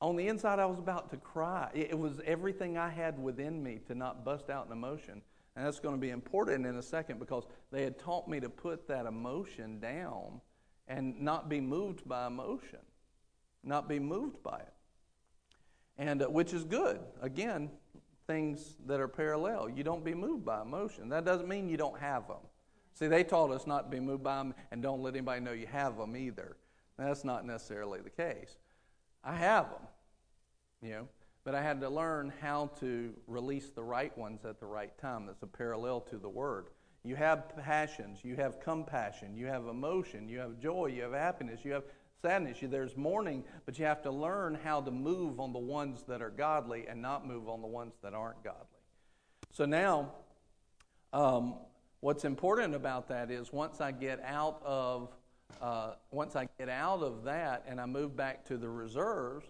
[0.00, 1.70] On the inside, I was about to cry.
[1.74, 5.20] It was everything I had within me to not bust out in emotion.
[5.56, 8.48] And that's going to be important in a second because they had taught me to
[8.48, 10.40] put that emotion down
[10.88, 12.80] and not be moved by emotion,
[13.62, 14.72] not be moved by it.
[15.98, 17.00] And uh, which is good.
[17.20, 17.70] Again,
[18.26, 19.68] things that are parallel.
[19.68, 21.08] You don't be moved by emotion.
[21.08, 22.38] That doesn't mean you don't have them.
[22.94, 25.52] See, they taught us not to be moved by them and don't let anybody know
[25.52, 26.56] you have them either.
[26.98, 28.58] That's not necessarily the case.
[29.24, 29.82] I have them,
[30.82, 31.08] you know,
[31.44, 35.26] but I had to learn how to release the right ones at the right time.
[35.26, 36.66] That's a parallel to the word.
[37.04, 41.64] You have passions, you have compassion, you have emotion, you have joy, you have happiness,
[41.64, 41.82] you have
[42.22, 42.58] sadness.
[42.62, 46.30] There's mourning, but you have to learn how to move on the ones that are
[46.30, 48.66] godly and not move on the ones that aren't godly.
[49.50, 50.12] So now,
[51.12, 51.56] um,
[52.00, 55.08] what's important about that is once I get out of
[55.60, 59.46] uh, once I get out of that and I move back to the reserves,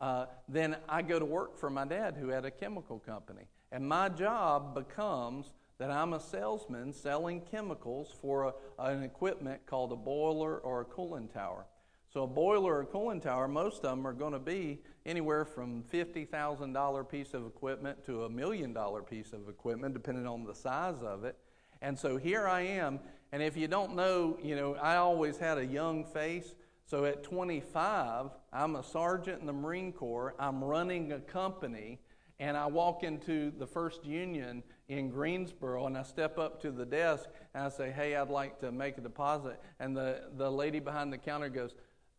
[0.00, 3.88] uh, then I go to work for my dad who had a chemical company, and
[3.88, 9.96] my job becomes that I'm a salesman selling chemicals for a, an equipment called a
[9.96, 11.66] boiler or a cooling tower.
[12.12, 15.44] So, a boiler or a cooling tower, most of them are going to be anywhere
[15.44, 20.54] from $50,000 piece of equipment to a million dollar piece of equipment, depending on the
[20.54, 21.36] size of it.
[21.82, 23.00] And so here I am.
[23.32, 26.54] And if you don't know, you know, I always had a young face.
[26.86, 30.34] So at 25, I'm a sergeant in the Marine Corps.
[30.38, 31.98] I'm running a company.
[32.38, 36.84] And I walk into the First Union in Greensboro and I step up to the
[36.84, 39.60] desk and I say, Hey, I'd like to make a deposit.
[39.80, 41.74] And the, the lady behind the counter goes,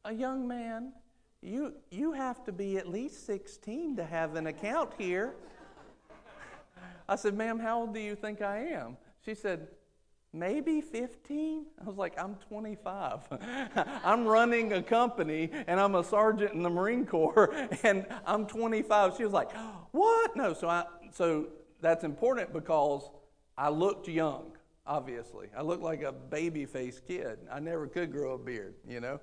[0.06, 0.94] A young man,
[1.42, 5.36] you, you have to be at least 16 to have an account here.
[7.10, 8.98] I said, Ma'am, how old do you think I am?
[9.24, 9.68] She said,
[10.34, 11.66] Maybe 15?
[11.82, 13.20] I was like, I'm 25.
[14.04, 19.16] I'm running a company and I'm a sergeant in the Marine Corps and I'm 25.
[19.18, 19.52] She was like,
[19.92, 20.36] What?
[20.36, 20.54] No.
[20.54, 21.48] So I so
[21.82, 23.10] that's important because
[23.58, 24.52] I looked young.
[24.86, 25.48] obviously.
[25.56, 27.40] I looked like a baby faced kid.
[27.52, 29.20] I never could grow a beard, you know,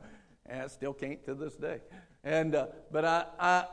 [0.46, 1.80] and I still can't to this day.
[2.22, 3.64] And, uh, but I, I,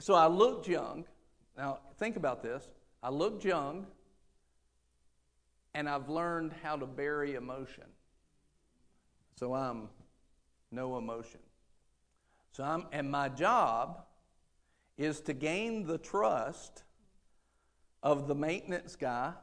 [0.00, 1.04] so I looked young.
[1.56, 2.68] Now, think about this.
[3.02, 3.86] I looked young,
[5.76, 7.84] and I've learned how to bury emotion.
[9.38, 9.90] So I'm
[10.72, 11.40] no emotion.
[12.52, 14.00] So I'm, and my job
[14.96, 16.82] is to gain the trust
[18.02, 19.34] of the maintenance guy,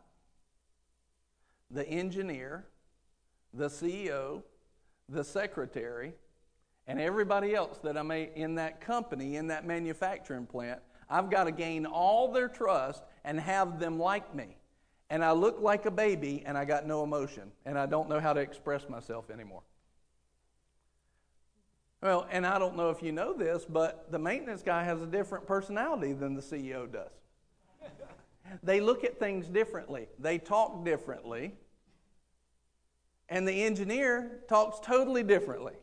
[1.70, 2.66] the engineer,
[3.54, 4.42] the CEO,
[5.08, 6.14] the secretary,
[6.88, 10.82] and everybody else that I'm in that company, in that manufacturing plant.
[11.12, 14.58] I've got to gain all their trust and have them like me.
[15.14, 18.20] And I look like a baby and I got no emotion and I don't know
[18.20, 19.62] how to express myself anymore.
[22.02, 25.06] Well, and I don't know if you know this, but the maintenance guy has a
[25.06, 27.12] different personality than the CEO does.
[28.64, 31.54] they look at things differently, they talk differently,
[33.30, 35.76] and the engineer talks totally differently,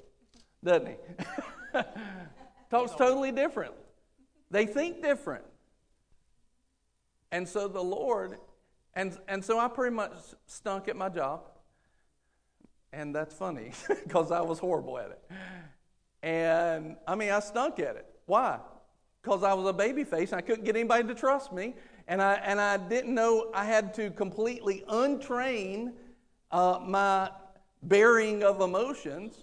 [0.64, 0.94] doesn't he?
[2.68, 3.74] talks totally different.
[4.50, 5.44] They think different.
[7.30, 8.36] And so the Lord,
[8.94, 10.12] and, and so I pretty much
[10.46, 11.42] stunk at my job.
[12.92, 13.72] And that's funny
[14.04, 15.30] because I was horrible at it.
[16.22, 18.06] And I mean, I stunk at it.
[18.26, 18.58] Why?
[19.22, 21.74] Because I was a baby face and I couldn't get anybody to trust me.
[22.08, 25.92] And I, and I didn't know I had to completely untrain
[26.50, 27.30] uh, my
[27.82, 29.36] bearing of emotions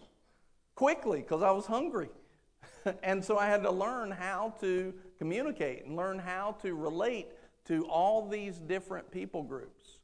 [0.76, 2.10] quickly because I was hungry.
[3.04, 7.28] and so I had to learn how to communicate and learn how to relate
[7.68, 10.00] to all these different people groups.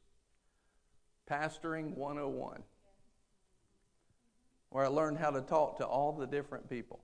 [1.28, 2.62] Pastoring 101
[4.74, 6.98] where I learned how to talk to all the different people.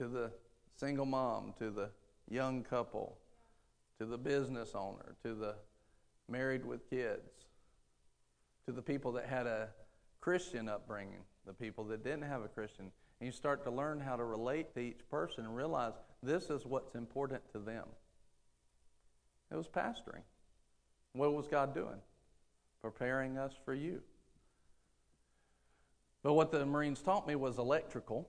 [0.00, 0.30] To the
[0.76, 1.90] single mom, to the
[2.30, 3.18] young couple,
[3.98, 5.56] to the business owner, to the
[6.28, 7.28] married with kids,
[8.66, 9.70] to the people that had a
[10.20, 12.92] Christian upbringing, the people that didn't have a Christian.
[13.18, 15.94] And you start to learn how to relate to each person and realize
[16.26, 17.84] this is what's important to them.
[19.50, 20.22] It was pastoring.
[21.12, 22.00] What was God doing?
[22.82, 24.02] Preparing us for you.
[26.22, 28.28] But what the Marines taught me was electrical.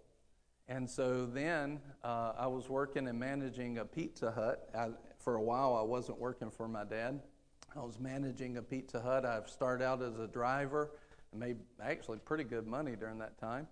[0.69, 4.69] And so then uh, I was working and managing a Pizza Hut.
[4.77, 7.19] I, for a while, I wasn't working for my dad.
[7.75, 9.25] I was managing a Pizza Hut.
[9.25, 10.91] I started out as a driver
[11.31, 13.67] and made actually pretty good money during that time.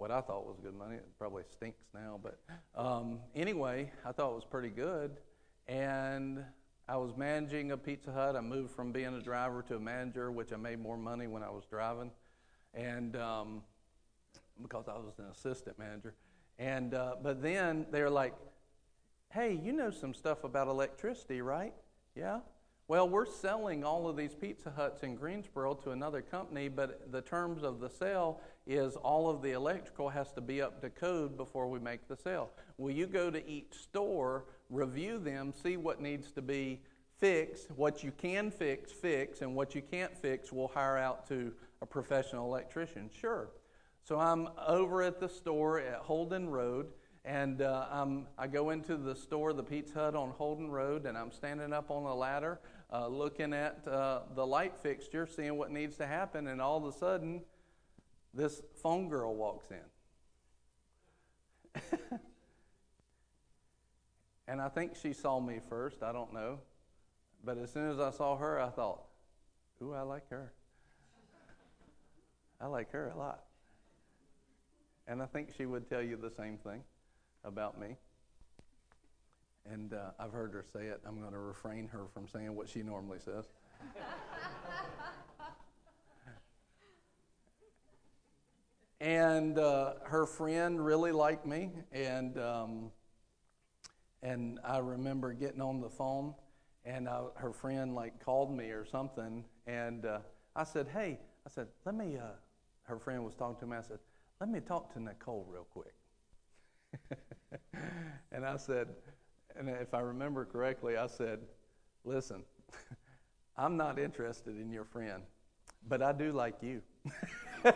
[0.00, 2.18] What I thought was good money, it probably stinks now.
[2.22, 2.40] But
[2.74, 5.18] um, anyway, I thought it was pretty good.
[5.68, 6.42] And
[6.88, 8.34] I was managing a Pizza Hut.
[8.34, 11.42] I moved from being a driver to a manager, which I made more money when
[11.42, 12.10] I was driving.
[12.72, 13.60] And um,
[14.62, 16.14] because I was an assistant manager.
[16.58, 18.32] And, uh, but then they're like,
[19.28, 21.74] hey, you know some stuff about electricity, right?
[22.14, 22.38] Yeah?
[22.90, 27.20] Well, we're selling all of these Pizza Huts in Greensboro to another company, but the
[27.20, 31.36] terms of the sale is all of the electrical has to be up to code
[31.36, 32.50] before we make the sale.
[32.78, 36.80] Will you go to each store, review them, see what needs to be
[37.20, 41.52] fixed, what you can fix, fix, and what you can't fix, we'll hire out to
[41.82, 43.08] a professional electrician?
[43.16, 43.50] Sure.
[44.02, 46.88] So I'm over at the store at Holden Road,
[47.24, 48.06] and uh,
[48.38, 51.90] i go into the store, the Pizza Hut on Holden Road, and I'm standing up
[51.90, 52.58] on the ladder
[52.92, 56.84] uh, looking at uh, the light fixture, seeing what needs to happen, and all of
[56.84, 57.42] a sudden,
[58.34, 59.76] this phone girl walks in.
[64.48, 66.58] and I think she saw me first, I don't know.
[67.44, 69.02] But as soon as I saw her, I thought,
[69.82, 70.52] ooh, I like her.
[72.60, 73.44] I like her a lot.
[75.06, 76.82] And I think she would tell you the same thing
[77.44, 77.96] about me.
[79.68, 81.00] And uh, I've heard her say it.
[81.06, 83.46] I'm going to refrain her from saying what she normally says.
[89.00, 92.90] and uh, her friend really liked me, and um,
[94.22, 96.34] and I remember getting on the phone,
[96.84, 100.18] and I, her friend like called me or something, and uh,
[100.56, 102.32] I said, "Hey," I said, "Let me." Uh,
[102.90, 103.76] her friend was talking to me.
[103.76, 104.00] I said,
[104.40, 105.94] let me talk to Nicole real quick.
[108.32, 108.88] and I said,
[109.58, 111.40] and if I remember correctly, I said,
[112.04, 112.44] listen,
[113.56, 115.22] I'm not interested in your friend,
[115.88, 116.82] but I do like you.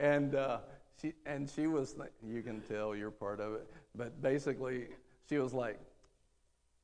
[0.00, 0.58] and uh,
[1.00, 1.94] she and she was,
[2.26, 4.88] you can tell you're part of it, but basically
[5.28, 5.78] she was like,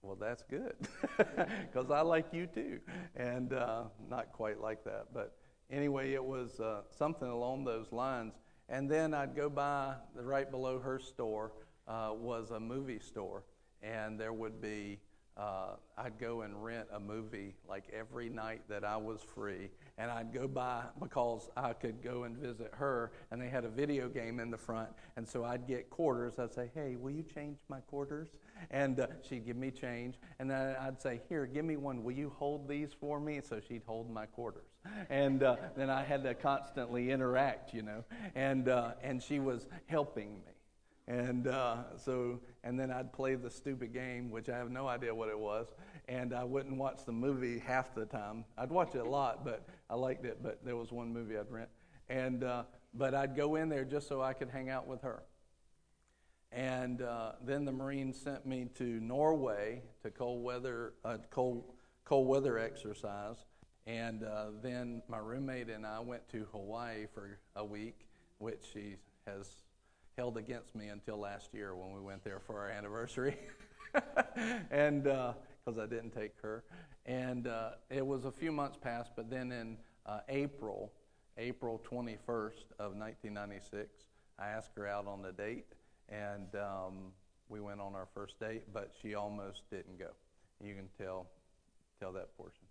[0.02, 0.74] well, that's good,
[1.16, 2.80] because I like you too,
[3.14, 5.36] and uh, not quite like that, but
[5.70, 8.34] anyway, it was uh, something along those lines.
[8.68, 11.52] And then I'd go by, right below her store
[11.86, 13.44] uh, was a movie store,
[13.82, 14.98] and there would be
[15.36, 20.10] uh, I'd go and rent a movie like every night that I was free, and
[20.10, 24.08] I'd go by because I could go and visit her, and they had a video
[24.08, 26.38] game in the front, and so I'd get quarters.
[26.38, 28.28] I'd say, "Hey, will you change my quarters?"
[28.70, 32.04] And uh, she'd give me change, and then I'd say, "Here, give me one.
[32.04, 34.68] Will you hold these for me?" So she'd hold my quarters,
[35.08, 38.04] and uh, then I had to constantly interact, you know,
[38.34, 40.51] and uh, and she was helping me.
[41.08, 45.12] And uh, so, and then I'd play the stupid game, which I have no idea
[45.14, 45.66] what it was,
[46.08, 48.44] and I wouldn't watch the movie half the time.
[48.56, 50.38] I'd watch it a lot, but I liked it.
[50.42, 51.68] But there was one movie I'd rent,
[52.08, 52.62] and uh,
[52.94, 55.24] but I'd go in there just so I could hang out with her.
[56.52, 61.64] And uh, then the Marines sent me to Norway to cold weather, uh, cold
[62.04, 63.44] cold weather exercise,
[63.88, 68.06] and uh, then my roommate and I went to Hawaii for a week,
[68.38, 68.96] which she
[69.26, 69.62] has
[70.16, 73.36] held against me until last year when we went there for our anniversary,
[74.70, 76.64] and because uh, I didn't take her,
[77.06, 79.76] and uh, it was a few months past, but then in
[80.06, 80.92] uh, April,
[81.38, 83.88] April 21st of 1996,
[84.38, 85.66] I asked her out on a date,
[86.08, 87.12] and um,
[87.48, 90.10] we went on our first date, but she almost didn't go.
[90.62, 91.26] You can tell
[92.00, 92.64] tell that portion.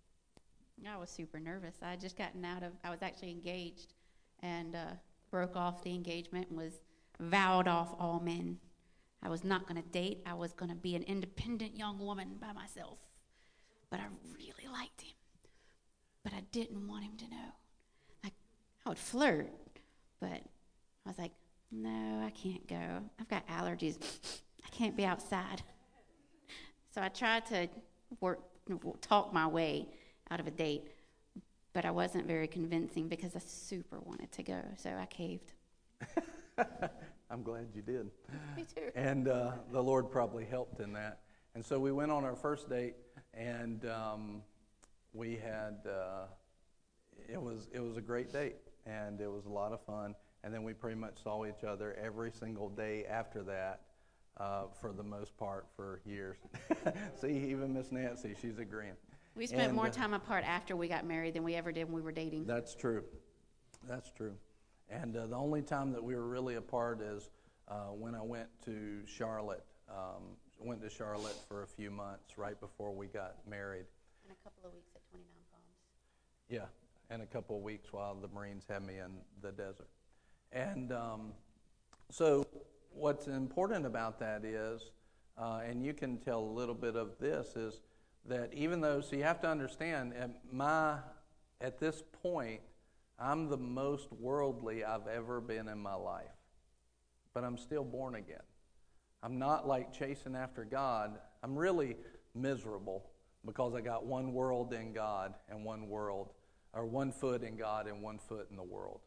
[0.90, 1.76] I was super nervous.
[1.80, 2.72] I had just gotten out of.
[2.84, 3.94] I was actually engaged,
[4.40, 4.86] and uh,
[5.30, 6.80] broke off the engagement and was
[7.20, 8.58] vowed off all men.
[9.22, 10.22] I was not going to date.
[10.26, 12.98] I was going to be an independent young woman by myself.
[13.90, 15.12] But I really liked him.
[16.24, 17.52] But I didn't want him to know.
[18.24, 18.32] Like,
[18.84, 19.50] I would flirt,
[20.20, 21.32] but I was like,
[21.70, 23.02] no, I can't go.
[23.20, 23.96] I've got allergies.
[24.64, 25.62] I can't be outside.
[26.94, 27.68] So I tried to
[28.20, 28.40] work,
[29.00, 29.88] talk my way
[30.30, 30.88] out of a date,
[31.72, 34.60] but I wasn't very convincing because I super wanted to go.
[34.76, 35.52] So I caved.
[37.30, 38.10] I'm glad you did.
[38.56, 38.90] Me too.
[38.94, 41.20] And uh, the Lord probably helped in that.
[41.54, 42.94] And so we went on our first date,
[43.34, 44.42] and um,
[45.12, 46.24] we had uh,
[47.28, 48.56] it was it was a great date,
[48.86, 50.14] and it was a lot of fun.
[50.44, 53.82] And then we pretty much saw each other every single day after that,
[54.38, 56.36] uh, for the most part, for years.
[57.20, 58.96] See, even Miss Nancy, she's agreeing.
[59.36, 61.84] We spent And, more uh, time apart after we got married than we ever did
[61.84, 62.44] when we were dating.
[62.44, 63.04] That's true.
[63.88, 64.34] That's true.
[64.92, 67.30] And uh, the only time that we were really apart is
[67.68, 69.64] uh, when I went to Charlotte.
[69.88, 73.86] Um, went to Charlotte for a few months right before we got married.
[74.24, 75.64] And a couple of weeks at 29 Palms.
[76.48, 76.66] Yeah,
[77.10, 79.88] and a couple of weeks while the Marines had me in the desert.
[80.52, 81.32] And um,
[82.10, 82.46] so,
[82.90, 84.92] what's important about that is,
[85.38, 87.80] uh, and you can tell a little bit of this, is
[88.26, 90.98] that even though, so you have to understand, at my,
[91.60, 92.60] at this point,
[93.22, 96.24] I'm the most worldly I've ever been in my life,
[97.32, 98.42] but I'm still born again.
[99.22, 101.18] I'm not like chasing after God.
[101.44, 101.96] I'm really
[102.34, 103.10] miserable
[103.46, 106.30] because I got one world in God and one world,
[106.72, 109.00] or one foot in God and one foot in the world.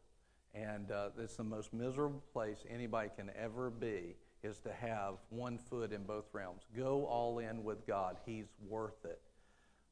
[0.54, 5.58] And uh, it's the most miserable place anybody can ever be is to have one
[5.58, 6.62] foot in both realms.
[6.74, 8.16] Go all in with God.
[8.24, 9.20] He's worth it.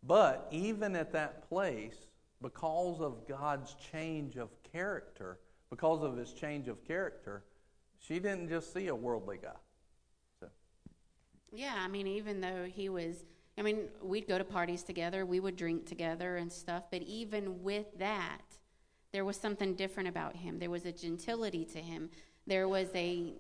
[0.03, 1.97] But even at that place,
[2.45, 5.39] because of God's change of character,
[5.71, 7.43] because of his change of character,
[7.99, 9.57] she didn't just see a worldly guy.
[10.41, 10.49] So,
[11.51, 13.25] Yeah, I mean, even though he was,
[13.57, 17.63] I mean, we'd go to parties together, we would drink together and stuff, but even
[17.63, 18.43] with that,
[19.11, 20.59] there was something different about him.
[20.59, 22.11] There was a gentility to him.
[22.47, 23.33] There was a,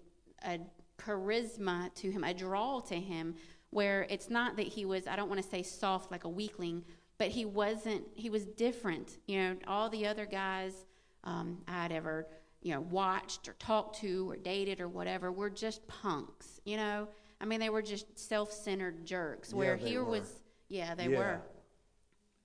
[0.47, 0.60] a
[0.98, 3.35] charisma to him, a draw to him,
[3.68, 6.85] where it's not that he was, I don't want to say soft like a weakling,
[7.19, 9.19] but he wasn't, he was different.
[9.27, 10.86] You know, all the other guys
[11.23, 12.27] um, I'd ever,
[12.62, 17.09] you know, watched or talked to or dated or whatever were just punks, you know?
[17.41, 20.11] I mean, they were just self centered jerks, Yeah, where here were.
[20.11, 21.19] was, yeah, they Yeah.
[21.19, 21.41] were.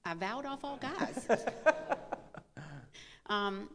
[0.05, 1.27] I vowed off all guys.
[3.27, 3.69] um,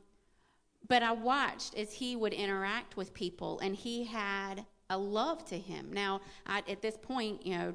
[0.89, 5.59] but I watched as he would interact with people, and he had a love to
[5.59, 5.93] him.
[5.93, 7.75] Now, I, at this point, you know,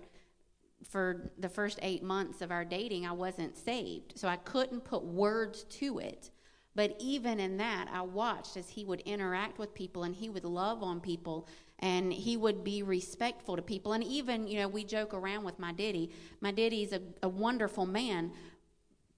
[0.84, 5.04] for the first eight months of our dating, I wasn't saved, so I couldn't put
[5.04, 6.30] words to it.
[6.76, 10.46] But even in that, I watched as he would interact with people and he would
[10.46, 11.48] love on people
[11.80, 13.94] and he would be respectful to people.
[13.94, 16.12] And even, you know, we joke around with my daddy.
[16.42, 18.32] My daddy's a, a wonderful man,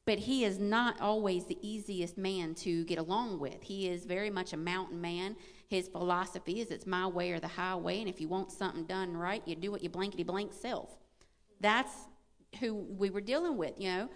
[0.06, 3.62] but he is not always the easiest man to get along with.
[3.62, 5.36] He is very much a mountain man.
[5.68, 9.16] His philosophy is it's my way or the highway, and if you want something done
[9.16, 11.01] right, you do it your blankety blank self.
[11.62, 11.92] That's
[12.60, 14.10] who we were dealing with, you know.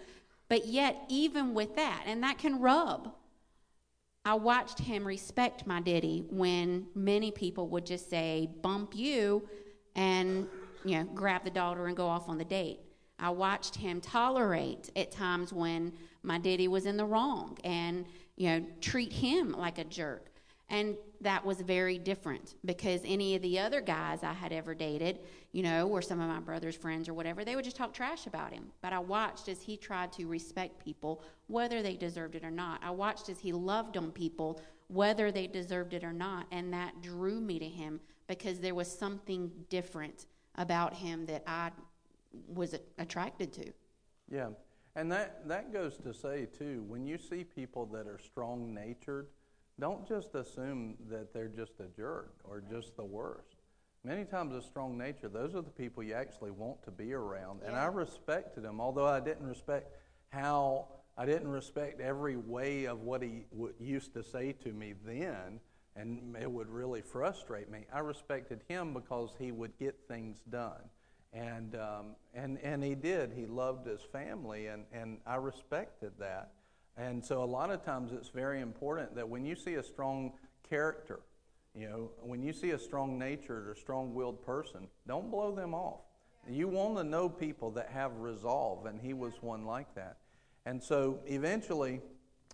[0.48, 3.12] But yet, even with that, and that can rub.
[4.24, 9.48] I watched him respect my daddy when many people would just say, bump you,
[9.94, 10.46] and,
[10.84, 12.80] you know, grab the daughter and go off on the date.
[13.18, 15.92] I watched him tolerate at times when
[16.22, 18.04] my daddy was in the wrong and,
[18.36, 20.30] you know, treat him like a jerk.
[20.68, 25.20] And that was very different because any of the other guys I had ever dated,
[25.52, 28.26] you know, or some of my brother's friends or whatever, they would just talk trash
[28.26, 28.66] about him.
[28.82, 32.80] But I watched as he tried to respect people, whether they deserved it or not.
[32.82, 36.46] I watched as he loved on people, whether they deserved it or not.
[36.50, 40.26] And that drew me to him because there was something different
[40.56, 41.70] about him that I
[42.48, 43.72] was attracted to.
[44.28, 44.48] Yeah.
[44.96, 49.28] And that, that goes to say, too, when you see people that are strong natured,
[49.78, 53.56] don't just assume that they're just a jerk or just the worst.
[54.04, 57.60] Many times, a strong nature, those are the people you actually want to be around.
[57.60, 57.68] Yeah.
[57.68, 59.92] And I respected him, although I didn't respect
[60.28, 60.86] how,
[61.18, 65.60] I didn't respect every way of what he w- used to say to me then,
[65.96, 67.86] and it would really frustrate me.
[67.92, 70.82] I respected him because he would get things done.
[71.32, 73.32] And, um, and, and he did.
[73.32, 76.52] He loved his family, and, and I respected that.
[76.96, 80.32] And so a lot of times it's very important that when you see a strong
[80.68, 81.20] character,
[81.74, 85.74] you know, when you see a strong natured or strong willed person, don't blow them
[85.74, 86.00] off.
[86.48, 90.18] You want to know people that have resolve, and he was one like that.
[90.64, 92.00] And so eventually,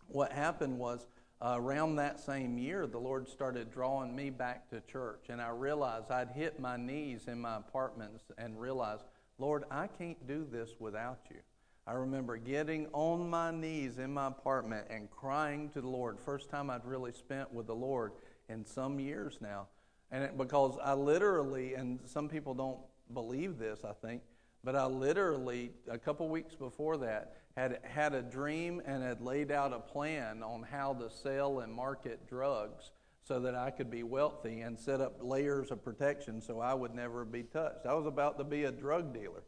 [0.09, 1.07] what happened was
[1.41, 5.27] uh, around that same year, the Lord started drawing me back to church.
[5.29, 9.05] And I realized I'd hit my knees in my apartments and realized,
[9.39, 11.41] Lord, I can't do this without you.
[11.85, 16.21] I remember getting on my knees in my apartment and crying to the Lord.
[16.21, 18.13] First time I'd really spent with the Lord
[18.49, 19.67] in some years now.
[20.13, 22.79] And it, because I literally, and some people don't
[23.13, 24.23] believe this, I think,
[24.63, 29.51] but I literally, a couple weeks before that, had had a dream and had laid
[29.51, 32.93] out a plan on how to sell and market drugs
[33.25, 36.95] so that I could be wealthy and set up layers of protection so I would
[36.95, 37.87] never be touched.
[37.87, 39.43] I was about to be a drug dealer.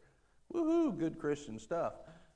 [0.53, 1.93] Woohoo, good Christian stuff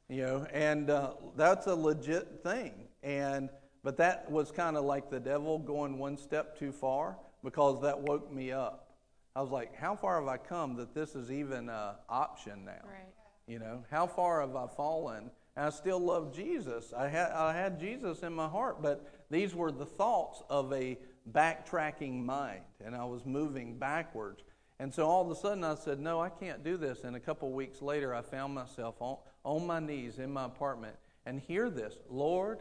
[0.09, 2.73] you know, and uh, that's a legit thing.
[3.03, 3.49] And
[3.83, 8.01] but that was kind of like the devil going one step too far because that
[8.01, 8.97] woke me up.
[9.35, 12.81] I was like, how far have I come that this is even an option now?
[12.83, 13.13] Right.
[13.47, 15.31] You know, how far have I fallen?
[15.55, 16.91] And I still love Jesus.
[16.95, 20.97] I had I had Jesus in my heart, but these were the thoughts of a
[21.31, 24.43] backtracking mind, and I was moving backwards.
[24.79, 27.03] And so all of a sudden I said, No, I can't do this.
[27.03, 29.17] And a couple weeks later, I found myself on,
[29.49, 30.95] on my knees in my apartment
[31.25, 32.59] and hear this Lord,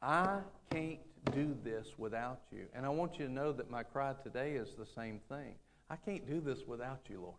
[0.00, 0.38] I
[0.70, 1.00] can't
[1.32, 2.66] do this without you.
[2.74, 5.54] And I want you to know that my cry today is the same thing.
[5.90, 7.34] I can't do this without you, Lord.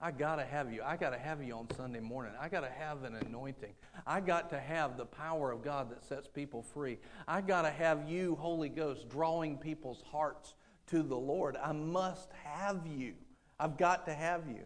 [0.00, 0.82] I got to have you.
[0.82, 2.32] I got to have you on Sunday morning.
[2.40, 3.74] I got to have an anointing.
[4.06, 6.98] I got to have the power of God that sets people free.
[7.26, 10.54] I got to have you, Holy Ghost, drawing people's hearts
[10.86, 11.56] to the Lord.
[11.62, 13.14] I must have you.
[13.58, 14.62] I've got to have you.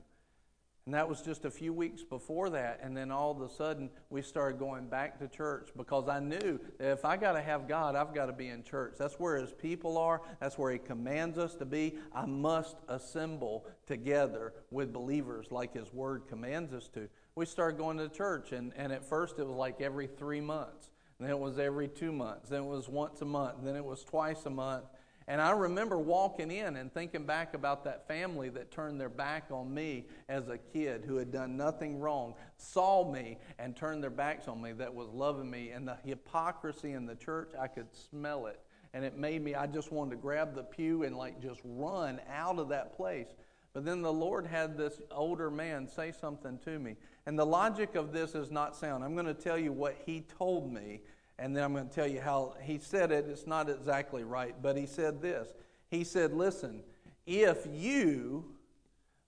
[0.86, 2.80] And that was just a few weeks before that.
[2.82, 6.60] And then all of a sudden, we started going back to church because I knew
[6.78, 8.96] that if I got to have God, I've got to be in church.
[8.98, 11.94] That's where His people are, that's where He commands us to be.
[12.14, 17.08] I must assemble together with believers like His Word commands us to.
[17.34, 20.90] We started going to church, and, and at first it was like every three months.
[21.18, 22.50] Then it was every two months.
[22.50, 23.58] Then it was once a month.
[23.62, 24.84] Then it was twice a month.
[25.26, 29.44] And I remember walking in and thinking back about that family that turned their back
[29.50, 34.10] on me as a kid who had done nothing wrong, saw me and turned their
[34.10, 35.70] backs on me, that was loving me.
[35.70, 38.60] And the hypocrisy in the church, I could smell it.
[38.92, 42.20] And it made me, I just wanted to grab the pew and like just run
[42.30, 43.34] out of that place.
[43.72, 46.96] But then the Lord had this older man say something to me.
[47.26, 49.02] And the logic of this is not sound.
[49.02, 51.00] I'm going to tell you what he told me
[51.38, 53.26] and then I'm going to tell you how he said it.
[53.28, 55.48] It's not exactly right, but he said this.
[55.90, 56.82] He said, Listen,
[57.26, 58.44] if you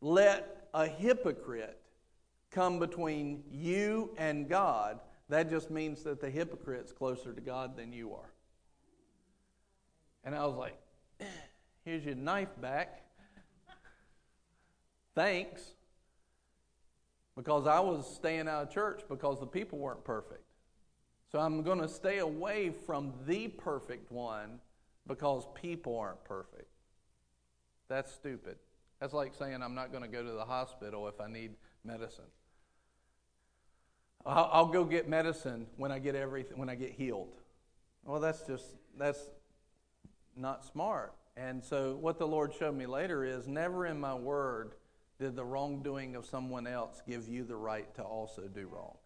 [0.01, 1.81] let a hypocrite
[2.51, 7.93] come between you and God, that just means that the hypocrite's closer to God than
[7.93, 8.33] you are.
[10.23, 10.79] And I was like,
[11.85, 13.03] Here's your knife back.
[15.15, 15.63] Thanks.
[17.37, 20.46] Because I was staying out of church because the people weren't perfect.
[21.33, 24.61] So I'm going to stay away from the perfect one
[25.07, 26.69] because people aren't perfect.
[27.89, 28.57] That's stupid.
[29.01, 31.53] That's like saying I'm not going to go to the hospital if I need
[31.85, 32.25] medicine.
[34.25, 37.29] I'll, go get medicine when I get everything when I get healed.
[38.05, 38.65] Well, that's just
[38.99, 39.21] that's
[40.37, 41.15] not smart.
[41.37, 44.73] And so what the Lord showed me later is never in my word
[45.21, 48.97] did the wrongdoing of someone else give you the right to also do wrong.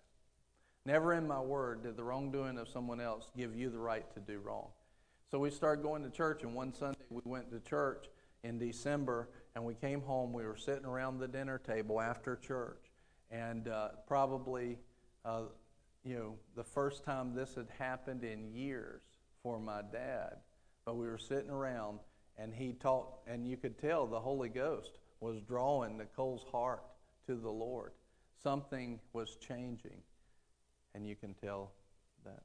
[0.91, 4.19] Never in my word did the wrongdoing of someone else give you the right to
[4.19, 4.71] do wrong.
[5.31, 8.07] So we started going to church, and one Sunday we went to church
[8.43, 10.33] in December, and we came home.
[10.33, 12.91] We were sitting around the dinner table after church,
[13.31, 14.79] And uh, probably,
[15.25, 15.43] uh,
[16.03, 19.03] you know, the first time this had happened in years
[19.45, 20.39] for my dad.
[20.85, 22.01] But we were sitting around,
[22.37, 26.83] and he talked, and you could tell the Holy Ghost was drawing Nicole's heart
[27.29, 27.93] to the Lord.
[28.43, 30.03] Something was changing,
[30.95, 31.71] and you can tell
[32.25, 32.43] that.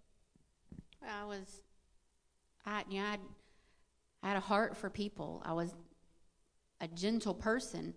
[1.08, 1.62] I was,
[2.66, 3.20] I you know, I'd,
[4.24, 5.42] I had a heart for people.
[5.46, 5.74] I was
[6.82, 7.94] a gentle person,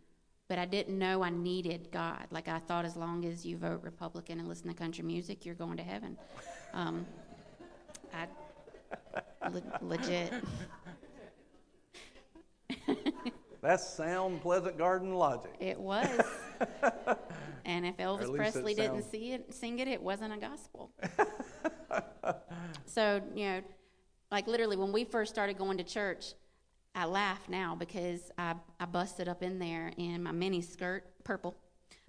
[0.49, 2.27] but I didn't know I needed God.
[2.31, 5.55] Like I thought, as long as you vote Republican and listen to country music, you're
[5.55, 6.17] going to heaven.
[6.75, 7.07] Um,
[8.13, 10.33] I le- legit.
[13.61, 15.55] That's sound Pleasant Garden logic.
[15.59, 16.09] It was.
[17.69, 20.91] and if Elvis Presley didn't sounds- see it, sing it, it wasn't a gospel.
[22.87, 23.61] so, you know,
[24.33, 26.33] like literally when we first started going to church,
[26.95, 31.57] I laugh now because I, I busted up in there in my mini skirt, purple,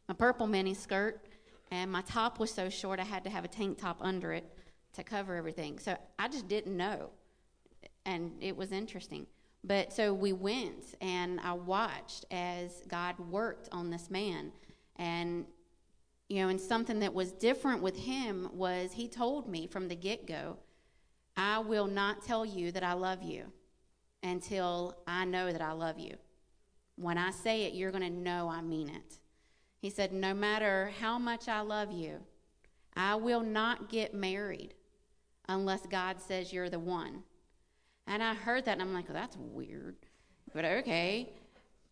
[0.07, 1.27] my purple mini skirt,
[1.72, 4.49] and my top was so short I had to have a tank top under it
[4.94, 5.77] to cover everything.
[5.77, 7.10] So I just didn't know.
[8.06, 9.27] And it was interesting.
[9.65, 14.53] But so we went and I watched as God worked on this man.
[14.99, 15.45] And,
[16.27, 19.95] you know, and something that was different with him was he told me from the
[19.95, 20.57] get go,
[21.35, 23.45] I will not tell you that I love you
[24.21, 26.15] until I know that I love you.
[26.97, 29.19] When I say it, you're going to know I mean it.
[29.80, 32.19] He said, No matter how much I love you,
[32.95, 34.73] I will not get married
[35.47, 37.23] unless God says you're the one.
[38.07, 39.95] And I heard that and I'm like, well, that's weird.
[40.53, 41.31] But okay.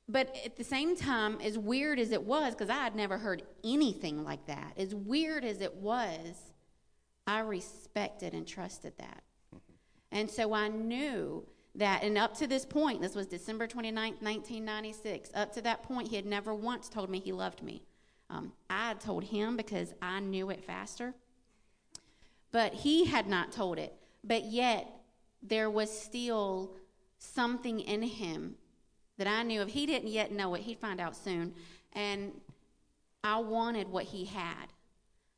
[0.09, 3.43] But at the same time, as weird as it was, because I had never heard
[3.63, 6.53] anything like that, as weird as it was,
[7.25, 9.23] I respected and trusted that.
[10.11, 15.31] And so I knew that, and up to this point, this was December 29th, 1996,
[15.33, 17.83] up to that point, he had never once told me he loved me.
[18.29, 21.13] Um, I had told him because I knew it faster,
[22.53, 23.93] but he had not told it.
[24.23, 24.89] But yet,
[25.43, 26.71] there was still
[27.19, 28.55] something in him
[29.17, 31.53] that I knew if he didn't yet know it, he'd find out soon.
[31.93, 32.31] And
[33.23, 34.67] I wanted what he had.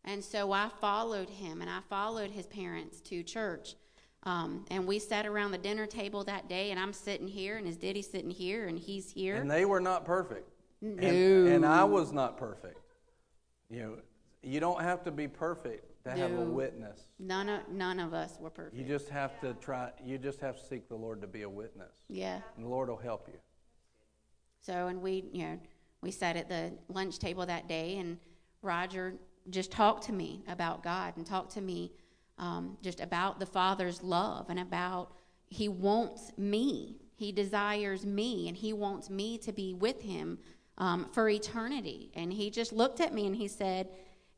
[0.04, 3.76] And so I followed him and I followed his parents to church.
[4.24, 7.66] Um, and we sat around the dinner table that day, and I'm sitting here, and
[7.66, 9.38] his daddy's sitting here, and he's here.
[9.38, 10.50] And they were not perfect.
[10.82, 11.02] No.
[11.02, 12.80] And, and I was not perfect.
[13.70, 13.98] You know,
[14.44, 17.08] you don't have to be perfect to have a witness.
[17.20, 18.76] none of none of us were perfect.
[18.76, 19.92] You just have to try.
[20.04, 22.40] You just have to seek the Lord to be a witness, yeah.
[22.56, 23.40] and the Lord will help you.
[24.62, 25.60] So, and we, you know,
[26.02, 28.18] we sat at the lunch table that day, and
[28.62, 29.16] Roger
[29.50, 31.92] just talked to me about God and talked to me
[32.38, 35.14] um, just about the Father's love and about
[35.48, 36.98] He wants me.
[37.16, 40.40] He desires me, and He wants me to be with Him
[40.78, 42.12] um, for eternity.
[42.14, 43.90] And He just looked at me and He said,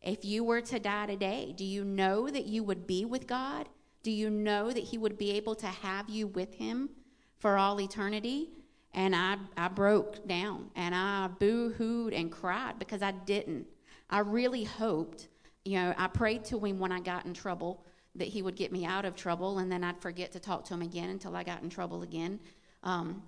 [0.01, 3.69] If you were to die today, do you know that you would be with God?
[4.03, 6.89] Do you know that He would be able to have you with Him
[7.37, 8.49] for all eternity?
[8.93, 13.65] And I, I broke down and I boo hooed and cried because I didn't.
[14.09, 15.29] I really hoped,
[15.63, 17.85] you know, I prayed to him when I got in trouble
[18.15, 20.73] that he would get me out of trouble and then I'd forget to talk to
[20.73, 22.39] him again until I got in trouble again.
[22.83, 23.23] Um,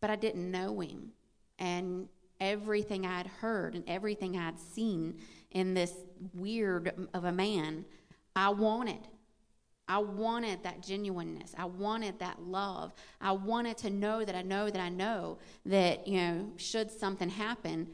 [0.00, 1.12] but I didn't know him.
[1.58, 2.08] And
[2.40, 5.18] everything I'd heard and everything I'd seen
[5.50, 5.94] in this
[6.34, 7.84] weird of a man,
[8.36, 9.08] I wanted.
[9.88, 11.54] I wanted that genuineness.
[11.56, 12.92] I wanted that love.
[13.20, 17.30] I wanted to know that I know that I know that, you know, should something
[17.30, 17.88] happen,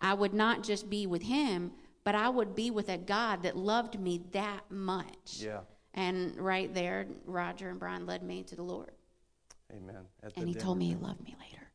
[0.00, 1.72] I would not just be with him,
[2.02, 5.38] but I would be with a God that loved me that much.
[5.40, 5.60] Yeah.
[5.92, 8.90] And right there, Roger and Brian led me to the Lord.
[9.70, 10.04] Amen.
[10.22, 11.68] At And he dinner told me he loved me later.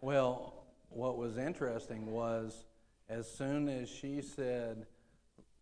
[0.00, 2.64] Well, what was interesting was
[3.08, 4.86] as soon as she said,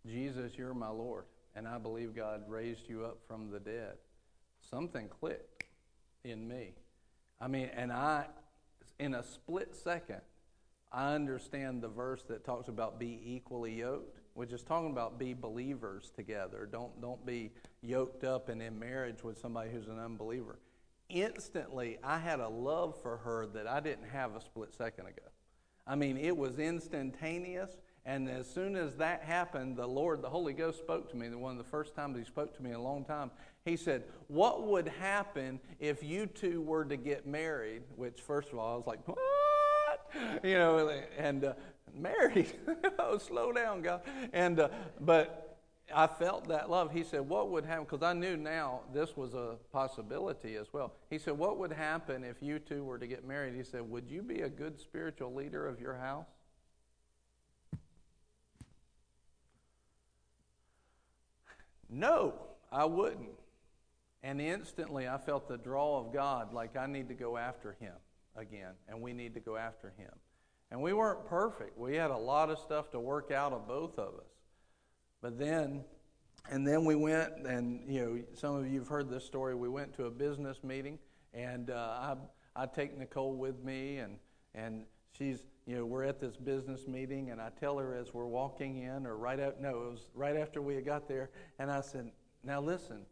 [0.06, 1.24] Jesus, you're my Lord,
[1.58, 3.94] and I believe God raised you up from the dead,
[4.70, 5.64] something clicked
[6.22, 6.74] in me.
[7.40, 8.26] I mean, and I,
[9.00, 10.20] in a split second,
[10.92, 15.34] I understand the verse that talks about be equally yoked, which is talking about be
[15.34, 16.68] believers together.
[16.70, 17.50] Don't, don't be
[17.82, 20.60] yoked up and in marriage with somebody who's an unbeliever.
[21.08, 25.26] Instantly, I had a love for her that I didn't have a split second ago.
[25.88, 27.76] I mean, it was instantaneous.
[28.08, 31.28] And as soon as that happened, the Lord, the Holy Ghost spoke to me.
[31.28, 33.30] The One of the first times He spoke to me in a long time.
[33.66, 37.82] He said, What would happen if you two were to get married?
[37.96, 40.40] Which, first of all, I was like, What?
[40.42, 41.52] You know, and uh,
[41.94, 42.50] married.
[42.98, 44.00] oh, slow down, God.
[44.32, 44.70] And, uh,
[45.00, 45.58] but
[45.94, 46.90] I felt that love.
[46.90, 47.84] He said, What would happen?
[47.84, 50.94] Because I knew now this was a possibility as well.
[51.10, 53.54] He said, What would happen if you two were to get married?
[53.54, 56.24] He said, Would you be a good spiritual leader of your house?
[61.88, 62.34] No,
[62.70, 63.38] I wouldn't.
[64.22, 67.94] And instantly I felt the draw of God like I need to go after him
[68.36, 70.10] again, and we need to go after him.
[70.70, 71.78] And we weren't perfect.
[71.78, 74.32] We had a lot of stuff to work out of both of us.
[75.22, 75.84] But then,
[76.50, 79.54] and then we went, and you know, some of you have heard this story.
[79.54, 80.98] We went to a business meeting,
[81.32, 82.14] and uh,
[82.54, 84.18] I, I take Nicole with me, and,
[84.54, 84.84] and
[85.16, 88.78] she's, you know, we're at this business meeting, and I tell her as we're walking
[88.78, 91.28] in, or right out, no, it was right after we had got there,
[91.58, 92.10] and I said,
[92.42, 93.02] now listen,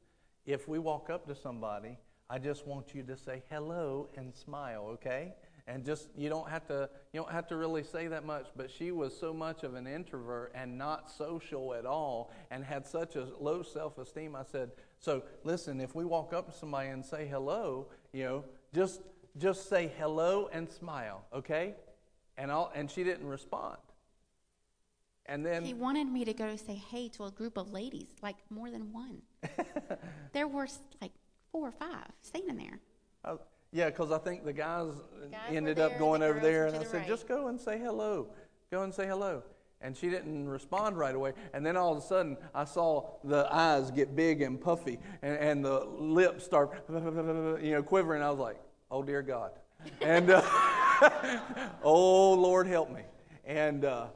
[0.47, 1.99] if we walk up to somebody,
[2.31, 5.35] I just want you to say hello and smile, okay?
[5.67, 8.71] And just you don't have to you don't have to really say that much, but
[8.71, 13.17] she was so much of an introvert and not social at all and had such
[13.17, 14.37] a low self-esteem.
[14.37, 14.71] I said,
[15.01, 19.03] "So, listen, if we walk up to somebody and say hello, you know, just
[19.37, 21.75] just say hello and smile, okay?"
[22.39, 23.79] And all and she didn't respond.
[25.27, 28.37] And then He wanted me to go say hey to a group of ladies, like
[28.51, 29.23] more than one.
[30.33, 30.69] there were
[31.01, 31.13] like
[31.51, 32.81] four or five standing there.
[33.25, 33.37] I,
[33.73, 34.93] yeah, because I think the guys,
[35.31, 37.09] guys ended up going the over there, and I the said, right.
[37.09, 38.29] just go and say hello.
[38.71, 39.43] Go and say hello.
[39.81, 41.35] And she didn't respond right away.
[41.53, 45.37] And then all of a sudden, I saw the eyes get big and puffy, and,
[45.37, 48.23] and the lips start, you know, quivering.
[48.23, 48.57] I was like,
[48.91, 49.51] oh, dear God.
[50.01, 50.43] And, uh,
[51.83, 53.03] oh, Lord, help me.
[53.45, 54.07] And, uh,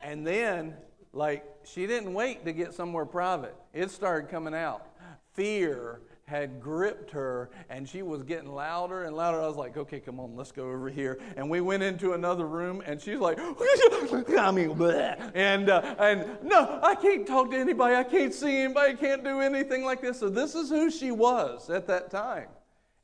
[0.00, 0.74] and then,
[1.12, 3.56] like, she didn't wait to get somewhere private.
[3.72, 4.86] It started coming out.
[5.34, 9.40] Fear had gripped her, and she was getting louder and louder.
[9.40, 11.18] I was like, okay, come on, let's go over here.
[11.36, 15.30] And we went into another room, and she's like, I mean, bleh.
[15.34, 17.94] and uh, and no, I can't talk to anybody.
[17.94, 18.92] I can't see anybody.
[18.92, 20.18] I can't do anything like this.
[20.18, 22.48] So this is who she was at that time,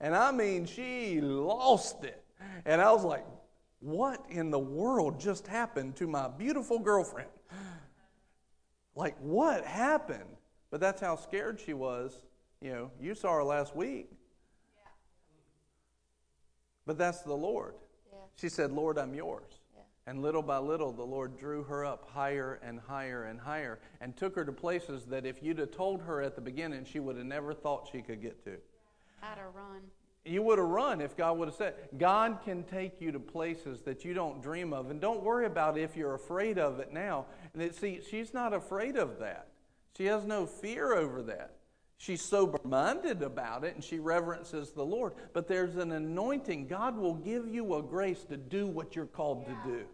[0.02, 2.22] and I mean, she lost it.
[2.66, 3.24] And I was like,
[3.80, 7.30] what in the world just happened to my beautiful girlfriend?
[8.94, 10.36] Like, what happened?
[10.70, 12.14] But that's how scared she was.
[12.60, 14.10] You know, you saw her last week.
[16.84, 17.74] But that's the Lord.
[18.36, 19.60] She said, Lord, I'm yours.
[20.06, 24.16] And little by little, the Lord drew her up higher and higher and higher and
[24.16, 27.16] took her to places that if you'd have told her at the beginning, she would
[27.16, 28.56] have never thought she could get to.
[29.22, 29.80] How to run.
[30.24, 33.80] You would have run if God would have said, God can take you to places
[33.82, 34.90] that you don't dream of.
[34.90, 37.26] And don't worry about if you're afraid of it now.
[37.54, 39.48] And it, see, she's not afraid of that.
[39.96, 41.56] She has no fear over that.
[41.98, 45.12] She's sober minded about it and she reverences the Lord.
[45.32, 46.66] But there's an anointing.
[46.66, 49.84] God will give you a grace to do what you're called to do.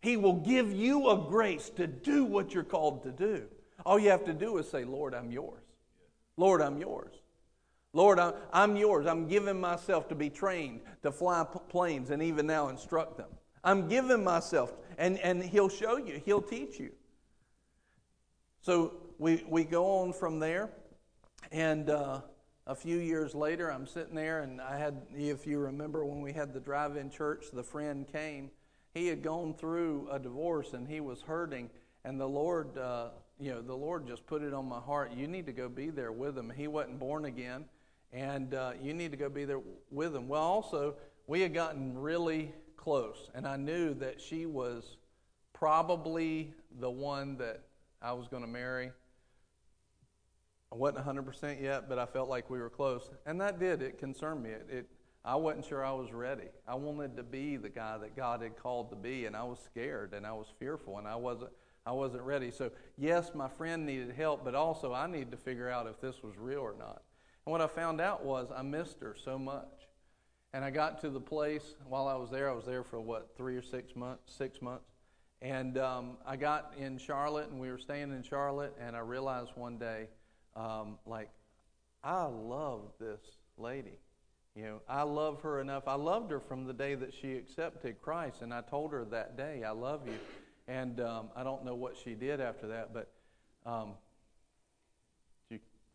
[0.00, 3.46] He will give you a grace to do what you're called to do.
[3.86, 5.62] All you have to do is say, Lord, I'm yours.
[6.36, 7.14] Lord, I'm yours.
[7.98, 8.20] Lord,
[8.52, 9.08] I'm, yours.
[9.08, 13.28] I'm giving myself to be trained to fly planes and even now instruct them.
[13.64, 16.92] I'm giving myself, and, and He'll show you, He'll teach you.
[18.62, 20.70] So we, we go on from there,
[21.50, 22.20] and uh,
[22.68, 26.32] a few years later, I'm sitting there, and I had, if you remember when we
[26.32, 28.52] had the drive in church, the friend came.
[28.94, 31.68] He had gone through a divorce and he was hurting,
[32.04, 33.08] and the Lord, uh,
[33.40, 35.10] you know, the Lord just put it on my heart.
[35.16, 36.52] You need to go be there with him.
[36.56, 37.64] He wasn't born again,
[38.12, 39.60] and uh, you need to go be there
[39.90, 40.28] with them.
[40.28, 44.96] Well, also, we had gotten really close, and I knew that she was
[45.52, 47.62] probably the one that
[48.00, 48.90] I was going to marry.
[50.70, 53.10] I wasn't 100% yet, but I felt like we were close.
[53.26, 53.82] And that did.
[53.82, 54.50] It concerned me.
[54.50, 54.86] It, it,
[55.24, 56.48] I wasn't sure I was ready.
[56.66, 59.58] I wanted to be the guy that God had called to be, and I was
[59.58, 61.50] scared and I was fearful and I wasn't,
[61.84, 62.50] I wasn't ready.
[62.50, 66.22] So, yes, my friend needed help, but also I needed to figure out if this
[66.22, 67.02] was real or not.
[67.48, 69.88] And what I found out was I missed her so much.
[70.52, 72.50] And I got to the place while I was there.
[72.50, 74.34] I was there for what, three or six months?
[74.34, 74.84] Six months.
[75.40, 79.52] And um, I got in Charlotte, and we were staying in Charlotte, and I realized
[79.54, 80.08] one day,
[80.56, 81.30] um, like,
[82.04, 83.22] I love this
[83.56, 83.98] lady.
[84.54, 85.88] You know, I love her enough.
[85.88, 89.38] I loved her from the day that she accepted Christ, and I told her that
[89.38, 90.18] day, I love you.
[90.66, 93.10] And um, I don't know what she did after that, but
[93.64, 93.94] um,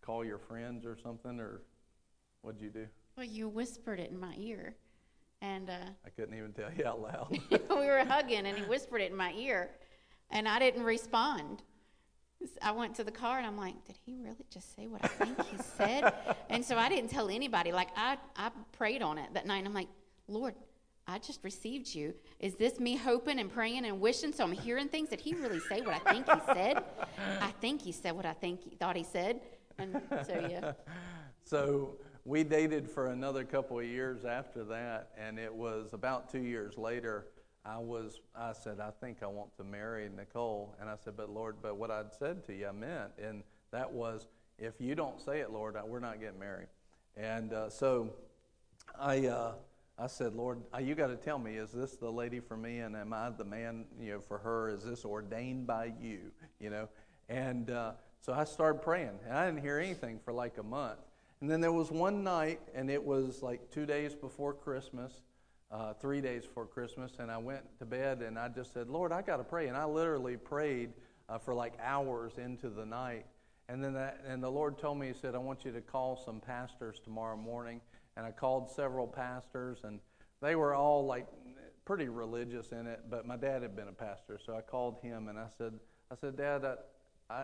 [0.05, 1.61] call your friends or something, or
[2.41, 2.87] what'd you do?
[3.17, 4.75] Well, you whispered it in my ear,
[5.41, 7.39] and uh, I couldn't even tell you out loud.
[7.51, 9.69] we were hugging, and he whispered it in my ear,
[10.29, 11.63] and I didn't respond.
[12.61, 15.07] I went to the car, and I'm like, "Did he really just say what I
[15.07, 16.13] think he said?"
[16.49, 17.71] And so I didn't tell anybody.
[17.71, 19.87] Like I, I prayed on it that night, and I'm like,
[20.27, 20.55] "Lord,
[21.07, 22.13] I just received you.
[22.39, 24.33] Is this me hoping and praying and wishing?
[24.33, 25.09] So I'm hearing things.
[25.09, 26.83] Did he really say what I think he said?
[27.39, 29.39] I think he said what I think he thought he said."
[29.77, 30.73] And so yeah.
[31.45, 36.39] So we dated for another couple of years after that, and it was about two
[36.39, 37.27] years later.
[37.65, 41.29] I was, I said, I think I want to marry Nicole, and I said, but
[41.29, 44.27] Lord, but what I'd said to you, I meant, and That was,
[44.57, 46.67] if you don't say it, Lord, we're not getting married.
[47.17, 48.13] And uh, so
[48.99, 49.53] I, uh,
[49.97, 52.79] I said, Lord, uh, you got to tell me, is this the lady for me,
[52.79, 54.69] and am I the man, you know, for her?
[54.69, 56.87] Is this ordained by you, you know?
[57.29, 57.93] And uh,
[58.23, 60.99] so I started praying, and I didn't hear anything for like a month.
[61.41, 65.11] And then there was one night, and it was like two days before Christmas,
[65.71, 69.11] uh, three days before Christmas, and I went to bed, and I just said, Lord,
[69.11, 70.93] I got to pray, and I literally prayed
[71.29, 73.25] uh, for like hours into the night.
[73.69, 76.21] And then that, and the Lord told me, He said, I want you to call
[76.25, 77.79] some pastors tomorrow morning
[78.15, 79.99] and I called several pastors, and
[80.41, 81.27] they were all like
[81.85, 83.01] pretty religious in it.
[83.09, 85.73] But my dad had been a pastor, so I called him and I said,
[86.11, 86.75] I said, Dad, I,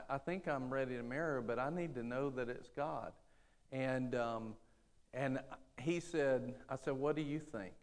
[0.09, 3.11] I think I'm ready to marry her, but I need to know that it's God.
[3.71, 4.55] And um,
[5.13, 5.39] and
[5.79, 7.73] he said, I said, what do you think?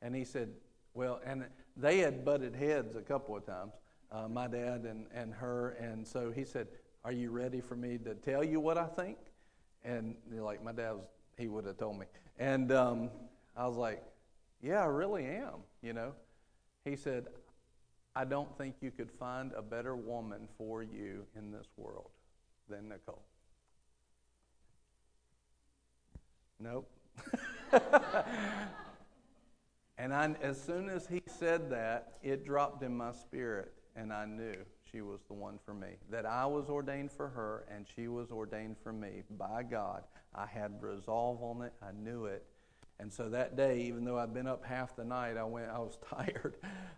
[0.00, 0.50] And he said,
[0.94, 3.72] well, and they had butted heads a couple of times,
[4.10, 5.70] uh, my dad and, and her.
[5.80, 6.68] And so he said,
[7.04, 9.18] Are you ready for me to tell you what I think?
[9.84, 11.06] And like my dad was,
[11.36, 12.06] he would have told me.
[12.38, 13.10] And um,
[13.56, 14.02] I was like,
[14.60, 16.12] Yeah, I really am, you know.
[16.84, 17.26] He said,
[18.14, 22.10] I don't think you could find a better woman for you in this world
[22.68, 23.22] than Nicole.
[26.60, 26.90] Nope.
[29.98, 34.24] and I, as soon as he said that, it dropped in my spirit, and I
[34.24, 34.56] knew
[34.90, 35.88] she was the one for me.
[36.10, 40.02] That I was ordained for her, and she was ordained for me by God.
[40.34, 41.72] I had resolve on it.
[41.82, 42.44] I knew it.
[43.00, 45.70] And so that day, even though I'd been up half the night, I went.
[45.70, 46.56] I was tired.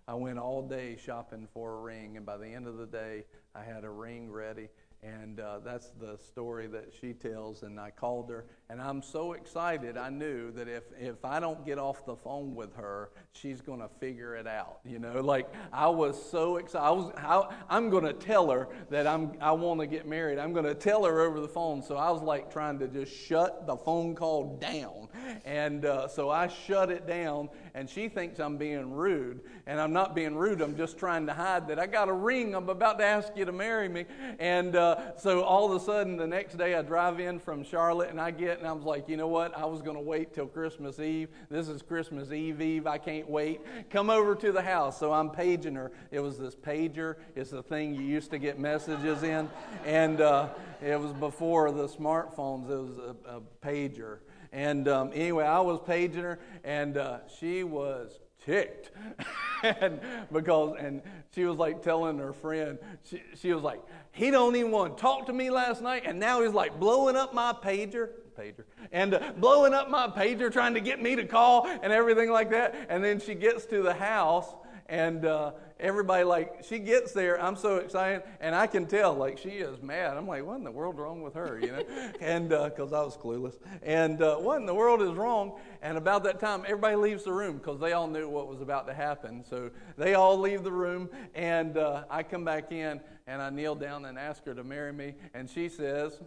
[0.09, 3.25] I went all day shopping for a ring, and by the end of the day,
[3.55, 4.69] I had a ring ready.
[5.03, 7.63] And uh, that's the story that she tells.
[7.63, 9.97] And I called her, and I'm so excited.
[9.97, 13.81] I knew that if, if I don't get off the phone with her, she's going
[13.81, 14.81] to figure it out.
[14.85, 16.85] You know, like I was so excited.
[16.85, 20.39] I was, I, I'm going to tell her that I'm, I want to get married.
[20.39, 21.83] I'm going to tell her over the phone.
[21.83, 25.09] So I was like trying to just shut the phone call down.
[25.45, 29.41] And uh, so I shut it down, and she thinks I'm being rude.
[29.67, 32.55] And I'm not being rude, I'm just trying to hide that I got a ring.
[32.55, 34.07] I'm about to ask you to marry me.
[34.39, 38.11] And, uh, so all of a sudden, the next day, I drive in from Charlotte
[38.11, 39.57] and I get, and I was like, you know what?
[39.57, 41.29] I was going to wait till Christmas Eve.
[41.51, 42.87] This is Christmas Eve Eve.
[42.87, 43.61] I can't wait.
[43.91, 44.99] Come over to the house.
[44.99, 45.93] So I'm paging her.
[46.11, 47.17] It was this pager.
[47.37, 49.49] It's the thing you used to get messages in.
[49.85, 50.49] And uh,
[50.83, 54.19] it was before the smartphones, it was a, a pager.
[54.53, 58.91] And um, anyway, I was paging her, and uh, she was ticked.
[59.63, 60.01] And
[60.33, 61.03] because and
[61.35, 65.01] she was like telling her friend she, she was like he don't even want to
[65.03, 68.09] talk to me last night and now he's like blowing up my pager
[68.41, 72.31] pager and uh, blowing up my pager trying to get me to call and everything
[72.31, 72.75] like that.
[72.89, 74.55] And then she gets to the house
[74.87, 79.39] and uh, everybody like she gets there i'm so excited and i can tell like
[79.39, 80.17] she is mad.
[80.17, 81.59] I'm like what in the world wrong with her?
[81.61, 81.85] You know?
[82.21, 83.57] And because uh, i was clueless.
[83.83, 85.59] And uh, what in the world is wrong?
[85.83, 88.87] And about that time everybody leaves the room because they all knew what was about
[88.89, 89.45] to happen.
[89.49, 93.75] So they all leave the room and uh, i come back in and i kneel
[93.75, 96.21] down and ask her to marry me and she says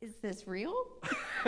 [0.00, 0.86] is this real?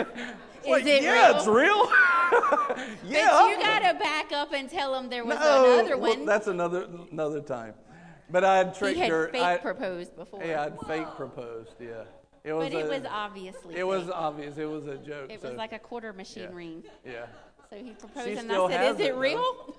[0.65, 1.37] Is it yeah, real?
[1.37, 1.89] it's real.
[3.05, 3.29] yeah.
[3.31, 6.17] But you got to back up and tell them there was no, another one.
[6.19, 7.73] Well, that's another another time.
[8.29, 9.27] But I had tricked he had her.
[9.29, 10.41] Fake I, proposed before.
[10.43, 11.73] Yeah, I'd fake proposed.
[11.79, 12.03] Yeah.
[12.43, 13.73] It was but it a, was obviously.
[13.73, 13.85] It fake.
[13.85, 14.57] was obvious.
[14.57, 15.31] It was a joke.
[15.31, 15.49] It so.
[15.49, 16.55] was like a quarter machine yeah.
[16.55, 16.83] ring.
[17.05, 17.25] Yeah.
[17.69, 19.75] So he proposed, she and I said, "Is it, it real?"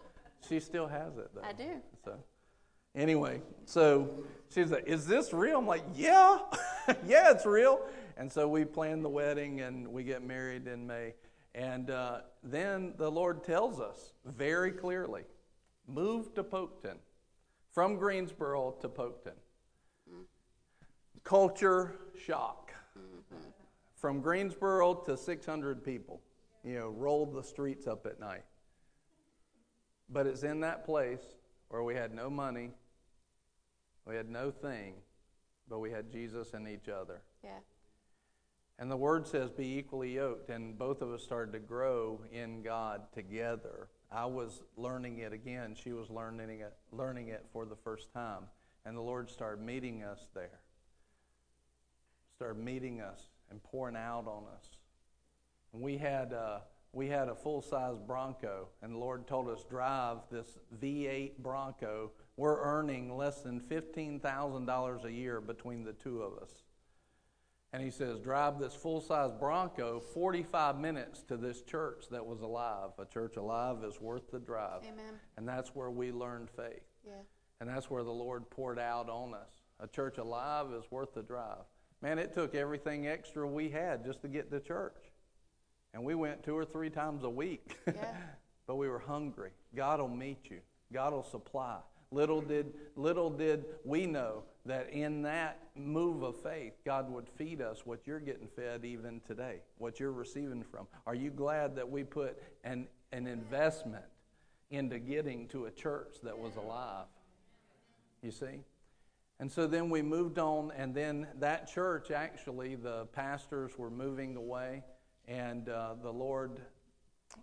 [0.49, 1.43] She still has it though.
[1.43, 1.81] I do.
[2.05, 2.13] So,
[2.95, 6.39] anyway, so she's like, "Is this real?" I'm like, "Yeah,
[7.07, 7.81] yeah, it's real."
[8.17, 11.15] And so we plan the wedding and we get married in May.
[11.55, 15.23] And uh, then the Lord tells us very clearly
[15.87, 16.97] move to Polkton,
[17.71, 19.35] from Greensboro to Polkton.
[21.25, 22.73] Culture shock.
[23.97, 26.21] From Greensboro to 600 people,
[26.63, 28.45] you know, rolled the streets up at night.
[30.11, 31.23] But it's in that place
[31.69, 32.71] where we had no money,
[34.07, 34.95] we had no thing,
[35.69, 37.23] but we had Jesus and each other.
[37.43, 37.51] Yeah.
[38.79, 40.51] And the word says, be equally yoked.
[40.51, 43.89] And both of us started to grow in God together.
[44.11, 45.77] I was learning it again.
[45.81, 48.45] She was learning it, learning it for the first time.
[48.85, 50.61] And the Lord started meeting us there.
[52.37, 54.67] Started meeting us and pouring out on us.
[55.73, 56.59] And we had, uh,
[56.93, 62.11] we had a full size Bronco, and the Lord told us, drive this V8 Bronco.
[62.37, 66.64] We're earning less than $15,000 a year between the two of us
[67.75, 72.41] and he says, Drive this full size Bronco 45 minutes to this church that was
[72.41, 72.91] alive.
[73.01, 74.83] A church alive is worth the drive.
[74.85, 75.15] Amen.
[75.37, 76.85] And that's where we learned faith.
[77.05, 77.15] Yeah.
[77.61, 79.51] And that's where the Lord poured out on us.
[79.81, 81.65] A church alive is worth the drive.
[82.01, 85.11] Man, it took everything extra we had just to get to church.
[85.95, 87.77] And we went two or three times a week.
[87.89, 88.15] Yeah.
[88.69, 89.51] but we were hungry.
[89.75, 90.61] God will meet you.
[90.93, 91.79] God will supply.
[92.13, 97.61] Little did, little did we know that in that move of faith, God would feed
[97.61, 100.87] us what you're getting fed even today, what you're receiving from.
[101.07, 104.05] Are you glad that we put an, an investment
[104.71, 107.07] into getting to a church that was alive?
[108.23, 108.61] You see?
[109.39, 114.37] And so then we moved on, and then that church actually, the pastors were moving
[114.37, 114.83] away,
[115.27, 116.61] and uh, the Lord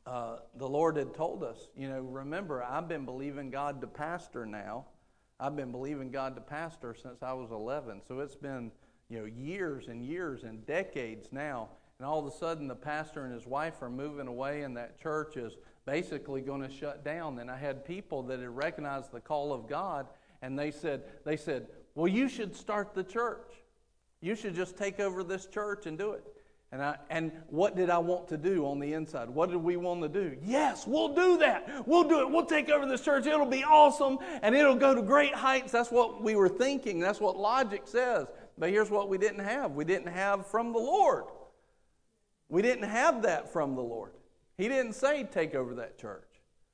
[0.05, 4.45] uh, the Lord had told us, you know, remember, I've been believing God to pastor
[4.45, 4.85] now.
[5.41, 8.03] I've been believing God to pastor since I was 11.
[8.07, 8.71] So it's been,
[9.09, 11.69] you know, years and years and decades now.
[11.97, 15.01] And all of a sudden, the pastor and his wife are moving away, and that
[15.01, 15.53] church is
[15.87, 17.39] basically going to shut down.
[17.39, 20.05] And I had people that had recognized the call of God,
[20.43, 23.51] and they said, they said, well, you should start the church.
[24.21, 26.23] You should just take over this church and do it.
[26.73, 29.29] And, I, and what did I want to do on the inside?
[29.29, 30.37] What did we want to do?
[30.41, 31.85] Yes, we'll do that.
[31.85, 32.29] We'll do it.
[32.29, 33.25] We'll take over this church.
[33.25, 35.73] It'll be awesome and it'll go to great heights.
[35.73, 36.99] That's what we were thinking.
[36.99, 38.27] That's what logic says.
[38.57, 41.25] But here's what we didn't have we didn't have from the Lord.
[42.47, 44.11] We didn't have that from the Lord.
[44.57, 46.27] He didn't say take over that church.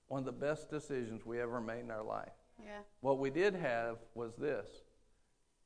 [0.09, 2.29] One of the best decisions we ever made in our life.
[2.63, 2.79] Yeah.
[3.01, 4.67] What we did have was this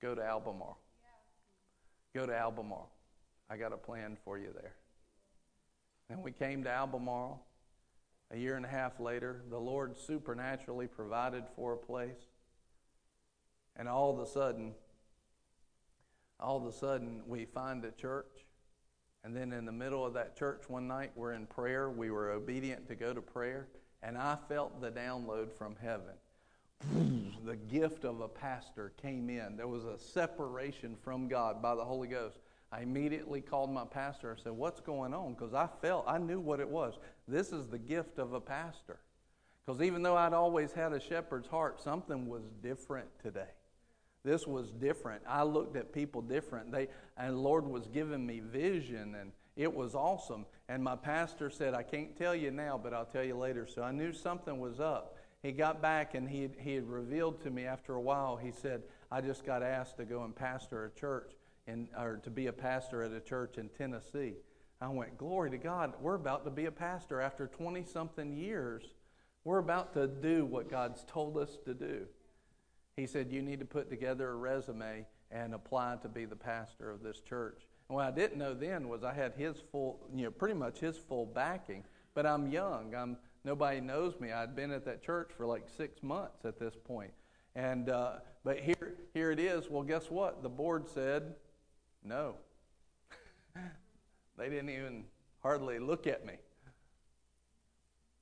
[0.02, 0.80] go to Albemarle.
[2.14, 2.92] Go to Albemarle.
[3.52, 4.76] I got a plan for you there.
[6.10, 7.46] And we came to Albemarle.
[8.32, 12.30] A year and a half later, the Lord supernaturally provided for a place.
[13.76, 14.74] And all of a sudden,
[16.40, 18.46] all of a sudden, we find a church.
[19.26, 21.90] And then in the middle of that church one night, we're in prayer.
[21.90, 23.68] We were obedient to go to prayer.
[24.02, 26.16] And I felt the download from heaven.
[27.46, 29.58] the gift of a pastor came in.
[29.58, 32.40] There was a separation from God by the Holy Ghost.
[32.72, 34.36] I immediately called my pastor.
[34.38, 35.34] I said, What's going on?
[35.34, 36.94] Because I felt, I knew what it was.
[37.28, 39.00] This is the gift of a pastor.
[39.66, 43.50] Because even though I'd always had a shepherd's heart, something was different today.
[44.24, 45.22] This was different.
[45.28, 46.72] I looked at people different.
[46.72, 46.88] They,
[47.18, 50.46] and Lord was giving me vision, and it was awesome.
[50.70, 53.68] And my pastor said, I can't tell you now, but I'll tell you later.
[53.68, 55.18] So I knew something was up.
[55.44, 58.84] He got back and he, he had revealed to me after a while, he said,
[59.12, 61.34] I just got asked to go and pastor a church
[61.68, 64.36] in, or to be a pastor at a church in Tennessee.
[64.80, 68.84] I went, Glory to God, we're about to be a pastor after 20 something years.
[69.44, 72.06] We're about to do what God's told us to do.
[72.98, 76.90] He said, You need to put together a resume and apply to be the pastor
[76.92, 77.62] of this church.
[77.88, 80.80] And what I didn't know then was I had his full, you know, pretty much
[80.80, 81.84] his full backing.
[82.14, 82.94] But I'm young.
[82.96, 84.32] I'm nobody knows me.
[84.32, 87.12] I'd been at that church for like six months at this point.
[87.56, 88.14] And uh,
[88.44, 89.70] but here here it is.
[89.70, 90.44] Well, guess what?
[90.44, 91.36] The board said
[92.04, 92.36] no.
[94.38, 95.06] they didn't even
[95.42, 96.34] hardly look at me.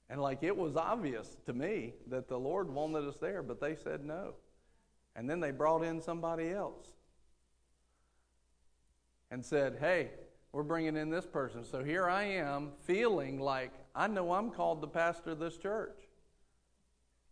[0.10, 3.76] And like it was obvious to me that the Lord wanted us there, but they
[3.76, 4.34] said no.
[5.16, 6.88] And then they brought in somebody else
[9.32, 10.10] and said, hey,
[10.52, 11.64] we're bringing in this person.
[11.64, 16.00] So here I am feeling like I know I'm called to pastor this church.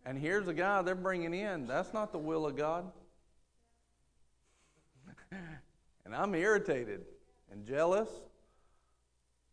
[0.06, 1.68] And here's a guy they're bringing in.
[1.68, 2.92] That's not the will of God.
[6.08, 7.02] And I'm irritated
[7.52, 8.08] and jealous,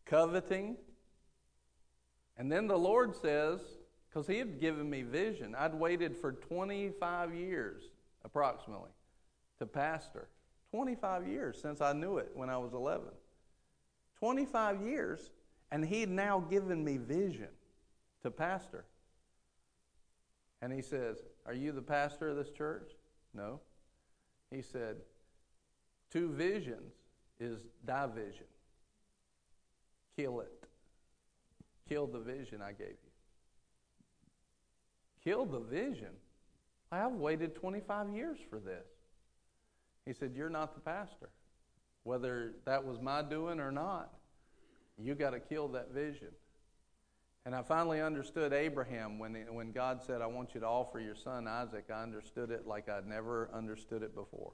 [0.05, 0.77] coveting.
[2.37, 3.59] And then the Lord says,
[4.07, 7.81] because He had given me vision, I'd waited for 25 years
[8.23, 8.91] approximately
[9.59, 10.29] to pastor.
[10.71, 13.07] 25 years since I knew it when I was 11.
[14.19, 15.31] 25 years,
[15.73, 17.49] and He had now given me vision
[18.23, 18.85] to pastor.
[20.61, 22.93] And He says, Are you the pastor of this church?
[23.33, 23.59] No.
[24.51, 24.95] He said,
[26.11, 26.93] Two visions
[27.39, 28.45] is division.
[30.17, 30.51] Kill it.
[31.89, 33.11] Kill the vision I gave you.
[35.23, 36.11] Kill the vision.
[36.91, 38.85] I've waited 25 years for this.
[40.05, 41.29] He said, You're not the pastor.
[42.03, 44.13] Whether that was my doing or not,
[44.97, 46.29] you got to kill that vision.
[47.45, 51.15] And I finally understood Abraham when, when God said, I want you to offer your
[51.15, 51.85] son Isaac.
[51.93, 54.53] I understood it like I'd never understood it before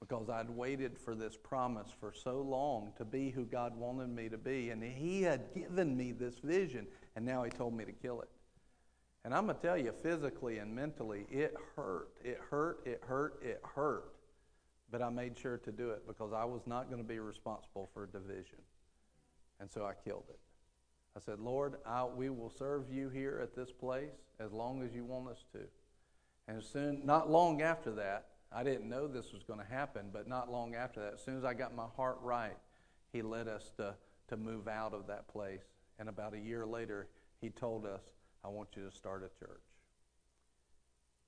[0.00, 4.28] because I'd waited for this promise for so long to be who God wanted me
[4.28, 4.70] to be.
[4.70, 8.28] And He had given me this vision, and now He told me to kill it.
[9.24, 12.10] And I'm going to tell you, physically and mentally, it hurt.
[12.22, 14.12] It hurt, it hurt, it hurt.
[14.90, 17.90] But I made sure to do it because I was not going to be responsible
[17.92, 18.58] for division.
[19.58, 20.38] And so I killed it.
[21.16, 24.94] I said, Lord, I, we will serve you here at this place as long as
[24.94, 25.60] you want us to.
[26.46, 30.28] And soon, not long after that, I didn't know this was going to happen, but
[30.28, 32.56] not long after that, as soon as I got my heart right,
[33.12, 33.94] he led us to,
[34.28, 35.62] to move out of that place.
[35.98, 37.08] And about a year later,
[37.40, 38.02] he told us,
[38.44, 39.62] I want you to start a church.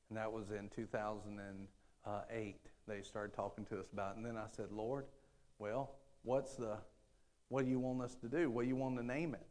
[0.08, 2.56] And that was in 2008.
[2.86, 4.16] They started talking to us about it.
[4.18, 5.06] And then I said, Lord,
[5.58, 6.78] well, what's the,
[7.48, 8.50] what do you want us to do?
[8.50, 9.46] What do you want to name it?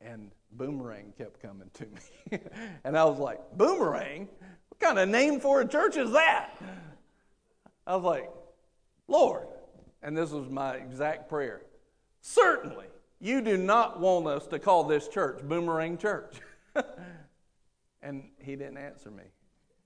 [0.00, 2.38] And Boomerang kept coming to me.
[2.84, 4.28] and I was like, Boomerang?
[4.78, 6.50] What kind of name for a church is that?
[7.86, 8.30] I was like,
[9.06, 9.46] Lord.
[10.02, 11.62] And this was my exact prayer.
[12.20, 12.86] Certainly,
[13.20, 16.34] you do not want us to call this church Boomerang Church.
[18.02, 19.22] and he didn't answer me.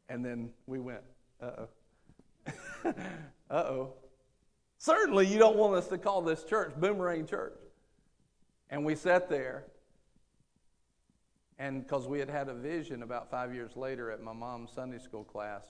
[0.09, 1.03] And then we went,
[1.41, 2.49] uh oh.
[3.51, 3.93] uh oh.
[4.79, 7.59] Certainly, you don't want us to call this church Boomerang Church.
[8.71, 9.67] And we sat there
[11.59, 14.99] and because we had had a vision about five years later at my mom's Sunday
[14.99, 15.65] school class,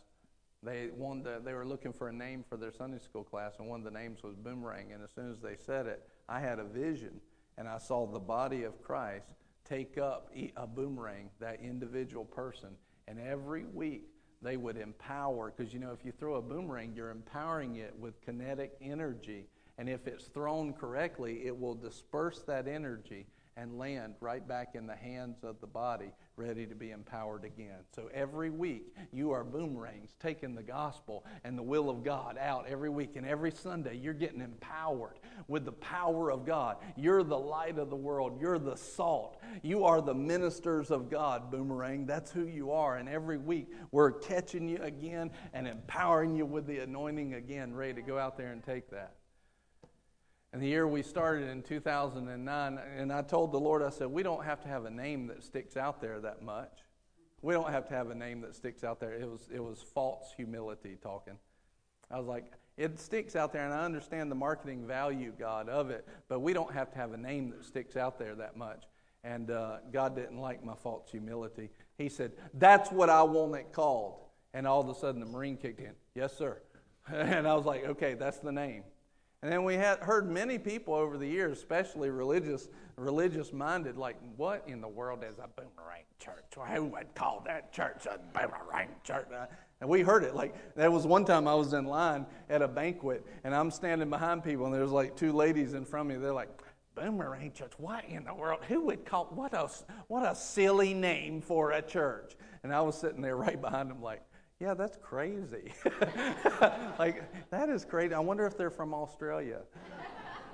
[0.63, 3.69] they wanted to, they were looking for a name for their Sunday school class, and
[3.69, 4.93] one of the names was Boomerang.
[4.93, 7.21] And as soon as they said it, I had a vision,
[7.57, 9.29] and I saw the body of Christ
[9.65, 12.71] take up a boomerang, that individual person,
[13.07, 14.09] and every week
[14.43, 18.21] they would empower, because you know, if you throw a boomerang, you're empowering it with
[18.21, 19.47] kinetic energy.
[19.79, 23.27] And if it's thrown correctly, it will disperse that energy
[23.59, 27.81] and land right back in the hands of the body, ready to be empowered again.
[27.95, 32.67] So every week, you are boomerangs, taking the gospel and the will of God out
[32.69, 33.17] every week.
[33.17, 35.19] And every Sunday, you're getting empowered
[35.49, 36.77] with the power of God.
[36.97, 39.43] You're the light of the world, you're the salt.
[39.63, 42.07] You are the ministers of God, boomerang.
[42.07, 42.97] That's who you are.
[42.97, 47.95] And every week, we're catching you again and empowering you with the anointing again, ready
[47.95, 49.15] to go out there and take that.
[50.53, 54.23] And the year we started in 2009, and I told the Lord, I said, we
[54.23, 56.73] don't have to have a name that sticks out there that much.
[57.43, 59.13] We don't have to have a name that sticks out there.
[59.13, 61.39] It was, it was false humility talking.
[62.11, 65.91] I was like, it sticks out there, and I understand the marketing value, God, of
[65.91, 68.85] it, but we don't have to have a name that sticks out there that much.
[69.25, 71.71] And uh, God didn't like my false humility.
[71.99, 74.21] He said, That's what I want it called.
[74.55, 75.93] And all of a sudden, the Marine kicked in.
[76.15, 76.63] Yes, sir.
[77.13, 78.85] and I was like, Okay, that's the name.
[79.43, 84.17] And then we had heard many people over the years, especially religious, religious minded, like,
[84.37, 86.45] what in the world is a boomerang church?
[86.75, 89.29] Who would call that church a boomerang church?
[89.33, 89.47] Uh,
[89.81, 90.35] and we heard it.
[90.35, 94.11] Like, there was one time I was in line at a banquet, and I'm standing
[94.11, 96.21] behind people, and there's like two ladies in front of me.
[96.21, 96.51] They're like,
[96.97, 98.59] Boomerang Church, what in the world?
[98.67, 99.71] Who would call, what a,
[100.09, 102.35] what a silly name for a church.
[102.65, 104.23] And I was sitting there right behind them, like,
[104.61, 105.73] yeah, that's crazy.
[106.99, 108.15] like, that is crazy.
[108.15, 109.61] I wonder if they're from Australia.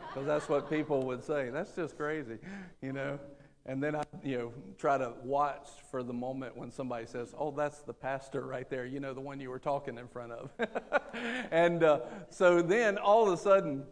[0.09, 1.51] Because that's what people would say.
[1.51, 2.39] That's just crazy,
[2.83, 3.19] you know?
[3.67, 7.51] And then I, you know, try to watch for the moment when somebody says, "Oh,
[7.51, 10.51] that's the pastor right there," you know, the one you were talking in front of.
[11.51, 13.85] and uh, so then all of a sudden,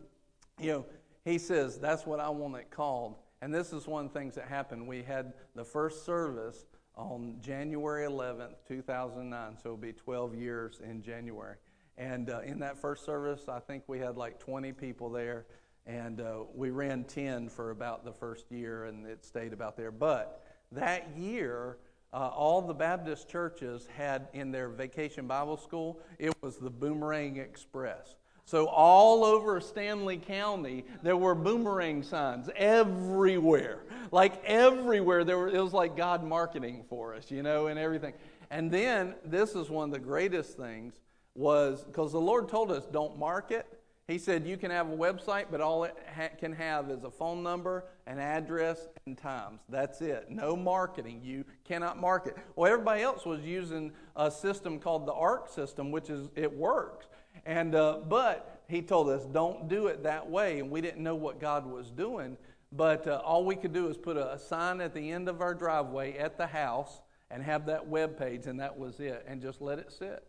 [0.61, 0.87] you know,
[1.25, 4.35] he says, "That's what I want it called." And this is one of the things
[4.35, 4.87] that happened.
[4.87, 9.57] We had the first service on January 11th, 2009.
[9.57, 11.57] So it'll be 12 years in January.
[11.99, 15.47] And uh, in that first service, I think we had like 20 people there.
[15.87, 19.91] And uh, we ran 10 for about the first year, and it stayed about there.
[19.91, 21.79] But that year,
[22.13, 27.39] uh, all the Baptist churches had in their vacation Bible school, it was the Boomerang
[27.39, 28.15] Express.
[28.45, 33.81] So, all over Stanly County, there were boomerang signs everywhere.
[34.11, 35.25] Like everywhere.
[35.25, 38.15] There were, it was like God marketing for us, you know, and everything.
[38.51, 41.01] And then, this is one of the greatest things,
[41.35, 43.67] was because the Lord told us don't market.
[44.09, 47.11] He said you can have a website, but all it ha- can have is a
[47.11, 49.61] phone number, an address, and times.
[49.69, 50.29] That's it.
[50.29, 51.21] No marketing.
[51.23, 52.37] You cannot market.
[52.57, 57.07] Well, everybody else was using a system called the ARC system, which is it works.
[57.45, 60.61] And, uh, but he told us, don't do it that way.
[60.61, 62.37] And we didn't know what God was doing.
[62.73, 65.41] But uh, all we could do is put a, a sign at the end of
[65.41, 67.01] our driveway at the house
[67.31, 70.25] and have that web page, and that was it, and just let it sit.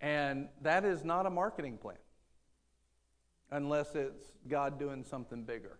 [0.00, 1.96] And that is not a marketing plan
[3.50, 5.78] unless it's God doing something bigger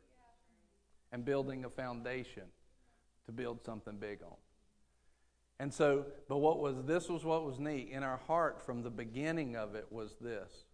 [1.12, 2.44] and building a foundation
[3.26, 4.36] to build something big on.
[5.64, 7.88] And so, but what was this was what was neat.
[7.90, 10.66] In our heart from the beginning of it was this.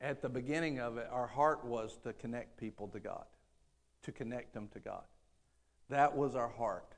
[0.00, 3.24] At the beginning of it, our heart was to connect people to God,
[4.04, 5.02] to connect them to God.
[5.88, 6.94] That was our heart.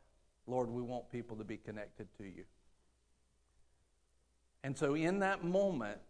[0.47, 2.45] Lord, we want people to be connected to you.
[4.63, 6.01] And so, in that moment,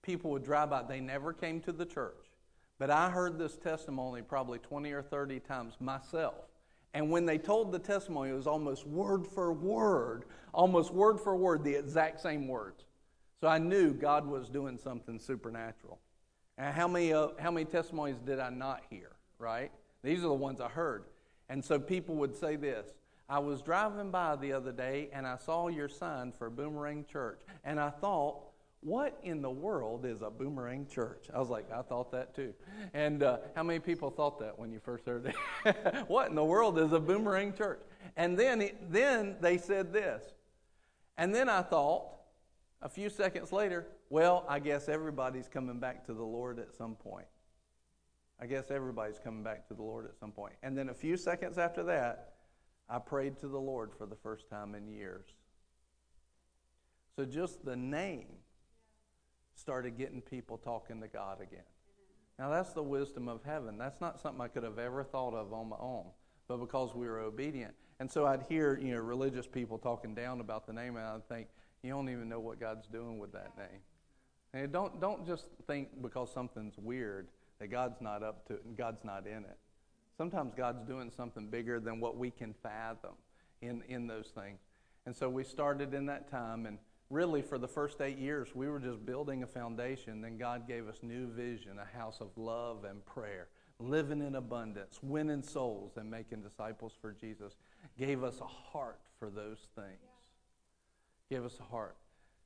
[0.00, 0.84] people would drive by.
[0.84, 2.30] They never came to the church.
[2.78, 6.46] But I heard this testimony probably 20 or 30 times myself
[6.96, 10.24] and when they told the testimony, it was almost word for word,
[10.54, 12.86] almost word for word, the exact same words.
[13.38, 15.98] So I knew God was doing something supernatural.
[16.56, 19.70] And how many, uh, how many testimonies did I not hear, right?
[20.02, 21.04] These are the ones I heard.
[21.50, 22.94] And so people would say this
[23.28, 27.42] I was driving by the other day and I saw your sign for Boomerang Church.
[27.62, 28.40] And I thought,
[28.80, 31.26] what in the world is a boomerang church?
[31.34, 32.54] I was like, I thought that too.
[32.94, 35.76] And uh, how many people thought that when you first heard it?
[36.08, 37.80] what in the world is a boomerang church?
[38.16, 40.22] And then, then they said this.
[41.18, 42.12] And then I thought,
[42.82, 46.94] a few seconds later, well, I guess everybody's coming back to the Lord at some
[46.94, 47.26] point.
[48.40, 50.54] I guess everybody's coming back to the Lord at some point.
[50.62, 52.34] And then a few seconds after that,
[52.88, 55.26] I prayed to the Lord for the first time in years.
[57.16, 58.26] So just the name
[59.56, 61.64] started getting people talking to God again.
[62.38, 63.78] Now, that's the wisdom of heaven.
[63.78, 66.04] That's not something I could have ever thought of on my own,
[66.48, 67.74] but because we were obedient.
[67.98, 71.26] And so I'd hear, you know, religious people talking down about the name, and I'd
[71.28, 71.48] think,
[71.82, 73.80] you don't even know what God's doing with that name.
[74.52, 77.28] And don't, don't just think because something's weird
[77.58, 79.58] that God's not up to it and God's not in it.
[80.16, 83.14] Sometimes God's doing something bigger than what we can fathom
[83.62, 84.60] in, in those things.
[85.04, 86.78] And so we started in that time, and
[87.10, 90.20] really for the first eight years, we were just building a foundation.
[90.20, 94.98] Then God gave us new vision, a house of love and prayer, living in abundance,
[95.02, 97.54] winning souls, and making disciples for Jesus.
[97.98, 99.98] Gave us a heart for those things.
[101.30, 101.96] Give us a heart.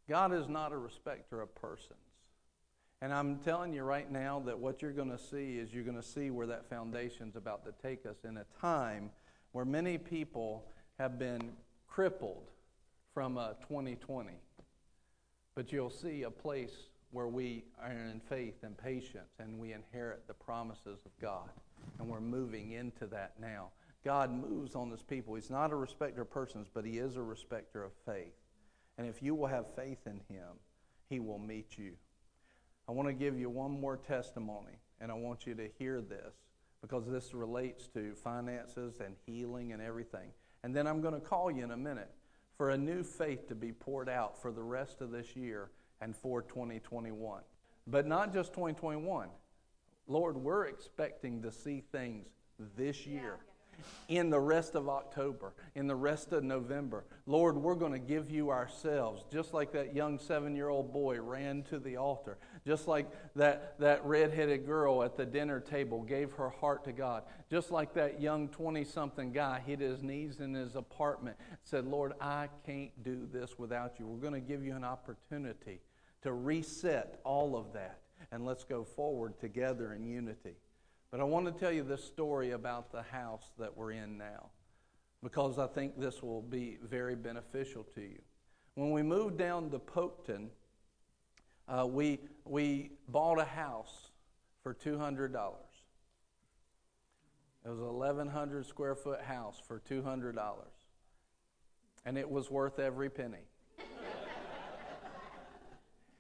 [0.09, 1.99] God is not a respecter of persons.
[3.03, 5.97] And I'm telling you right now that what you're going to see is you're going
[5.97, 9.11] to see where that foundation's about to take us in a time
[9.53, 10.66] where many people
[10.99, 11.53] have been
[11.89, 12.51] crippled
[13.15, 14.32] from uh, 2020.
[15.61, 16.73] But you'll see a place
[17.11, 21.51] where we are in faith and patience and we inherit the promises of God.
[21.99, 23.69] And we're moving into that now.
[24.03, 25.35] God moves on his people.
[25.35, 28.32] He's not a respecter of persons, but he is a respecter of faith.
[28.97, 30.49] And if you will have faith in him,
[31.11, 31.93] he will meet you.
[32.89, 36.32] I want to give you one more testimony, and I want you to hear this
[36.81, 40.31] because this relates to finances and healing and everything.
[40.65, 42.11] And then I'm going to call you in a minute
[42.61, 45.70] for a new faith to be poured out for the rest of this year
[46.03, 47.41] and for 2021.
[47.87, 49.28] But not just 2021.
[50.07, 52.27] Lord, we're expecting to see things
[52.77, 53.39] this year
[54.09, 57.05] in the rest of October, in the rest of November.
[57.27, 61.20] Lord, we're going to give you ourselves, just like that young seven year old boy
[61.20, 66.32] ran to the altar, just like that, that red-headed girl at the dinner table gave
[66.32, 70.55] her heart to God, just like that young 20 something guy hit his knees in
[70.55, 74.07] his apartment, said, Lord, I can't do this without you.
[74.07, 75.81] We're going to give you an opportunity
[76.23, 78.01] to reset all of that,
[78.31, 80.57] and let's go forward together in unity.
[81.11, 84.51] But I want to tell you this story about the house that we're in now
[85.23, 88.20] because I think this will be very beneficial to you.
[88.74, 90.49] When we moved down to Polkton,
[91.69, 94.11] uh, we, we bought a house
[94.62, 95.35] for $200.
[97.65, 100.37] It was a 1,100 square foot house for $200.
[102.07, 103.45] And it was worth every penny.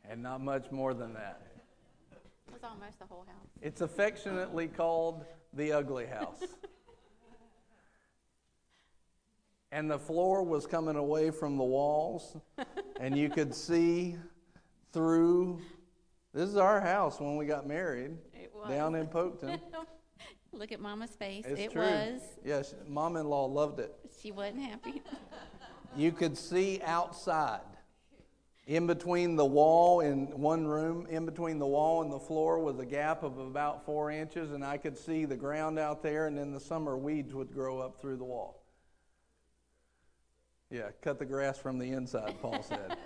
[0.04, 1.49] and not much more than that
[2.60, 3.48] was almost the whole house.
[3.62, 6.42] It's affectionately called the ugly house.
[9.72, 12.36] and the floor was coming away from the walls,
[13.00, 14.16] and you could see
[14.92, 15.60] through.
[16.32, 18.12] This is our house when we got married
[18.68, 19.60] down in Polkton.
[20.52, 21.44] Look at Mama's face.
[21.46, 21.82] It's it true.
[21.82, 22.20] was.
[22.44, 23.94] Yes, Mom in law loved it.
[24.20, 25.02] She wasn't happy.
[25.96, 27.60] you could see outside.
[28.70, 32.78] In between the wall in one room, in between the wall and the floor was
[32.78, 36.38] a gap of about four inches, and I could see the ground out there, and
[36.38, 38.62] in the summer, weeds would grow up through the wall.
[40.70, 42.96] Yeah, cut the grass from the inside, Paul said.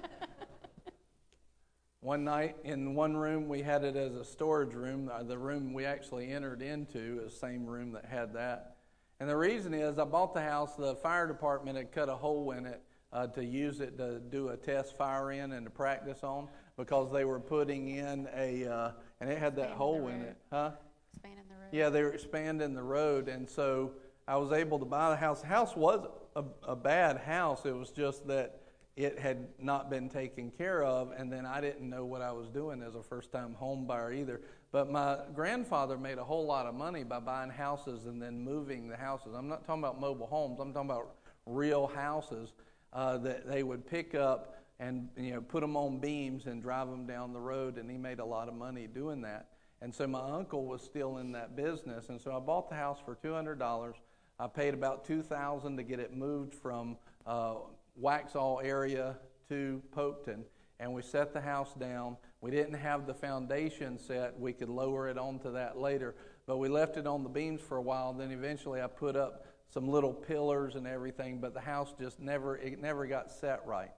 [2.01, 5.11] one night in one room, we had it as a storage room.
[5.11, 8.77] Uh, the room we actually entered into is the same room that had that.
[9.19, 12.51] And the reason is I bought the house, the fire department had cut a hole
[12.51, 12.83] in it
[13.15, 17.13] uh, to use it to do a test fire in and to practice on because
[17.13, 20.73] they were putting in a, uh, and it had that expanding hole in it, huh?
[21.13, 21.69] Expanding the road.
[21.71, 23.93] Yeah, they were expanding the road, and so
[24.27, 25.43] I was able to buy the house.
[25.43, 27.65] The house was a, a bad house.
[27.65, 28.61] It was just that
[28.97, 32.49] it had not been taken care of, and then I didn't know what I was
[32.49, 34.41] doing as a first time home buyer either.
[34.73, 38.89] But my grandfather made a whole lot of money by buying houses and then moving
[38.89, 39.35] the houses.
[39.37, 41.15] I'm not talking about mobile homes, I'm talking about
[41.47, 42.53] real houses
[42.95, 46.89] uh, that they would pick up and you know put them on beams and drive
[46.89, 49.49] them down the road, and he made a lot of money doing that.
[49.81, 52.99] And so my uncle was still in that business, and so I bought the house
[53.05, 53.97] for two hundred dollars.
[54.39, 56.97] I paid about two thousand to get it moved from
[57.27, 57.57] uh,
[58.01, 59.17] Waxhaw area
[59.49, 60.43] to Polkton,
[60.81, 62.17] and we set the house down.
[62.41, 64.39] We didn't have the foundation set.
[64.39, 66.15] We could lower it onto that later,
[66.47, 68.13] but we left it on the beams for a while.
[68.13, 72.57] Then eventually I put up some little pillars and everything, but the house just never
[72.57, 73.91] it never got set right.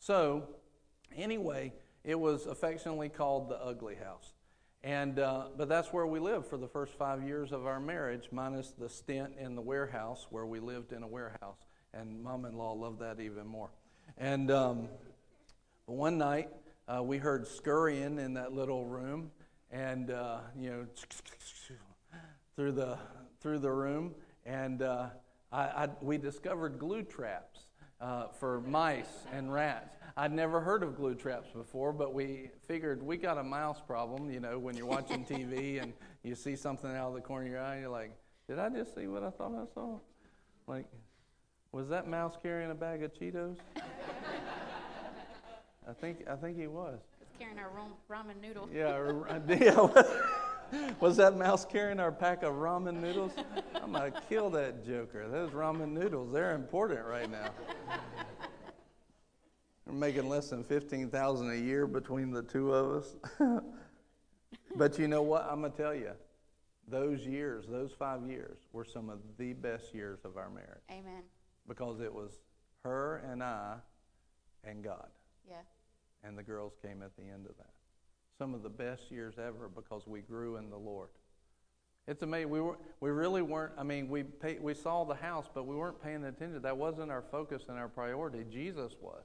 [0.00, 0.48] So,
[1.16, 4.32] anyway, it was affectionately called the ugly house.
[4.82, 8.28] And, uh, but that's where we lived for the first five years of our marriage,
[8.32, 11.58] minus the stint in the warehouse where we lived in a warehouse.
[11.92, 13.70] And mom in law loved that even more.
[14.16, 14.88] And um,
[15.86, 16.48] but one night
[16.88, 19.30] uh, we heard scurrying in that little room,
[19.70, 20.86] and uh, you know,
[22.56, 22.98] through the
[23.40, 24.14] through the room,
[24.44, 25.06] and uh,
[25.52, 27.66] I, I, we discovered glue traps
[28.00, 29.96] uh, for mice and rats.
[30.16, 34.30] I'd never heard of glue traps before, but we figured we got a mouse problem.
[34.30, 35.92] You know, when you're watching TV and
[36.22, 38.12] you see something out of the corner of your eye, you're like,
[38.48, 39.98] "Did I just see what I thought I saw?"
[40.66, 40.86] Like,
[41.72, 43.56] was that mouse carrying a bag of Cheetos?
[45.88, 46.98] I think I think he was.
[47.20, 47.70] It's carrying our
[48.10, 48.70] ramen noodles.
[48.72, 48.98] Yeah,
[49.48, 50.02] yeah.
[51.00, 53.32] was that mouse carrying our pack of ramen noodles?
[53.82, 55.28] I'm gonna kill that joker.
[55.28, 57.50] Those ramen noodles, they're important right now.
[59.86, 63.16] We're making less than fifteen thousand a year between the two of us.
[64.76, 65.46] but you know what?
[65.50, 66.12] I'm gonna tell you,
[66.86, 70.84] those years, those five years, were some of the best years of our marriage.
[70.90, 71.22] Amen.
[71.66, 72.40] Because it was
[72.84, 73.76] her and I
[74.64, 75.08] and God.
[75.48, 75.56] Yeah.
[76.22, 77.70] And the girls came at the end of that.
[78.40, 81.10] Some of the best years ever because we grew in the Lord.
[82.08, 82.48] It's amazing.
[82.48, 83.74] We were, we really weren't.
[83.76, 86.62] I mean, we pay, we saw the house, but we weren't paying attention.
[86.62, 88.46] That wasn't our focus and our priority.
[88.50, 89.24] Jesus was.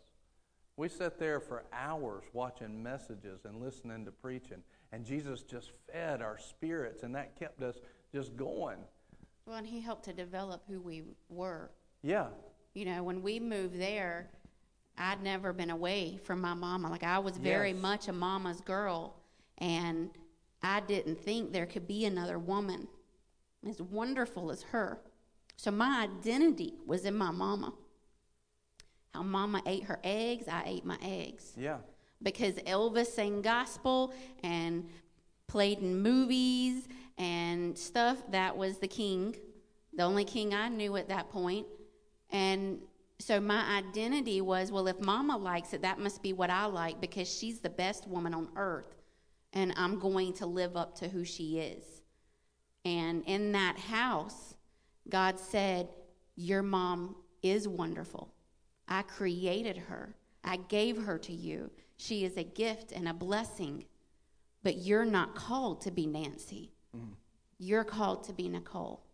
[0.75, 4.61] We sat there for hours watching messages and listening to preaching,
[4.91, 7.77] and Jesus just fed our spirits, and that kept us
[8.13, 8.79] just going.
[9.45, 11.71] Well, and He helped to develop who we were.
[12.03, 12.27] Yeah.
[12.73, 14.29] You know, when we moved there,
[14.97, 16.89] I'd never been away from my mama.
[16.89, 17.81] Like I was very yes.
[17.81, 19.15] much a mama's girl,
[19.57, 20.09] and
[20.63, 22.87] I didn't think there could be another woman
[23.67, 24.99] as wonderful as her.
[25.57, 27.73] So my identity was in my mama.
[29.13, 31.53] How mama ate her eggs, I ate my eggs.
[31.57, 31.77] Yeah.
[32.21, 34.13] Because Elvis sang gospel
[34.43, 34.89] and
[35.47, 39.35] played in movies and stuff, that was the king,
[39.93, 41.65] the only king I knew at that point.
[42.31, 42.79] And
[43.19, 46.99] so my identity was well, if mama likes it, that must be what I like
[46.99, 48.95] because she's the best woman on earth.
[49.53, 52.01] And I'm going to live up to who she is.
[52.83, 54.55] And in that house,
[55.09, 55.87] God said,
[56.35, 58.33] Your mom is wonderful.
[58.87, 61.71] I created her, I gave her to you.
[61.97, 63.85] She is a gift and a blessing.
[64.61, 67.13] But you're not called to be Nancy, mm.
[67.57, 69.04] you're called to be Nicole.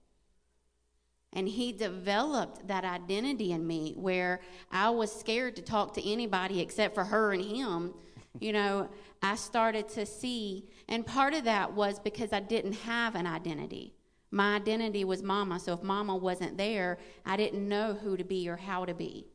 [1.34, 6.60] And he developed that identity in me where I was scared to talk to anybody
[6.60, 7.94] except for her and him.
[8.40, 8.90] You know,
[9.22, 13.94] I started to see, and part of that was because I didn't have an identity.
[14.32, 18.50] My identity was mama, so if mama wasn't there, I didn't know who to be
[18.50, 19.28] or how to be.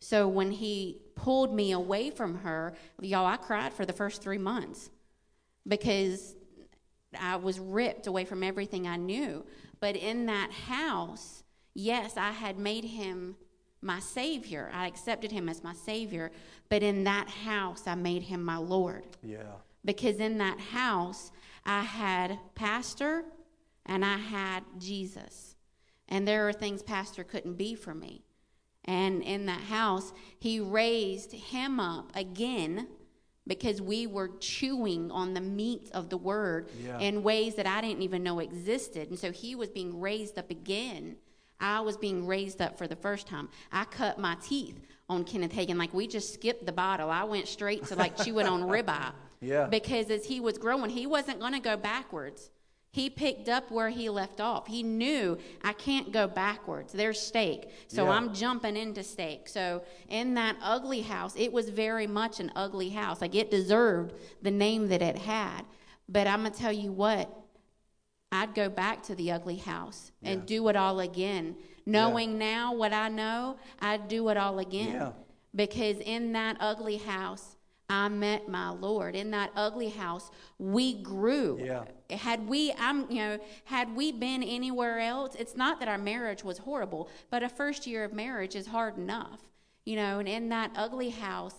[0.00, 4.38] So when he pulled me away from her, y'all, I cried for the first three
[4.38, 4.90] months
[5.66, 6.34] because
[7.18, 9.44] I was ripped away from everything I knew.
[9.86, 13.36] But in that house, yes, I had made him
[13.80, 14.68] my Savior.
[14.74, 16.32] I accepted him as my Savior.
[16.68, 19.06] But in that house, I made him my Lord.
[19.22, 19.44] Yeah.
[19.84, 21.30] Because in that house,
[21.64, 23.22] I had Pastor
[23.84, 25.54] and I had Jesus.
[26.08, 28.24] And there are things Pastor couldn't be for me.
[28.86, 32.88] And in that house, he raised him up again
[33.46, 36.98] because we were chewing on the meat of the word yeah.
[36.98, 39.10] in ways that I didn't even know existed.
[39.10, 41.16] And so he was being raised up again.
[41.60, 43.48] I was being raised up for the first time.
[43.72, 44.78] I cut my teeth
[45.08, 45.78] on Kenneth Hagin.
[45.78, 47.10] Like we just skipped the bottle.
[47.10, 49.12] I went straight to like chewing on ribeye.
[49.40, 49.66] Yeah.
[49.66, 52.50] Because as he was growing, he wasn't going to go backwards.
[52.96, 54.66] He picked up where he left off.
[54.68, 56.94] He knew I can't go backwards.
[56.94, 57.68] There's steak.
[57.88, 58.12] So yeah.
[58.12, 59.50] I'm jumping into steak.
[59.50, 63.20] So in that ugly house, it was very much an ugly house.
[63.20, 65.66] Like it deserved the name that it had.
[66.08, 67.30] But I'm going to tell you what,
[68.32, 70.46] I'd go back to the ugly house and yeah.
[70.46, 71.54] do it all again.
[71.84, 72.38] Knowing yeah.
[72.38, 75.12] now what I know, I'd do it all again.
[75.54, 77.55] Because in that ugly house,
[77.88, 79.14] I met my Lord.
[79.14, 81.58] In that ugly house, we grew.
[81.62, 81.84] Yeah.
[82.10, 86.42] Had we, I'm, you know, had we been anywhere else, it's not that our marriage
[86.42, 89.40] was horrible, but a first year of marriage is hard enough,
[89.84, 90.18] you know.
[90.18, 91.54] And in that ugly house,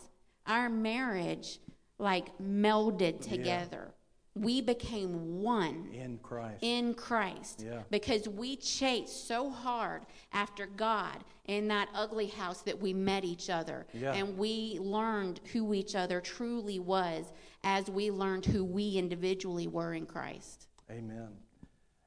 [0.45, 1.59] our marriage
[1.97, 3.93] like melded together.
[4.41, 6.59] We became one In Christ.
[6.61, 7.83] in Christ Yeah.
[7.89, 13.49] because we chased so hard after God in that ugly house that we met each
[13.49, 14.13] other Yeah.
[14.13, 17.31] and we learned who each other truly was
[17.63, 20.67] as we learned who we individually were in Christ.
[20.91, 21.29] Amen.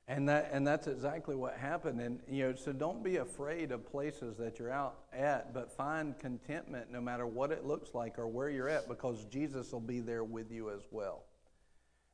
[0.09, 2.01] And that and that's exactly what happened.
[2.01, 6.19] And you know, so don't be afraid of places that you're out at, but find
[6.19, 10.01] contentment no matter what it looks like or where you're at, because Jesus will be
[10.01, 11.23] there with you as well.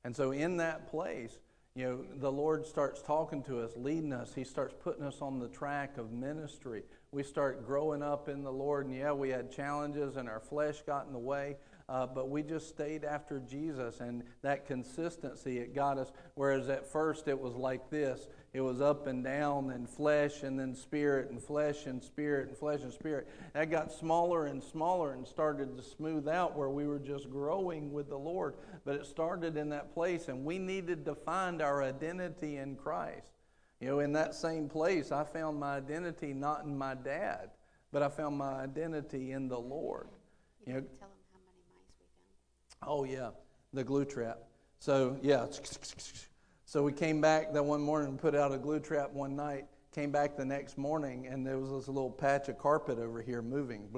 [0.07, 1.37] And so in that place,
[1.75, 4.33] you know, the Lord starts talking to us, leading us.
[4.33, 6.85] He starts putting us on the track of ministry.
[7.11, 10.81] We start growing up in the Lord, and yeah, we had challenges, and our flesh
[10.83, 11.57] got in the way.
[11.89, 16.13] Uh, but we just stayed after Jesus, and that consistency it got us.
[16.37, 20.59] Whereas at first it was like this: it was up and down, and flesh, and
[20.59, 23.29] then spirit, and flesh, and spirit, and flesh, and spirit.
[23.53, 27.93] That got smaller and smaller, and started to smooth out where we were just growing
[27.93, 28.55] with the Lord.
[28.87, 33.27] But it started in that place, and we needed to find our identity in Christ.
[33.79, 37.51] You know, in that same place, I found my identity not in my dad,
[37.93, 40.09] but I found my identity in the Lord.
[40.67, 42.07] You know, Tell them how many mice we
[42.87, 42.91] found.
[42.91, 43.33] Oh yeah,
[43.75, 44.39] the glue trap.
[44.79, 45.45] So yeah,
[46.69, 49.67] so we came back that one morning and put out a glue trap one night.
[49.93, 53.41] Came back the next morning and there was this little patch of carpet over here
[53.41, 53.89] moving,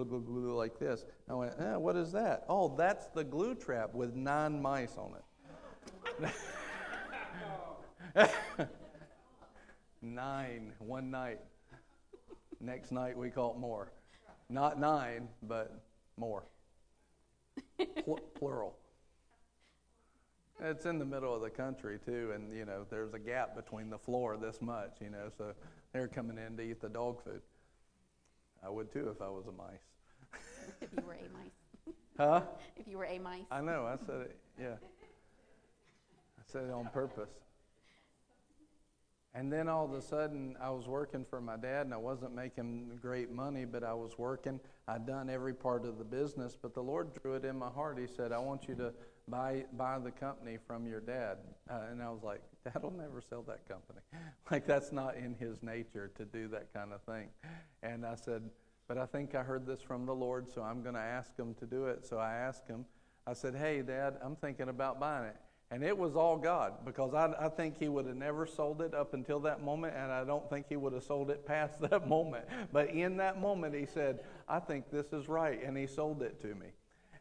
[0.55, 1.07] like this.
[1.31, 2.45] I went, eh, what is that?
[2.47, 5.15] Oh, that's the glue trap with nine mice on
[6.21, 6.31] it.
[10.03, 11.41] nine one night.
[12.61, 13.93] Next night we caught more,
[14.51, 15.81] not nine, but
[16.19, 16.45] more.
[18.05, 18.78] Pl- plural.
[20.61, 23.91] It's in the middle of the country too, and you know there's a gap between
[23.91, 25.53] the floor this much, you know, so
[25.93, 27.43] they're coming in to eat the dog food.
[28.65, 29.79] I would too if I was a mice.
[30.83, 31.95] If you were a mice.
[32.19, 32.43] Huh?
[32.77, 33.47] If you were a mice.
[33.51, 33.87] I know.
[33.87, 34.37] I said it.
[34.61, 34.75] Yeah.
[36.37, 37.31] I said it on purpose.
[39.35, 42.35] And then all of a sudden, I was working for my dad, and I wasn't
[42.35, 44.59] making great money, but I was working.
[44.89, 47.99] I'd done every part of the business, but the Lord drew it in my heart.
[47.99, 48.93] He said, "I want you to
[49.31, 51.39] buy buy the company from your dad."
[51.71, 54.01] Uh, and I was like, "Dad will never sell that company.
[54.51, 57.29] like that's not in his nature to do that kind of thing."
[57.83, 58.49] And I said,
[58.87, 61.55] "But I think I heard this from the Lord, so I'm going to ask him
[61.55, 62.85] to do it." So I asked him.
[63.27, 65.37] I said, "Hey, Dad, I'm thinking about buying it."
[65.71, 68.95] And it was all God because I, I think he would have never sold it
[68.95, 72.09] up until that moment, and I don't think he would have sold it past that
[72.09, 72.47] moment.
[72.73, 76.41] But in that moment, he said, I think this is right, and he sold it
[76.41, 76.69] to me.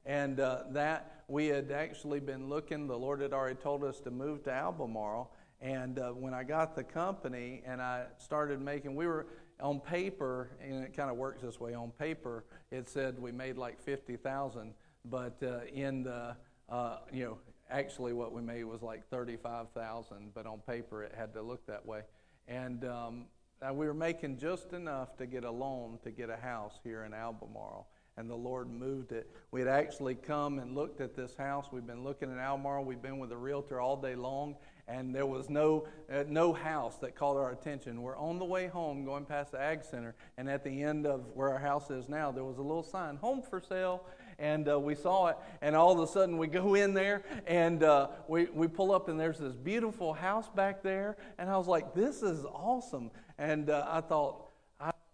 [0.08, 4.10] And uh, that we had actually been looking, the Lord had already told us to
[4.10, 5.30] move to Albemarle.
[5.60, 9.28] And uh, when I got the company and I started making, we were
[9.60, 13.58] on paper, and it kind of works this way on paper, it said we made
[13.58, 14.74] like 50,000,
[15.04, 16.38] but uh, in the,
[16.70, 17.38] uh, you know,
[17.70, 21.86] actually what we made was like 35,000, but on paper it had to look that
[21.86, 22.04] way.
[22.48, 23.26] And um,
[23.74, 27.14] we were making just enough to get a loan to get a house here in
[27.14, 27.88] Albemarle.
[28.18, 29.30] And the Lord moved it.
[29.52, 31.68] We had actually come and looked at this house.
[31.72, 32.84] We've been looking at Albemarle.
[32.84, 34.56] We've been with a realtor all day long,
[34.88, 38.02] and there was no uh, no house that caught our attention.
[38.02, 41.27] We're on the way home, going past the Ag Center, and at the end of
[41.35, 44.03] where our house is now, there was a little sign, "Home for sale."
[44.39, 47.84] and uh, we saw it and all of a sudden we go in there and
[47.84, 51.68] uh, we, we pull up and there's this beautiful house back there and i was
[51.68, 54.47] like this is awesome and uh, i thought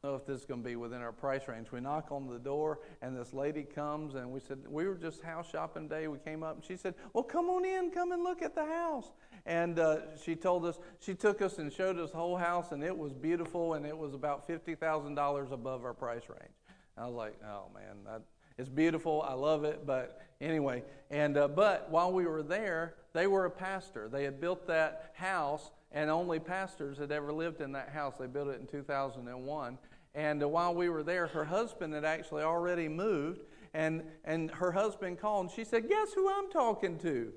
[0.03, 2.37] know if this is going to be within our price range we knock on the
[2.37, 6.17] door and this lady comes and we said we were just house shopping day we
[6.17, 9.13] came up and she said well come on in come and look at the house
[9.45, 12.83] and uh, she told us she took us and showed us the whole house and
[12.83, 16.53] it was beautiful and it was about $50000 above our price range
[16.97, 18.21] i was like oh man
[18.57, 19.23] it's beautiful.
[19.27, 19.85] I love it.
[19.85, 24.09] But anyway, and uh, but while we were there, they were a pastor.
[24.09, 28.15] They had built that house, and only pastors had ever lived in that house.
[28.19, 29.77] They built it in 2001.
[30.15, 33.41] And while we were there, her husband had actually already moved,
[33.73, 37.33] and and her husband called, and she said, "Guess who I'm talking to?"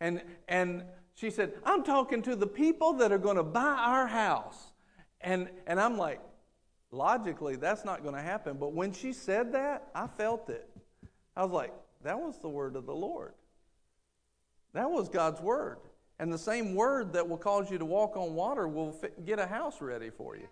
[0.00, 0.84] And and
[1.14, 4.72] she said, "I'm talking to the people that are going to buy our house."
[5.20, 6.20] And and I'm like,
[6.94, 8.56] logically that's not going to happen.
[8.58, 10.68] But when she said that i felt it.
[11.36, 11.72] I was like
[12.02, 13.34] that was the word of the lord.
[14.72, 15.78] That was god's word.
[16.18, 19.40] And the same word that will cause you to walk on water will fit, get
[19.40, 20.46] a house ready for you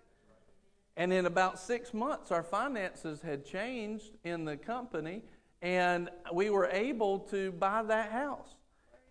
[0.97, 5.21] and in about six months our finances had changed in the company
[5.61, 8.55] and we were able to buy that house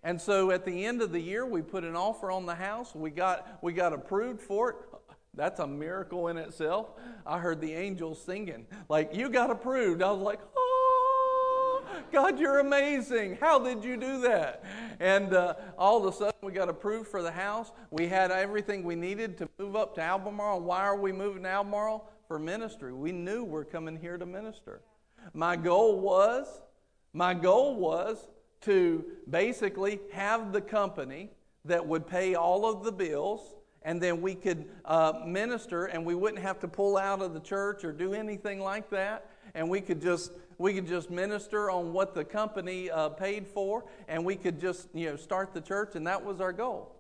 [0.03, 2.95] and so at the end of the year we put an offer on the house
[2.95, 4.77] we got we got approved for it
[5.35, 6.91] that's a miracle in itself.
[7.27, 10.03] I heard the angels singing, like, you got approved.
[10.03, 10.72] I was like, oh,
[12.13, 13.39] God, you're amazing.
[13.41, 14.65] How did you do that?
[15.01, 17.73] And uh, all of a sudden, we got approved for the house.
[17.91, 20.61] We had everything we needed to move up to Albemarle.
[20.61, 22.09] Why are we moving to Albemarle?
[22.29, 22.95] For ministry.
[22.95, 24.81] We knew we're coming here to minister.
[25.35, 26.63] My goal was,
[27.13, 28.29] my goal was
[28.63, 31.31] to basically have the company
[31.65, 33.55] that would pay all of the bills
[33.85, 37.41] and then we could uh, minister and we wouldn't have to pull out of the
[37.41, 41.93] church or do anything like that and we could just we could just minister on
[41.93, 45.97] what the company uh, paid for and we could just you know start the church
[45.97, 46.95] and that was our goal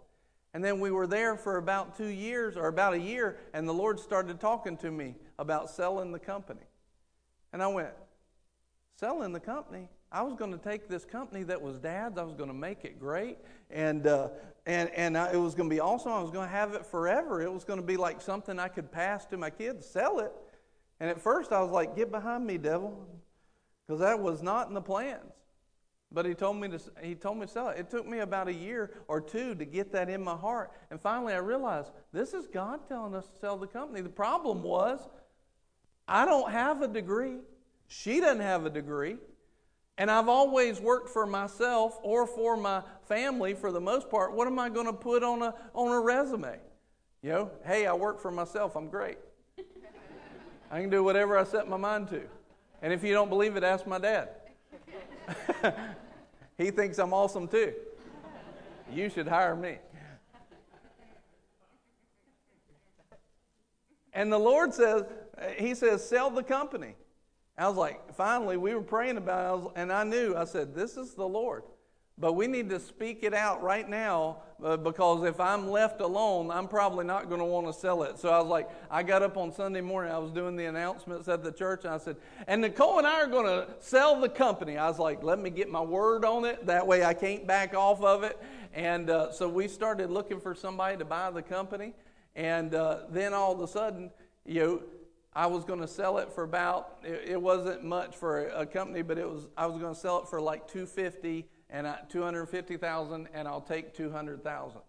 [0.52, 3.72] and then we were there for about two years or about a year and the
[3.72, 6.66] lord started talking to me about selling the company
[7.52, 7.94] and i went
[8.96, 12.34] selling the company I was going to take this company that was dad's, I was
[12.34, 13.38] going to make it great,
[13.70, 14.28] and, uh,
[14.66, 16.12] and, and I, it was going to be awesome.
[16.12, 17.40] I was going to have it forever.
[17.40, 20.30] It was going to be like something I could pass to my kids, sell it.
[21.00, 23.08] And at first I was like, get behind me, devil,
[23.92, 25.34] because that was not in the plans.
[26.10, 27.78] But he told me to he told me to sell it.
[27.78, 30.72] It took me about a year or two to get that in my heart.
[30.90, 34.00] And finally I realized this is God telling us to sell the company.
[34.00, 35.00] The problem was
[36.08, 37.36] I don't have a degree.
[37.86, 39.18] She doesn't have a degree.
[39.98, 44.32] And I've always worked for myself or for my family for the most part.
[44.32, 46.58] What am I going to put on a, on a resume?
[47.22, 48.74] You know, hey, I work for myself.
[48.74, 49.18] I'm great.
[50.70, 52.22] I can do whatever I set my mind to.
[52.82, 54.30] And if you don't believe it, ask my dad.
[56.58, 57.72] he thinks I'm awesome too.
[58.92, 59.78] You should hire me.
[64.12, 65.04] And the Lord says,
[65.56, 66.96] He says, sell the company.
[67.56, 70.96] I was like, finally, we were praying about it, and I knew, I said, this
[70.96, 71.62] is the Lord.
[72.18, 76.50] But we need to speak it out right now uh, because if I'm left alone,
[76.50, 78.18] I'm probably not going to want to sell it.
[78.18, 81.28] So I was like, I got up on Sunday morning, I was doing the announcements
[81.28, 82.16] at the church, and I said,
[82.46, 84.76] and Nicole and I are going to sell the company.
[84.76, 86.66] I was like, let me get my word on it.
[86.66, 88.38] That way I can't back off of it.
[88.74, 91.94] And uh, so we started looking for somebody to buy the company.
[92.34, 94.10] And uh, then all of a sudden,
[94.46, 94.82] you know,
[95.34, 98.66] I was going to sell it for about it, it wasn't much for a, a,
[98.66, 101.98] company, but it was I was going to sell it for like 250 and I,
[102.08, 104.80] 250,000 and I'll take 200,000.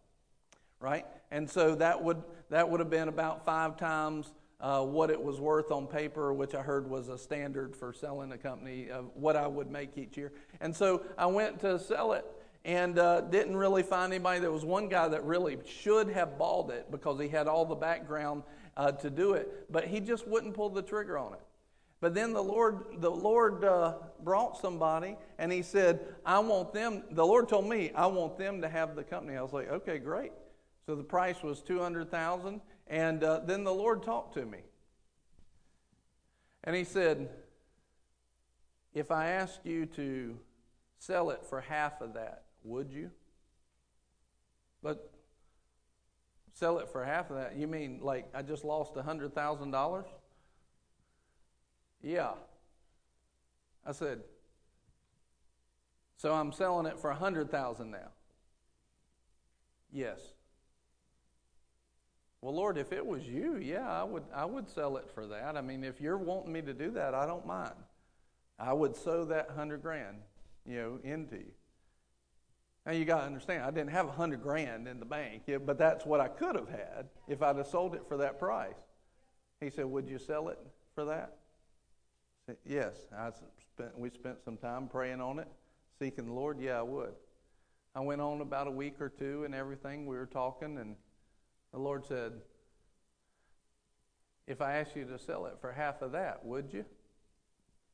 [0.79, 1.05] Right?
[1.31, 5.39] And so that would that would have been about 5 times uh, what it was
[5.41, 9.35] worth on paper, which I heard was a standard for selling a company of what
[9.35, 10.31] I would make each year.
[10.61, 12.25] And so I went to sell it
[12.65, 14.39] and uh, didn't really find anybody.
[14.39, 17.75] There was one guy that really should have bought it because he had all the
[17.75, 18.43] background
[18.77, 21.41] uh, to do it, but he just wouldn't pull the trigger on it.
[22.03, 27.03] But then the Lord, the Lord uh, brought somebody, and He said, "I want them."
[27.11, 29.99] The Lord told me, "I want them to have the company." I was like, "Okay,
[29.99, 30.33] great."
[30.85, 34.57] So the price was two hundred thousand, and uh, then the Lord talked to me,
[36.65, 37.29] and He said,
[38.93, 40.37] "If I asked you to
[40.99, 43.11] sell it for half of that, would you?"
[44.81, 45.09] But
[46.55, 47.55] Sell it for half of that.
[47.57, 50.05] You mean like I just lost $100,000?
[52.03, 52.33] Yeah.
[53.85, 54.21] I said,
[56.17, 57.97] so I'm selling it for a 100,000 now.
[59.91, 60.19] Yes.
[62.41, 65.55] Well, Lord, if it was you, yeah, I would I would sell it for that.
[65.55, 67.75] I mean, if you're wanting me to do that, I don't mind.
[68.59, 70.17] I would sow that 100 grand,
[70.65, 71.51] you know, into you.
[72.85, 75.77] Now you got to understand, I didn't have a hundred grand in the bank, but
[75.77, 78.75] that's what I could have had if I'd have sold it for that price.
[79.61, 80.59] He said, "Would you sell it
[80.95, 81.37] for that?"
[82.65, 82.93] Yes.
[83.15, 83.29] I
[83.75, 83.97] spent.
[83.97, 85.47] We spent some time praying on it,
[85.99, 86.59] seeking the Lord.
[86.59, 87.13] Yeah, I would.
[87.95, 90.05] I went on about a week or two and everything.
[90.05, 90.95] We were talking, and
[91.71, 92.33] the Lord said,
[94.47, 96.85] "If I asked you to sell it for half of that, would you?"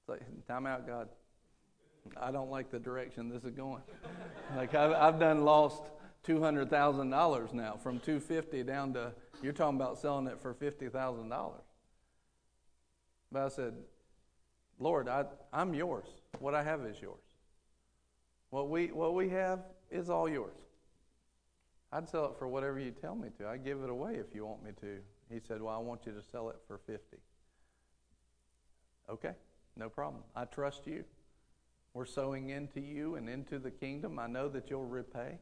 [0.07, 1.09] Like, time out, God.
[2.17, 3.83] I don't like the direction this is going.
[4.55, 5.83] like I've, I've done lost
[6.23, 9.11] two hundred thousand dollars now from two fifty down to
[9.43, 11.61] you're talking about selling it for fifty thousand dollars.
[13.31, 13.75] But I said,
[14.79, 16.07] Lord, I, I'm yours.
[16.39, 17.19] What I have is yours.
[18.49, 19.59] What we what we have
[19.91, 20.55] is all yours.
[21.91, 23.47] I'd sell it for whatever you tell me to.
[23.47, 24.99] I'd give it away if you want me to.
[25.31, 27.17] He said, Well, I want you to sell it for fifty.
[29.09, 29.33] Okay,
[29.75, 30.23] no problem.
[30.35, 31.03] I trust you.
[31.93, 34.19] We're sowing into you and into the kingdom.
[34.19, 35.39] I know that you'll repay.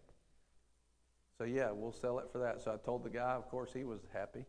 [1.37, 2.61] So, yeah, we'll sell it for that.
[2.61, 4.45] So I told the guy, of course, he was happy.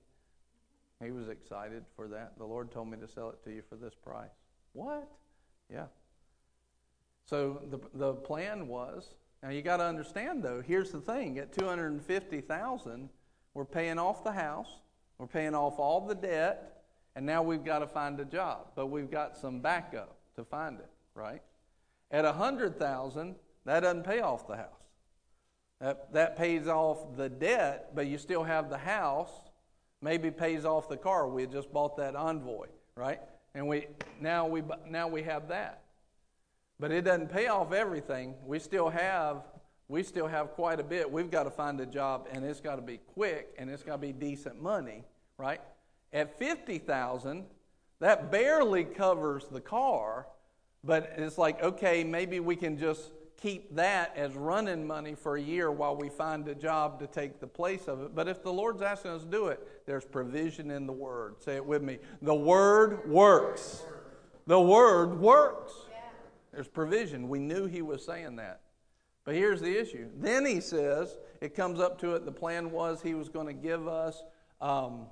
[1.04, 2.38] He was excited for that.
[2.38, 4.30] The Lord told me to sell it to you for this price.
[4.72, 5.08] What?
[5.72, 5.86] Yeah.
[7.26, 11.52] So the, the plan was now you got to understand though, here's the thing at
[11.52, 13.08] 250,000,
[13.54, 14.80] we're paying off the house,
[15.18, 16.82] we're paying off all the debt,
[17.14, 18.68] and now we've got to find a job.
[18.74, 21.42] But we've got some backup to find it, right?
[22.10, 24.72] At a hundred thousand, that doesn't pay off the house.
[25.80, 29.30] That, that pays off the debt, but you still have the house.
[30.00, 31.28] Maybe pays off the car.
[31.28, 32.66] We just bought that Envoy,
[32.96, 33.20] right?
[33.54, 33.86] And we
[34.20, 35.82] now we now we have that.
[36.80, 38.34] But it doesn't pay off everything.
[38.44, 39.42] We still have
[39.88, 41.10] we still have quite a bit.
[41.10, 43.92] We've got to find a job and it's got to be quick and it's got
[43.92, 45.04] to be decent money,
[45.38, 45.60] right?
[46.12, 47.44] At 50,000,
[48.00, 50.26] that barely covers the car,
[50.84, 55.40] but it's like, okay, maybe we can just keep that as running money for a
[55.40, 58.14] year while we find a job to take the place of it.
[58.14, 61.36] But if the Lord's asking us to do it, there's provision in the Word.
[61.42, 61.98] Say it with me.
[62.22, 63.84] The Word works.
[64.46, 65.72] The Word works.
[66.52, 67.28] There's provision.
[67.28, 68.60] We knew He was saying that.
[69.24, 70.08] But here's the issue.
[70.16, 73.52] Then He says, it comes up to it, the plan was He was going to
[73.52, 74.22] give us.
[74.60, 75.06] Um,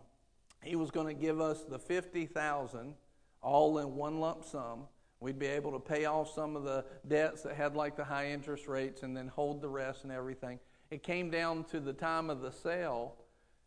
[0.66, 2.94] he was going to give us the 50,000
[3.40, 4.88] all in one lump sum
[5.26, 8.30] We'd be able to pay off some of the debts that had like the high
[8.30, 10.60] interest rates and then hold the rest and everything.
[10.88, 13.16] It came down to the time of the sale,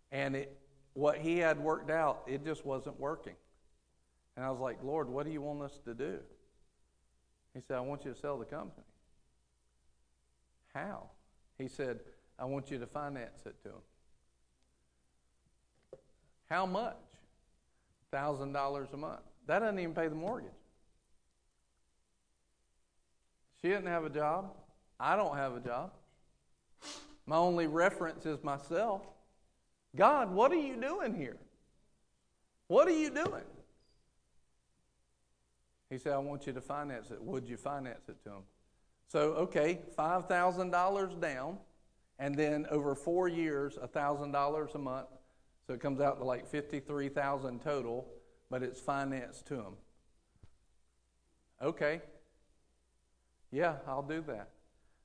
[0.09, 0.57] and it,
[0.93, 3.35] what he had worked out, it just wasn't working.
[4.37, 6.19] And I was like, Lord, what do you want us to do?
[7.53, 8.87] He said, I want you to sell the company.
[10.73, 11.09] How?
[11.57, 11.99] He said,
[12.39, 13.83] I want you to finance it to him.
[16.49, 16.95] How much?
[18.13, 19.19] $1,000 a month.
[19.45, 20.53] That doesn't even pay the mortgage.
[23.61, 24.53] She didn't have a job.
[24.99, 25.91] I don't have a job.
[27.25, 29.01] My only reference is myself.
[29.95, 31.37] God, what are you doing here?
[32.67, 33.43] What are you doing?
[35.89, 37.21] He said, I want you to finance it.
[37.21, 38.43] Would you finance it to him?
[39.07, 41.57] So, okay, $5,000 down,
[42.19, 45.07] and then over four years, $1,000 a month.
[45.65, 48.07] So it comes out to like 53000 total,
[48.51, 49.73] but it's financed to him.
[51.61, 52.01] Okay,
[53.51, 54.49] yeah, I'll do that.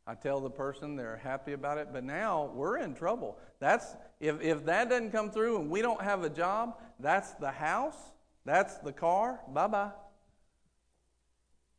[0.07, 3.39] I tell the person they're happy about it, but now we're in trouble.
[3.59, 7.51] That's if, if that doesn't come through and we don't have a job, that's the
[7.51, 7.97] house,
[8.45, 9.91] that's the car, bye bye.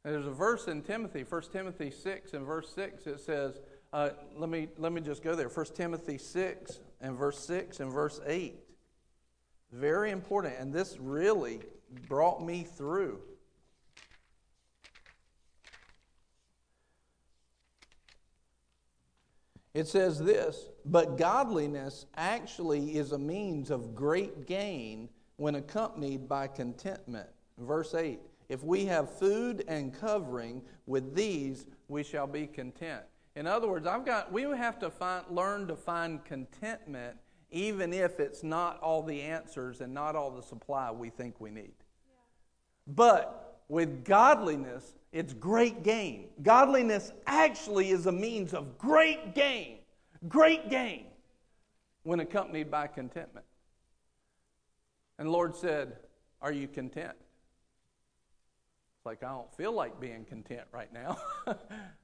[0.03, 3.59] There's a verse in Timothy, 1 Timothy 6 and verse 6, it says,
[3.93, 5.49] uh, let, me, let me just go there.
[5.49, 8.55] 1 Timothy 6 and verse 6 and verse 8.
[9.71, 11.61] Very important, and this really
[12.07, 13.19] brought me through.
[19.75, 26.47] It says this, but godliness actually is a means of great gain when accompanied by
[26.47, 27.27] contentment.
[27.57, 33.03] Verse 8 If we have food and covering, with these we shall be content.
[33.35, 37.17] In other words, I've got, we have to find, learn to find contentment
[37.51, 41.51] even if it's not all the answers and not all the supply we think we
[41.51, 41.73] need.
[42.07, 42.13] Yeah.
[42.87, 46.27] But with godliness, it's great gain.
[46.43, 49.77] Godliness actually is a means of great gain,
[50.27, 51.05] great gain,
[52.03, 53.45] when accompanied by contentment.
[55.17, 55.93] And Lord said,
[56.41, 57.13] Are you content?
[58.97, 61.17] It's like, I don't feel like being content right now.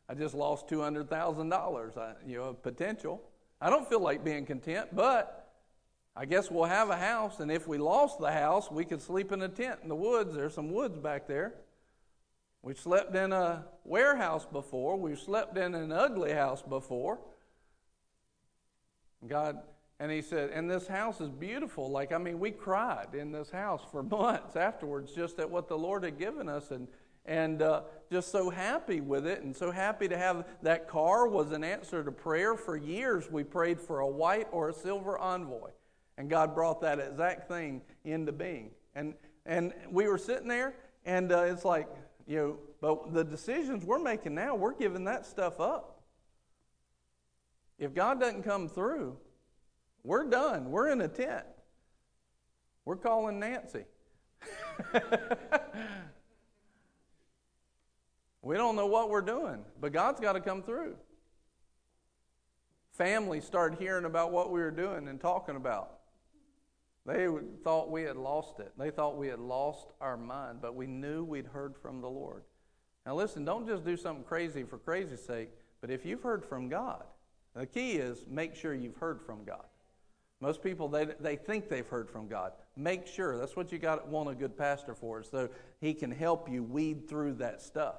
[0.08, 3.22] I just lost $200,000, uh, you know, potential.
[3.60, 5.52] I don't feel like being content, but
[6.16, 9.34] I guess we'll have a house, and if we lost the house, we could sleep
[9.34, 10.34] in a tent in the woods.
[10.34, 11.56] There's some woods back there.
[12.64, 14.96] We've slept in a warehouse before.
[14.98, 17.20] We've slept in an ugly house before.
[19.28, 19.60] God,
[20.00, 21.90] and he said, and this house is beautiful.
[21.90, 25.78] Like, I mean, we cried in this house for months afterwards just at what the
[25.78, 26.88] Lord had given us and,
[27.26, 27.82] and uh,
[28.12, 32.04] just so happy with it and so happy to have that car was an answer
[32.04, 32.56] to prayer.
[32.56, 35.72] For years, we prayed for a white or a silver envoy.
[36.18, 38.70] And God brought that exact thing into being.
[38.94, 39.16] And,
[39.48, 40.76] and we were sitting there,
[41.06, 41.88] and uh, it's like,
[42.28, 46.02] you know, but the decisions we're making now, we're giving that stuff up.
[47.78, 49.18] If God doesn't come through,
[50.04, 50.72] we're done.
[50.72, 51.46] We're in a tent.
[52.86, 53.86] We're calling Nancy.
[58.42, 60.96] we don't know what we're doing, but God's got to come through.
[62.94, 66.01] Families started hearing about what we were doing and talking about.
[67.06, 67.28] They
[67.64, 68.72] thought we had lost it.
[68.78, 72.44] They thought we had lost our mind, but we knew we'd heard from the Lord.
[73.06, 75.50] Now, listen, don't just do something crazy for crazy's sake,
[75.82, 77.04] but if you've heard from God,
[77.56, 79.66] the key is make sure you've heard from God.
[80.40, 82.54] Most people, they, they think they've heard from God.
[82.76, 83.38] Make sure.
[83.38, 85.50] That's what you got want a good pastor for, so
[85.80, 87.96] he can help you weed through that stuff.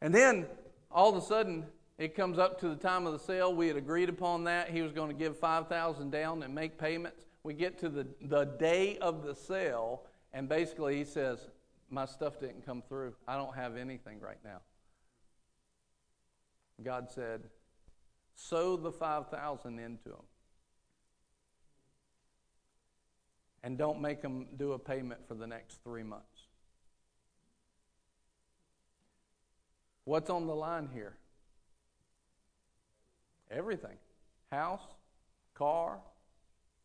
[0.00, 0.46] And then,
[0.90, 1.64] all of a sudden,
[1.98, 3.54] it comes up to the time of the sale.
[3.54, 4.70] We had agreed upon that.
[4.70, 8.44] He was going to give 5000 down and make payments we get to the, the
[8.44, 10.02] day of the sale,
[10.32, 11.48] and basically he says,
[11.90, 13.14] My stuff didn't come through.
[13.26, 14.60] I don't have anything right now.
[16.82, 17.42] God said,
[18.34, 20.24] sow the 5,000 into them.
[23.62, 26.26] And don't make them do a payment for the next three months.
[30.04, 31.14] What's on the line here?
[33.50, 33.96] Everything
[34.50, 34.82] house,
[35.54, 35.98] car,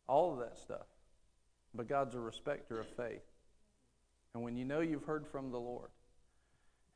[0.08, 0.86] all of that stuff.
[1.74, 3.22] But God's a respecter of faith.
[4.34, 5.90] And when you know you've heard from the Lord,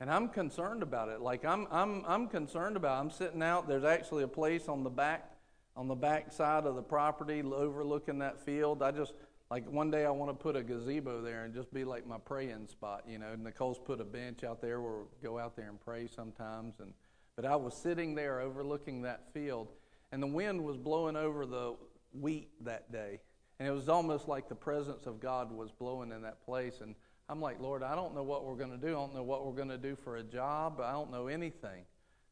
[0.03, 1.21] and I'm concerned about it.
[1.21, 2.99] Like I'm, I'm, I'm concerned about.
[2.99, 3.01] It.
[3.03, 3.69] I'm sitting out.
[3.69, 5.31] There's actually a place on the back,
[5.77, 8.83] on the back side of the property, overlooking that field.
[8.83, 9.13] I just
[9.49, 12.19] like one day I want to put a gazebo there and just be like my
[12.19, 13.05] praying spot.
[13.07, 15.81] You know, And Nicole's put a bench out there where we'll go out there and
[15.81, 16.81] pray sometimes.
[16.81, 16.93] And
[17.37, 19.69] but I was sitting there overlooking that field,
[20.11, 21.77] and the wind was blowing over the
[22.19, 23.21] wheat that day,
[23.59, 26.81] and it was almost like the presence of God was blowing in that place.
[26.81, 26.95] And
[27.29, 28.89] I'm like, Lord, I don't know what we're going to do.
[28.89, 30.81] I don't know what we're going to do for a job.
[30.81, 31.85] I don't know anything.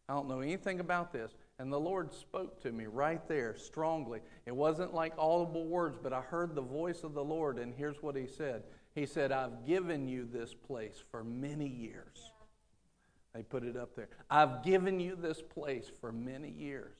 [0.09, 1.37] I don't know anything about this.
[1.61, 4.21] And the Lord spoke to me right there strongly.
[4.45, 8.03] It wasn't like audible words, but I heard the voice of the Lord, and here's
[8.03, 12.33] what He said He said, I've given you this place for many years.
[13.35, 14.09] They put it up there.
[14.29, 16.97] I've given you this place for many years.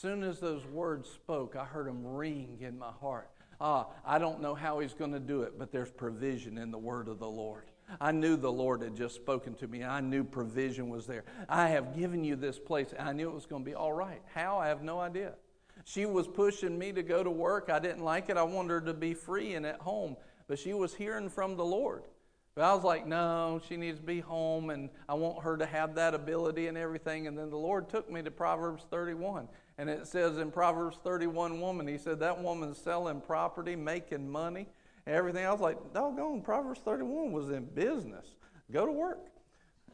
[0.00, 3.30] Soon as those words spoke, I heard them ring in my heart
[3.62, 6.78] ah, I don't know how he's going to do it, but there's provision in the
[6.78, 7.64] word of the Lord.
[8.00, 9.84] I knew the Lord had just spoken to me.
[9.84, 11.24] I knew provision was there.
[11.48, 12.92] I have given you this place.
[12.98, 14.20] I knew it was going to be all right.
[14.34, 14.58] How?
[14.58, 15.34] I have no idea.
[15.84, 17.70] She was pushing me to go to work.
[17.70, 18.36] I didn't like it.
[18.36, 20.16] I wanted her to be free and at home.
[20.48, 22.04] But she was hearing from the Lord.
[22.54, 25.64] But I was like, no, she needs to be home, and I want her to
[25.64, 27.26] have that ability and everything.
[27.26, 29.48] And then the Lord took me to Proverbs 31.
[29.78, 34.66] And it says in Proverbs 31 woman, he said, that woman's selling property, making money,
[35.06, 35.46] everything.
[35.46, 38.26] I was like, doggone, Proverbs 31 was in business.
[38.70, 39.26] Go to work.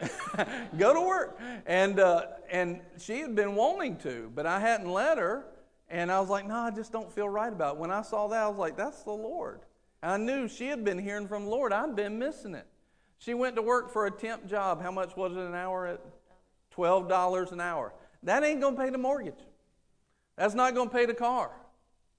[0.78, 1.40] Go to work.
[1.66, 5.46] And, uh, and she had been wanting to, but I hadn't let her.
[5.88, 7.80] And I was like, no, I just don't feel right about it.
[7.80, 9.60] When I saw that, I was like, that's the Lord.
[10.02, 11.72] I knew she had been hearing from the Lord.
[11.72, 12.66] I'd been missing it.
[13.18, 14.82] She went to work for a temp job.
[14.82, 15.86] How much was it an hour?
[15.86, 16.00] At
[16.76, 17.92] $12 an hour.
[18.22, 19.40] That ain't going to pay the mortgage.
[20.38, 21.50] That's not going to pay the car.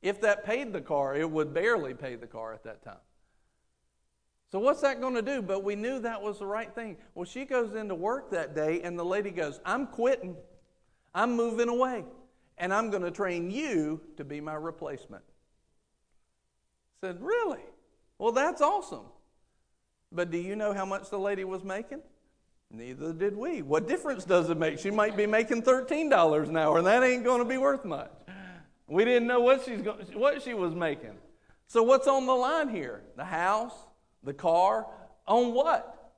[0.02, 3.00] If that paid the car, it would barely pay the car at that time.
[4.52, 5.42] So, what's that going to do?
[5.42, 6.98] But we knew that was the right thing.
[7.16, 10.36] Well, she goes into work that day, and the lady goes, I'm quitting.
[11.14, 12.04] I'm moving away.
[12.58, 15.24] And I'm going to train you to be my replacement.
[17.02, 17.64] I said, Really?
[18.18, 19.06] Well, that's awesome.
[20.12, 22.02] But do you know how much the lady was making?
[22.72, 23.62] Neither did we.
[23.62, 24.80] What difference does it make?
[24.80, 28.12] She might be making $13 an hour, and that ain't going to be worth much.
[28.88, 29.80] We didn't know what, she's
[30.14, 31.16] what she was making.
[31.68, 33.04] So, what's on the line here?
[33.16, 33.74] The house,
[34.24, 34.88] the car.
[35.28, 36.12] On what?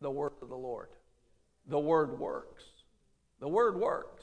[0.00, 0.88] The word of the Lord.
[1.66, 2.64] The word works.
[3.40, 4.22] The word works.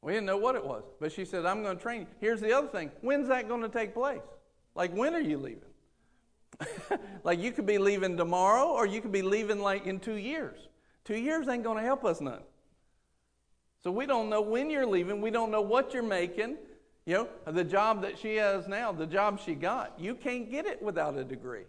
[0.00, 2.06] We didn't know what it was, but she said, I'm going to train you.
[2.20, 4.20] Here's the other thing when's that going to take place?
[4.74, 5.71] Like, when are you leaving?
[7.24, 10.68] like you could be leaving tomorrow or you could be leaving like in two years.
[11.04, 12.42] Two years ain't going to help us none.
[13.82, 15.20] So we don't know when you're leaving.
[15.20, 16.56] We don't know what you're making.
[17.04, 20.66] You know, the job that she has now, the job she got, you can't get
[20.66, 21.64] it without a degree.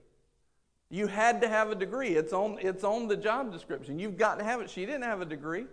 [0.91, 2.09] You had to have a degree.
[2.09, 3.97] It's on, it's on the job description.
[3.97, 4.69] You've got to have it.
[4.69, 5.65] She didn't have a degree.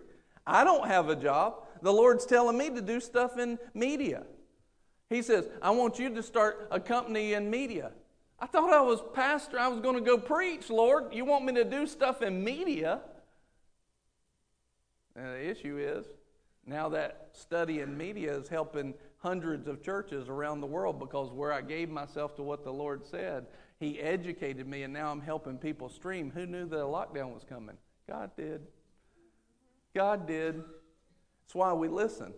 [0.47, 1.65] I don't have a job.
[1.83, 4.23] The Lord's telling me to do stuff in media.
[5.11, 7.91] He says, I want you to start a company in media.
[8.41, 9.59] I thought I was pastor.
[9.59, 11.13] I was going to go preach, Lord.
[11.13, 13.01] You want me to do stuff in media?
[15.15, 16.07] And the issue is
[16.65, 21.53] now that study in media is helping hundreds of churches around the world because where
[21.53, 23.45] I gave myself to what the Lord said,
[23.79, 26.31] He educated me, and now I'm helping people stream.
[26.31, 27.77] Who knew that a lockdown was coming?
[28.09, 28.61] God did.
[29.93, 30.55] God did.
[30.55, 32.33] That's why we listen.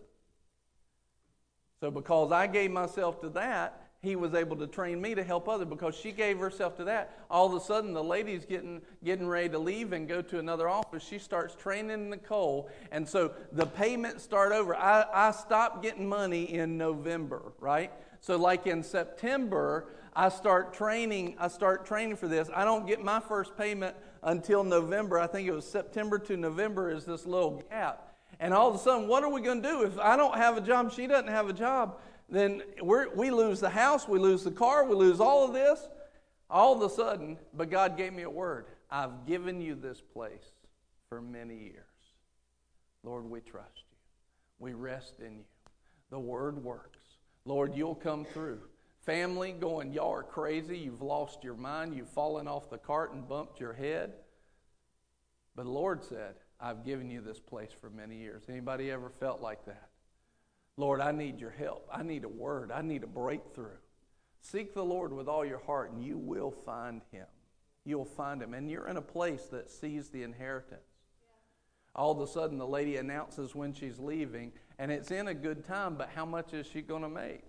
[1.80, 5.48] So, because I gave myself to that, he was able to train me to help
[5.48, 7.18] others because she gave herself to that.
[7.32, 10.68] All of a sudden, the lady's getting, getting ready to leave and go to another
[10.68, 11.02] office.
[11.02, 12.70] She starts training Nicole.
[12.92, 14.76] And so the payments start over.
[14.76, 17.94] I, I stopped getting money in November, right?
[18.20, 21.38] So, like in September, I start training.
[21.40, 22.50] I start training for this.
[22.54, 25.18] I don't get my first payment until November.
[25.18, 28.14] I think it was September to November is this little gap.
[28.40, 29.84] And all of a sudden, what are we going to do?
[29.84, 33.70] If I don't have a job, she doesn't have a job, then we lose the
[33.70, 35.88] house, we lose the car, we lose all of this.
[36.50, 38.68] All of a sudden, but God gave me a word.
[38.92, 40.52] I've given you this place
[41.10, 41.86] for many years.
[43.04, 43.98] Lord, we trust you.
[44.60, 45.46] We rest in you.
[46.12, 47.00] The word works.
[47.46, 48.60] Lord, you'll come through.
[49.04, 50.78] Family going, y'all are crazy.
[50.78, 51.96] You've lost your mind.
[51.96, 54.14] You've fallen off the cart and bumped your head.
[55.56, 58.44] But the Lord said, I've given you this place for many years.
[58.48, 59.90] Anybody ever felt like that?
[60.78, 61.88] Lord, I need your help.
[61.92, 62.72] I need a word.
[62.72, 63.78] I need a breakthrough.
[64.42, 67.28] Seek the Lord with all your heart, and you will find him.
[67.86, 68.54] You'll find him.
[68.54, 70.82] And you're in a place that sees the inheritance.
[71.96, 75.64] All of a sudden, the lady announces when she's leaving, and it's in a good
[75.64, 77.44] time, but how much is she going to make?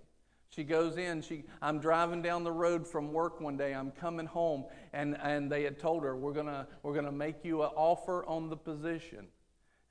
[0.50, 1.22] She goes in.
[1.22, 3.74] She, I'm driving down the road from work one day.
[3.74, 7.44] I'm coming home, and, and they had told her, We're going to we're gonna make
[7.44, 9.26] you an offer on the position.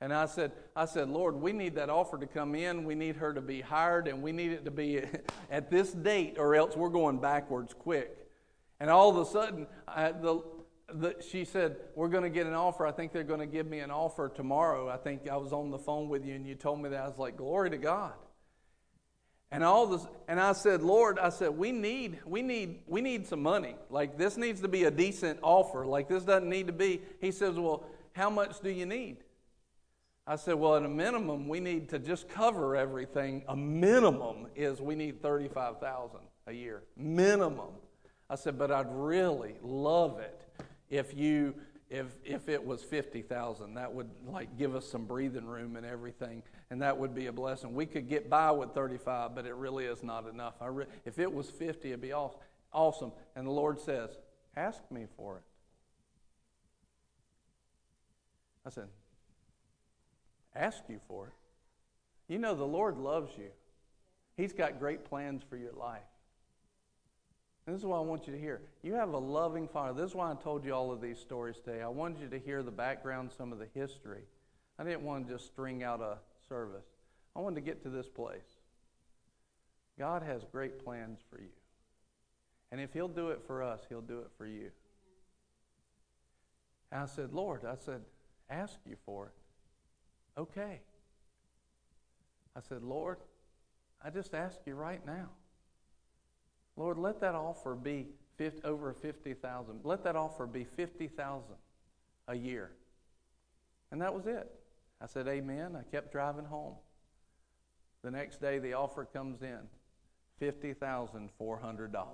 [0.00, 2.84] And I said, I said, Lord, we need that offer to come in.
[2.84, 5.02] We need her to be hired, and we need it to be
[5.50, 8.28] at this date, or else we're going backwards quick.
[8.80, 10.42] And all of a sudden, I, the,
[10.92, 12.86] the, she said, We're going to get an offer.
[12.86, 14.88] I think they're going to give me an offer tomorrow.
[14.88, 17.02] I think I was on the phone with you, and you told me that.
[17.02, 18.12] I was like, Glory to God.
[19.54, 23.24] And all this, and I said, Lord, I said, we need, we need, we need
[23.24, 23.76] some money.
[23.88, 25.86] Like this needs to be a decent offer.
[25.86, 27.02] Like this doesn't need to be.
[27.20, 29.18] He says, Well, how much do you need?
[30.26, 33.44] I said, well, at a minimum, we need to just cover everything.
[33.46, 36.82] A minimum is we need 35000 a year.
[36.96, 37.72] Minimum.
[38.30, 40.40] I said, but I'd really love it
[40.88, 41.54] if you
[41.90, 43.74] if if it was 50,000.
[43.74, 47.32] That would like give us some breathing room and everything and that would be a
[47.32, 47.74] blessing.
[47.74, 50.54] We could get by with 35, but it really is not enough.
[50.60, 52.12] I re- if it was 50, it'd be
[52.72, 53.12] awesome.
[53.36, 54.10] And the Lord says,
[54.56, 55.42] "Ask me for it."
[58.66, 58.88] I said,
[60.54, 61.32] ask you for it.
[62.32, 63.50] You know, the Lord loves you,
[64.36, 66.02] He's got great plans for your life.
[67.66, 68.60] And this is what I want you to hear.
[68.82, 69.98] You have a loving Father.
[69.98, 71.80] This is why I told you all of these stories today.
[71.80, 74.24] I wanted you to hear the background, some of the history.
[74.78, 76.18] I didn't want to just string out a
[76.48, 76.84] service.
[77.34, 78.58] I wanted to get to this place.
[79.98, 81.48] God has great plans for you.
[82.70, 84.70] And if He'll do it for us, He'll do it for you.
[86.92, 88.02] And I said, Lord, I said,
[88.50, 89.43] ask you for it
[90.36, 90.80] okay.
[92.56, 93.18] I said, Lord,
[94.02, 95.30] I just ask you right now.
[96.76, 99.80] Lord, let that offer be 50, over 50,000.
[99.84, 101.54] Let that offer be 50,000
[102.28, 102.70] a year.
[103.90, 104.50] And that was it.
[105.00, 105.76] I said, Amen.
[105.76, 106.74] I kept driving home.
[108.02, 109.60] The next day, the offer comes in
[110.40, 112.06] $50,400.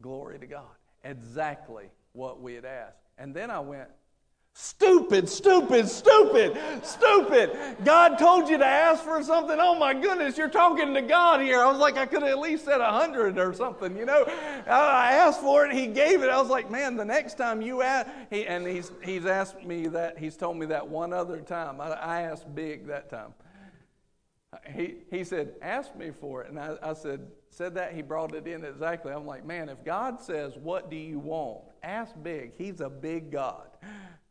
[0.00, 0.64] Glory to God.
[1.04, 3.02] Exactly what we had asked.
[3.18, 3.88] And then I went,
[4.52, 7.76] Stupid, stupid, stupid, stupid.
[7.84, 9.56] God told you to ask for something.
[9.60, 11.60] Oh my goodness, you're talking to God here.
[11.60, 14.24] I was like, I could have at least said a hundred or something, you know.
[14.66, 16.30] I asked for it, He gave it.
[16.30, 19.86] I was like, man, the next time you ask, he, and he's he's asked me
[19.88, 20.18] that.
[20.18, 21.80] He's told me that one other time.
[21.80, 23.32] I, I asked big that time.
[24.74, 27.20] He he said, ask me for it, and I, I said
[27.50, 27.94] said that.
[27.94, 29.12] He brought it in exactly.
[29.12, 31.60] I'm like, man, if God says, what do you want?
[31.82, 32.52] Ask big.
[32.58, 33.68] He's a big God.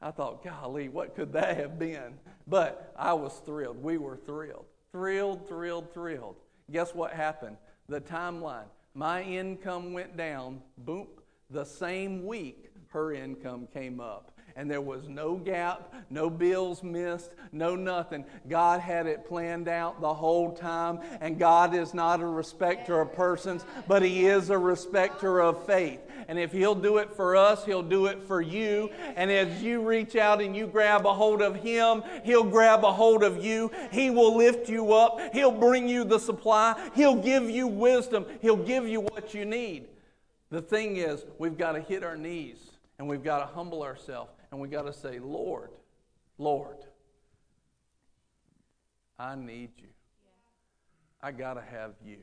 [0.02, 2.18] I thought, golly, what could that have been?
[2.48, 3.82] But I was thrilled.
[3.82, 4.66] We were thrilled.
[4.92, 6.38] Thrilled, thrilled, thrilled.
[6.72, 7.58] Guess what happened?
[7.88, 8.68] The timeline.
[8.94, 10.62] My income went down.
[10.78, 11.08] Boom.
[11.50, 17.32] The same week, her income came up and there was no gap, no bills missed,
[17.54, 18.26] no nothing.
[18.50, 23.14] God had it planned out the whole time, and God is not a respecter of
[23.14, 26.02] persons, but He is a respecter of faith.
[26.28, 28.90] And if He'll do it for us, He'll do it for you.
[29.16, 32.92] And as you reach out and you grab a hold of Him, He'll grab a
[32.92, 33.72] hold of you.
[33.94, 38.58] He will lift you up, He'll bring you the supply, He'll give you wisdom, He'll
[38.58, 39.86] give you what you need.
[40.50, 42.58] The thing is, we've got to hit our knees
[42.98, 45.72] and we've got to humble ourselves and we got to say, Lord,
[46.38, 46.78] Lord,
[49.18, 49.90] I need you.
[51.22, 52.18] I got to have you.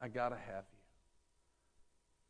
[0.00, 0.78] I got to have you.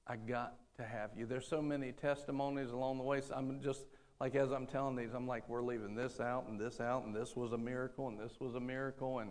[0.07, 1.27] I got to have you.
[1.27, 3.21] There's so many testimonies along the way.
[3.21, 3.85] So I'm just
[4.21, 7.15] like as I'm telling these, I'm like, we're leaving this out and this out, and
[7.15, 9.31] this was a miracle, and this was a miracle, and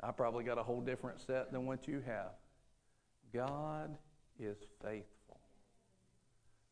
[0.00, 2.32] I probably got a whole different set than what you have.
[3.32, 3.96] God
[4.38, 5.11] is faithful.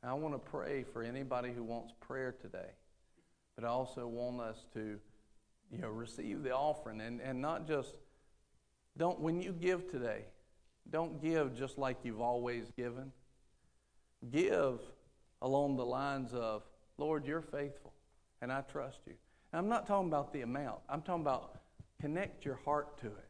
[0.03, 2.71] I want to pray for anybody who wants prayer today,
[3.55, 4.99] but I also want us to,
[5.71, 7.95] you know, receive the offering and, and not just,
[8.97, 10.25] don't, when you give today,
[10.91, 13.13] don't give just like you've always given.
[14.31, 14.81] Give
[15.43, 16.63] along the lines of,
[16.97, 17.93] Lord, you're faithful
[18.41, 19.15] and I trust you.
[19.53, 21.59] And I'm not talking about the amount, I'm talking about
[22.01, 23.29] connect your heart to it.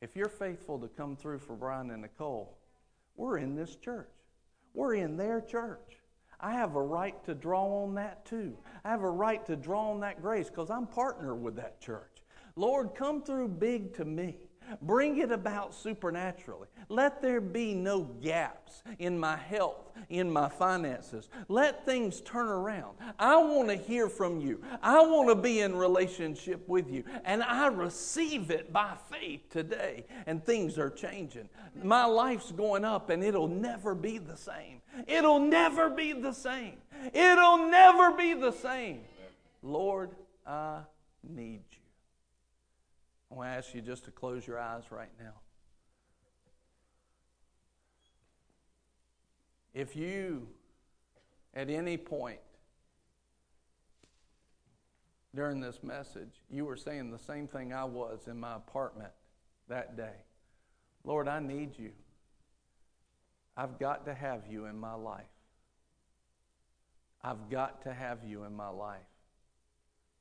[0.00, 2.58] If you're faithful to come through for Brian and Nicole,
[3.16, 4.10] we're in this church.
[4.74, 5.98] We're in their church.
[6.40, 8.58] I have a right to draw on that too.
[8.84, 12.22] I have a right to draw on that grace because I'm partner with that church.
[12.56, 14.43] Lord, come through big to me.
[14.82, 16.68] Bring it about supernaturally.
[16.88, 21.28] Let there be no gaps in my health, in my finances.
[21.48, 22.96] Let things turn around.
[23.18, 24.62] I want to hear from you.
[24.82, 27.04] I want to be in relationship with you.
[27.24, 30.06] And I receive it by faith today.
[30.26, 31.48] And things are changing.
[31.82, 34.80] My life's going up and it'll never be the same.
[35.06, 36.76] It'll never be the same.
[37.12, 39.00] It'll never be the same.
[39.62, 40.10] Lord,
[40.46, 40.80] I
[41.22, 41.73] need you.
[43.30, 45.34] I want to ask you just to close your eyes right now.
[49.72, 50.46] If you,
[51.52, 52.38] at any point
[55.34, 59.12] during this message, you were saying the same thing I was in my apartment
[59.68, 60.14] that day
[61.04, 61.92] Lord, I need you.
[63.56, 65.26] I've got to have you in my life.
[67.22, 69.00] I've got to have you in my life.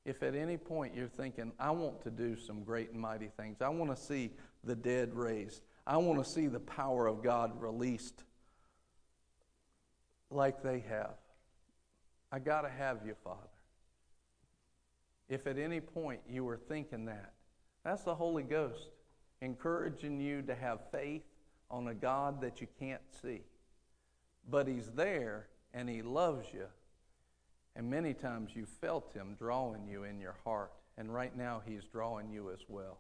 [0.06, 3.62] If at any point you're thinking, I want to do some great and mighty things,
[3.62, 4.32] I want to see
[4.64, 8.24] the dead raised, I want to see the power of God released
[10.30, 11.16] like they have,
[12.32, 13.40] I got to have you, Father.
[15.30, 17.34] If at any point you were thinking that,
[17.84, 18.90] that's the Holy Ghost
[19.42, 21.24] encouraging you to have faith
[21.70, 23.42] on a God that you can't see.
[24.50, 26.66] But He's there and He loves you
[27.76, 30.72] and many times you felt Him drawing you in your heart.
[30.98, 33.00] And right now, He's drawing you as well.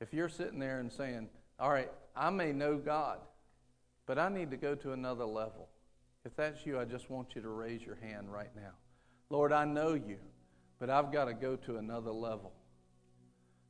[0.00, 3.18] If you're sitting there and saying, All right, I may know God,
[4.06, 5.68] but I need to go to another level.
[6.24, 8.72] If that's you, I just want you to raise your hand right now.
[9.30, 10.18] Lord, I know you,
[10.78, 12.52] but I've got to go to another level.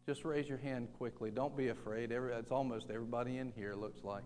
[0.07, 1.31] Just raise your hand quickly.
[1.31, 2.13] Don't be afraid.
[2.13, 4.25] Every, it's almost everybody in here, looks like.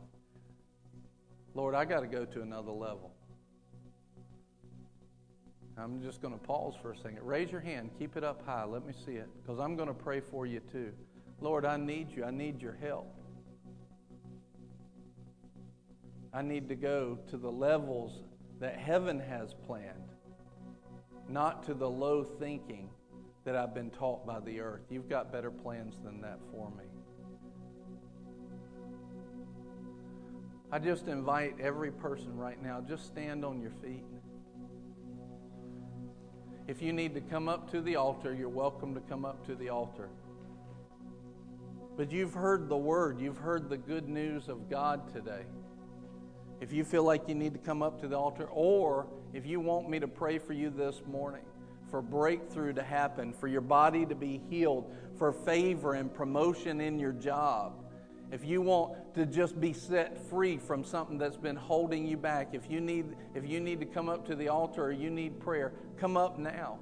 [1.54, 3.15] Lord, I got to go to another level.
[5.78, 7.20] I'm just going to pause for a second.
[7.22, 7.90] Raise your hand.
[7.98, 8.64] Keep it up high.
[8.64, 10.92] Let me see it because I'm going to pray for you too.
[11.40, 12.24] Lord, I need you.
[12.24, 13.14] I need your help.
[16.32, 18.22] I need to go to the levels
[18.58, 20.10] that heaven has planned,
[21.28, 22.88] not to the low thinking
[23.44, 24.82] that I've been taught by the earth.
[24.90, 26.84] You've got better plans than that for me.
[30.72, 34.04] I just invite every person right now, just stand on your feet.
[36.68, 39.54] If you need to come up to the altar, you're welcome to come up to
[39.54, 40.08] the altar.
[41.96, 45.42] But you've heard the word, you've heard the good news of God today.
[46.60, 49.60] If you feel like you need to come up to the altar, or if you
[49.60, 51.44] want me to pray for you this morning,
[51.88, 56.98] for breakthrough to happen, for your body to be healed, for favor and promotion in
[56.98, 57.74] your job,
[58.32, 62.50] if you want to just be set free from something that's been holding you back,
[62.52, 65.40] if you need if you need to come up to the altar or you need
[65.40, 66.78] prayer, come up now.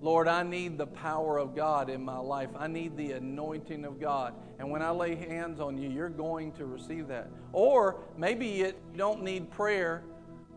[0.00, 2.50] Lord, I need the power of God in my life.
[2.56, 4.34] I need the anointing of God.
[4.58, 7.28] And when I lay hands on you, you're going to receive that.
[7.52, 10.04] Or maybe it, you don't need prayer,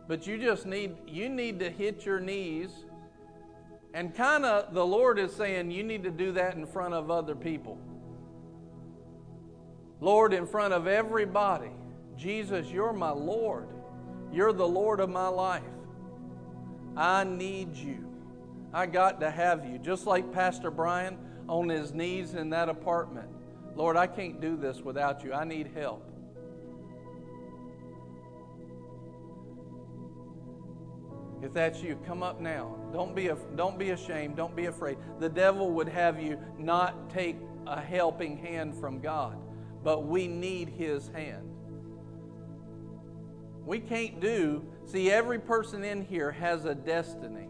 [0.08, 2.70] but you just need you need to hit your knees.
[3.94, 7.12] And kind of the Lord is saying you need to do that in front of
[7.12, 7.78] other people.
[10.02, 11.70] Lord, in front of everybody,
[12.16, 13.68] Jesus, you're my Lord.
[14.32, 15.62] You're the Lord of my life.
[16.96, 18.04] I need you.
[18.74, 19.78] I got to have you.
[19.78, 21.16] Just like Pastor Brian
[21.48, 23.28] on his knees in that apartment.
[23.76, 25.34] Lord, I can't do this without you.
[25.34, 26.04] I need help.
[31.42, 32.74] If that's you, come up now.
[32.92, 34.34] Don't be, don't be ashamed.
[34.34, 34.98] Don't be afraid.
[35.20, 37.36] The devil would have you not take
[37.68, 39.38] a helping hand from God
[39.82, 41.48] but we need His hand.
[43.64, 47.48] We can't do, see, every person in here has a destiny.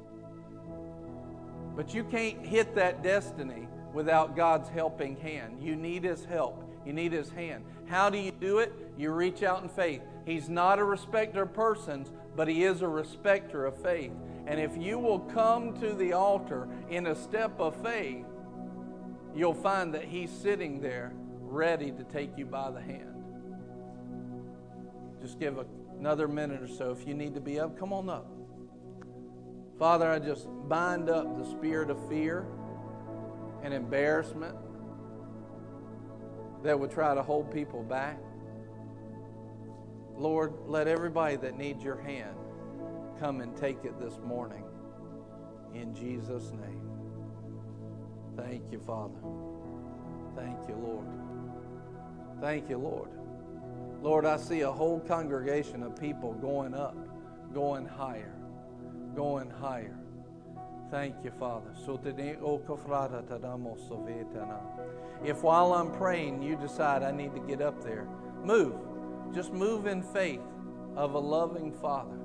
[1.75, 5.63] But you can't hit that destiny without God's helping hand.
[5.63, 7.65] You need His help, you need His hand.
[7.87, 8.73] How do you do it?
[8.97, 10.03] You reach out in faith.
[10.27, 14.13] He's not a respecter of persons, but He is a respecter of faith.
[14.47, 18.27] And if you will come to the altar in a step of faith,
[19.35, 21.13] you'll find that He's sitting there
[21.53, 23.15] ready to take you by the hand.
[25.21, 25.59] Just give
[25.99, 26.91] another minute or so.
[26.91, 28.27] If you need to be up, come on up.
[29.79, 32.47] Father, I just bind up the spirit of fear
[33.63, 34.57] and embarrassment
[36.63, 38.19] that would try to hold people back.
[40.17, 42.37] Lord, let everybody that needs your hand
[43.21, 44.65] come and take it this morning.
[45.75, 46.89] In Jesus' name.
[48.37, 49.19] Thank you, Father.
[50.37, 51.22] Thank you, Lord.
[52.43, 53.09] Thank you, Lord.
[54.03, 56.97] Lord, I see a whole congregation of people going up,
[57.55, 58.35] going higher,
[59.15, 59.97] going higher.
[60.91, 61.71] Thank you, Father.
[65.25, 68.09] If while I'm praying you decide I need to get up there,
[68.43, 68.75] move.
[69.33, 70.41] Just move in faith
[70.97, 72.19] of a loving Father.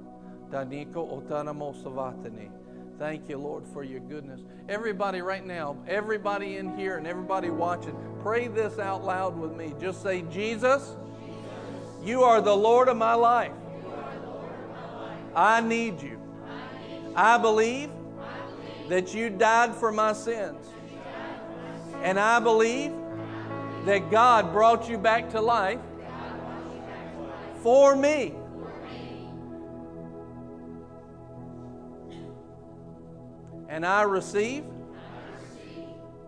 [3.00, 4.42] Thank you, Lord, for your goodness.
[4.68, 9.76] Everybody, right now, everybody in here and everybody watching, pray this out loud with me.
[9.80, 10.96] Just say, Jesus,
[12.04, 13.52] you are the Lord of my life.
[15.36, 16.20] I need you.
[17.16, 17.92] I believe
[18.90, 20.66] that you died for my sins.
[22.02, 22.94] And I believe
[23.86, 25.80] that God brought you back to life
[27.62, 28.34] for me.
[33.70, 34.64] And I receive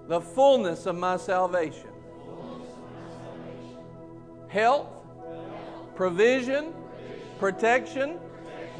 [0.07, 1.87] the fullness of my salvation.
[4.47, 4.87] Health,
[5.95, 6.73] provision,
[7.39, 8.19] protection,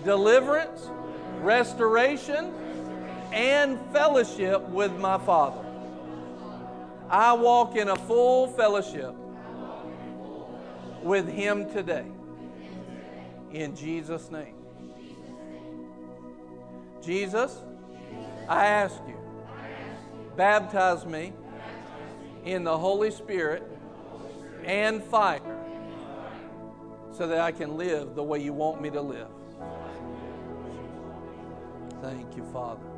[0.04, 0.90] deliverance,
[1.42, 2.54] restoration,
[3.32, 5.66] and fellowship with my Father.
[7.10, 9.16] I walk in a full fellowship
[11.04, 12.06] with Him today.
[13.52, 14.56] In Jesus' name.
[17.02, 17.58] Jesus,
[18.50, 19.16] I ask you,
[20.36, 21.34] baptize me
[22.44, 23.62] in the Holy Spirit
[24.66, 25.40] and fire
[27.12, 29.28] so that I can live the way you want me to live.
[32.02, 32.89] Thank you, Father.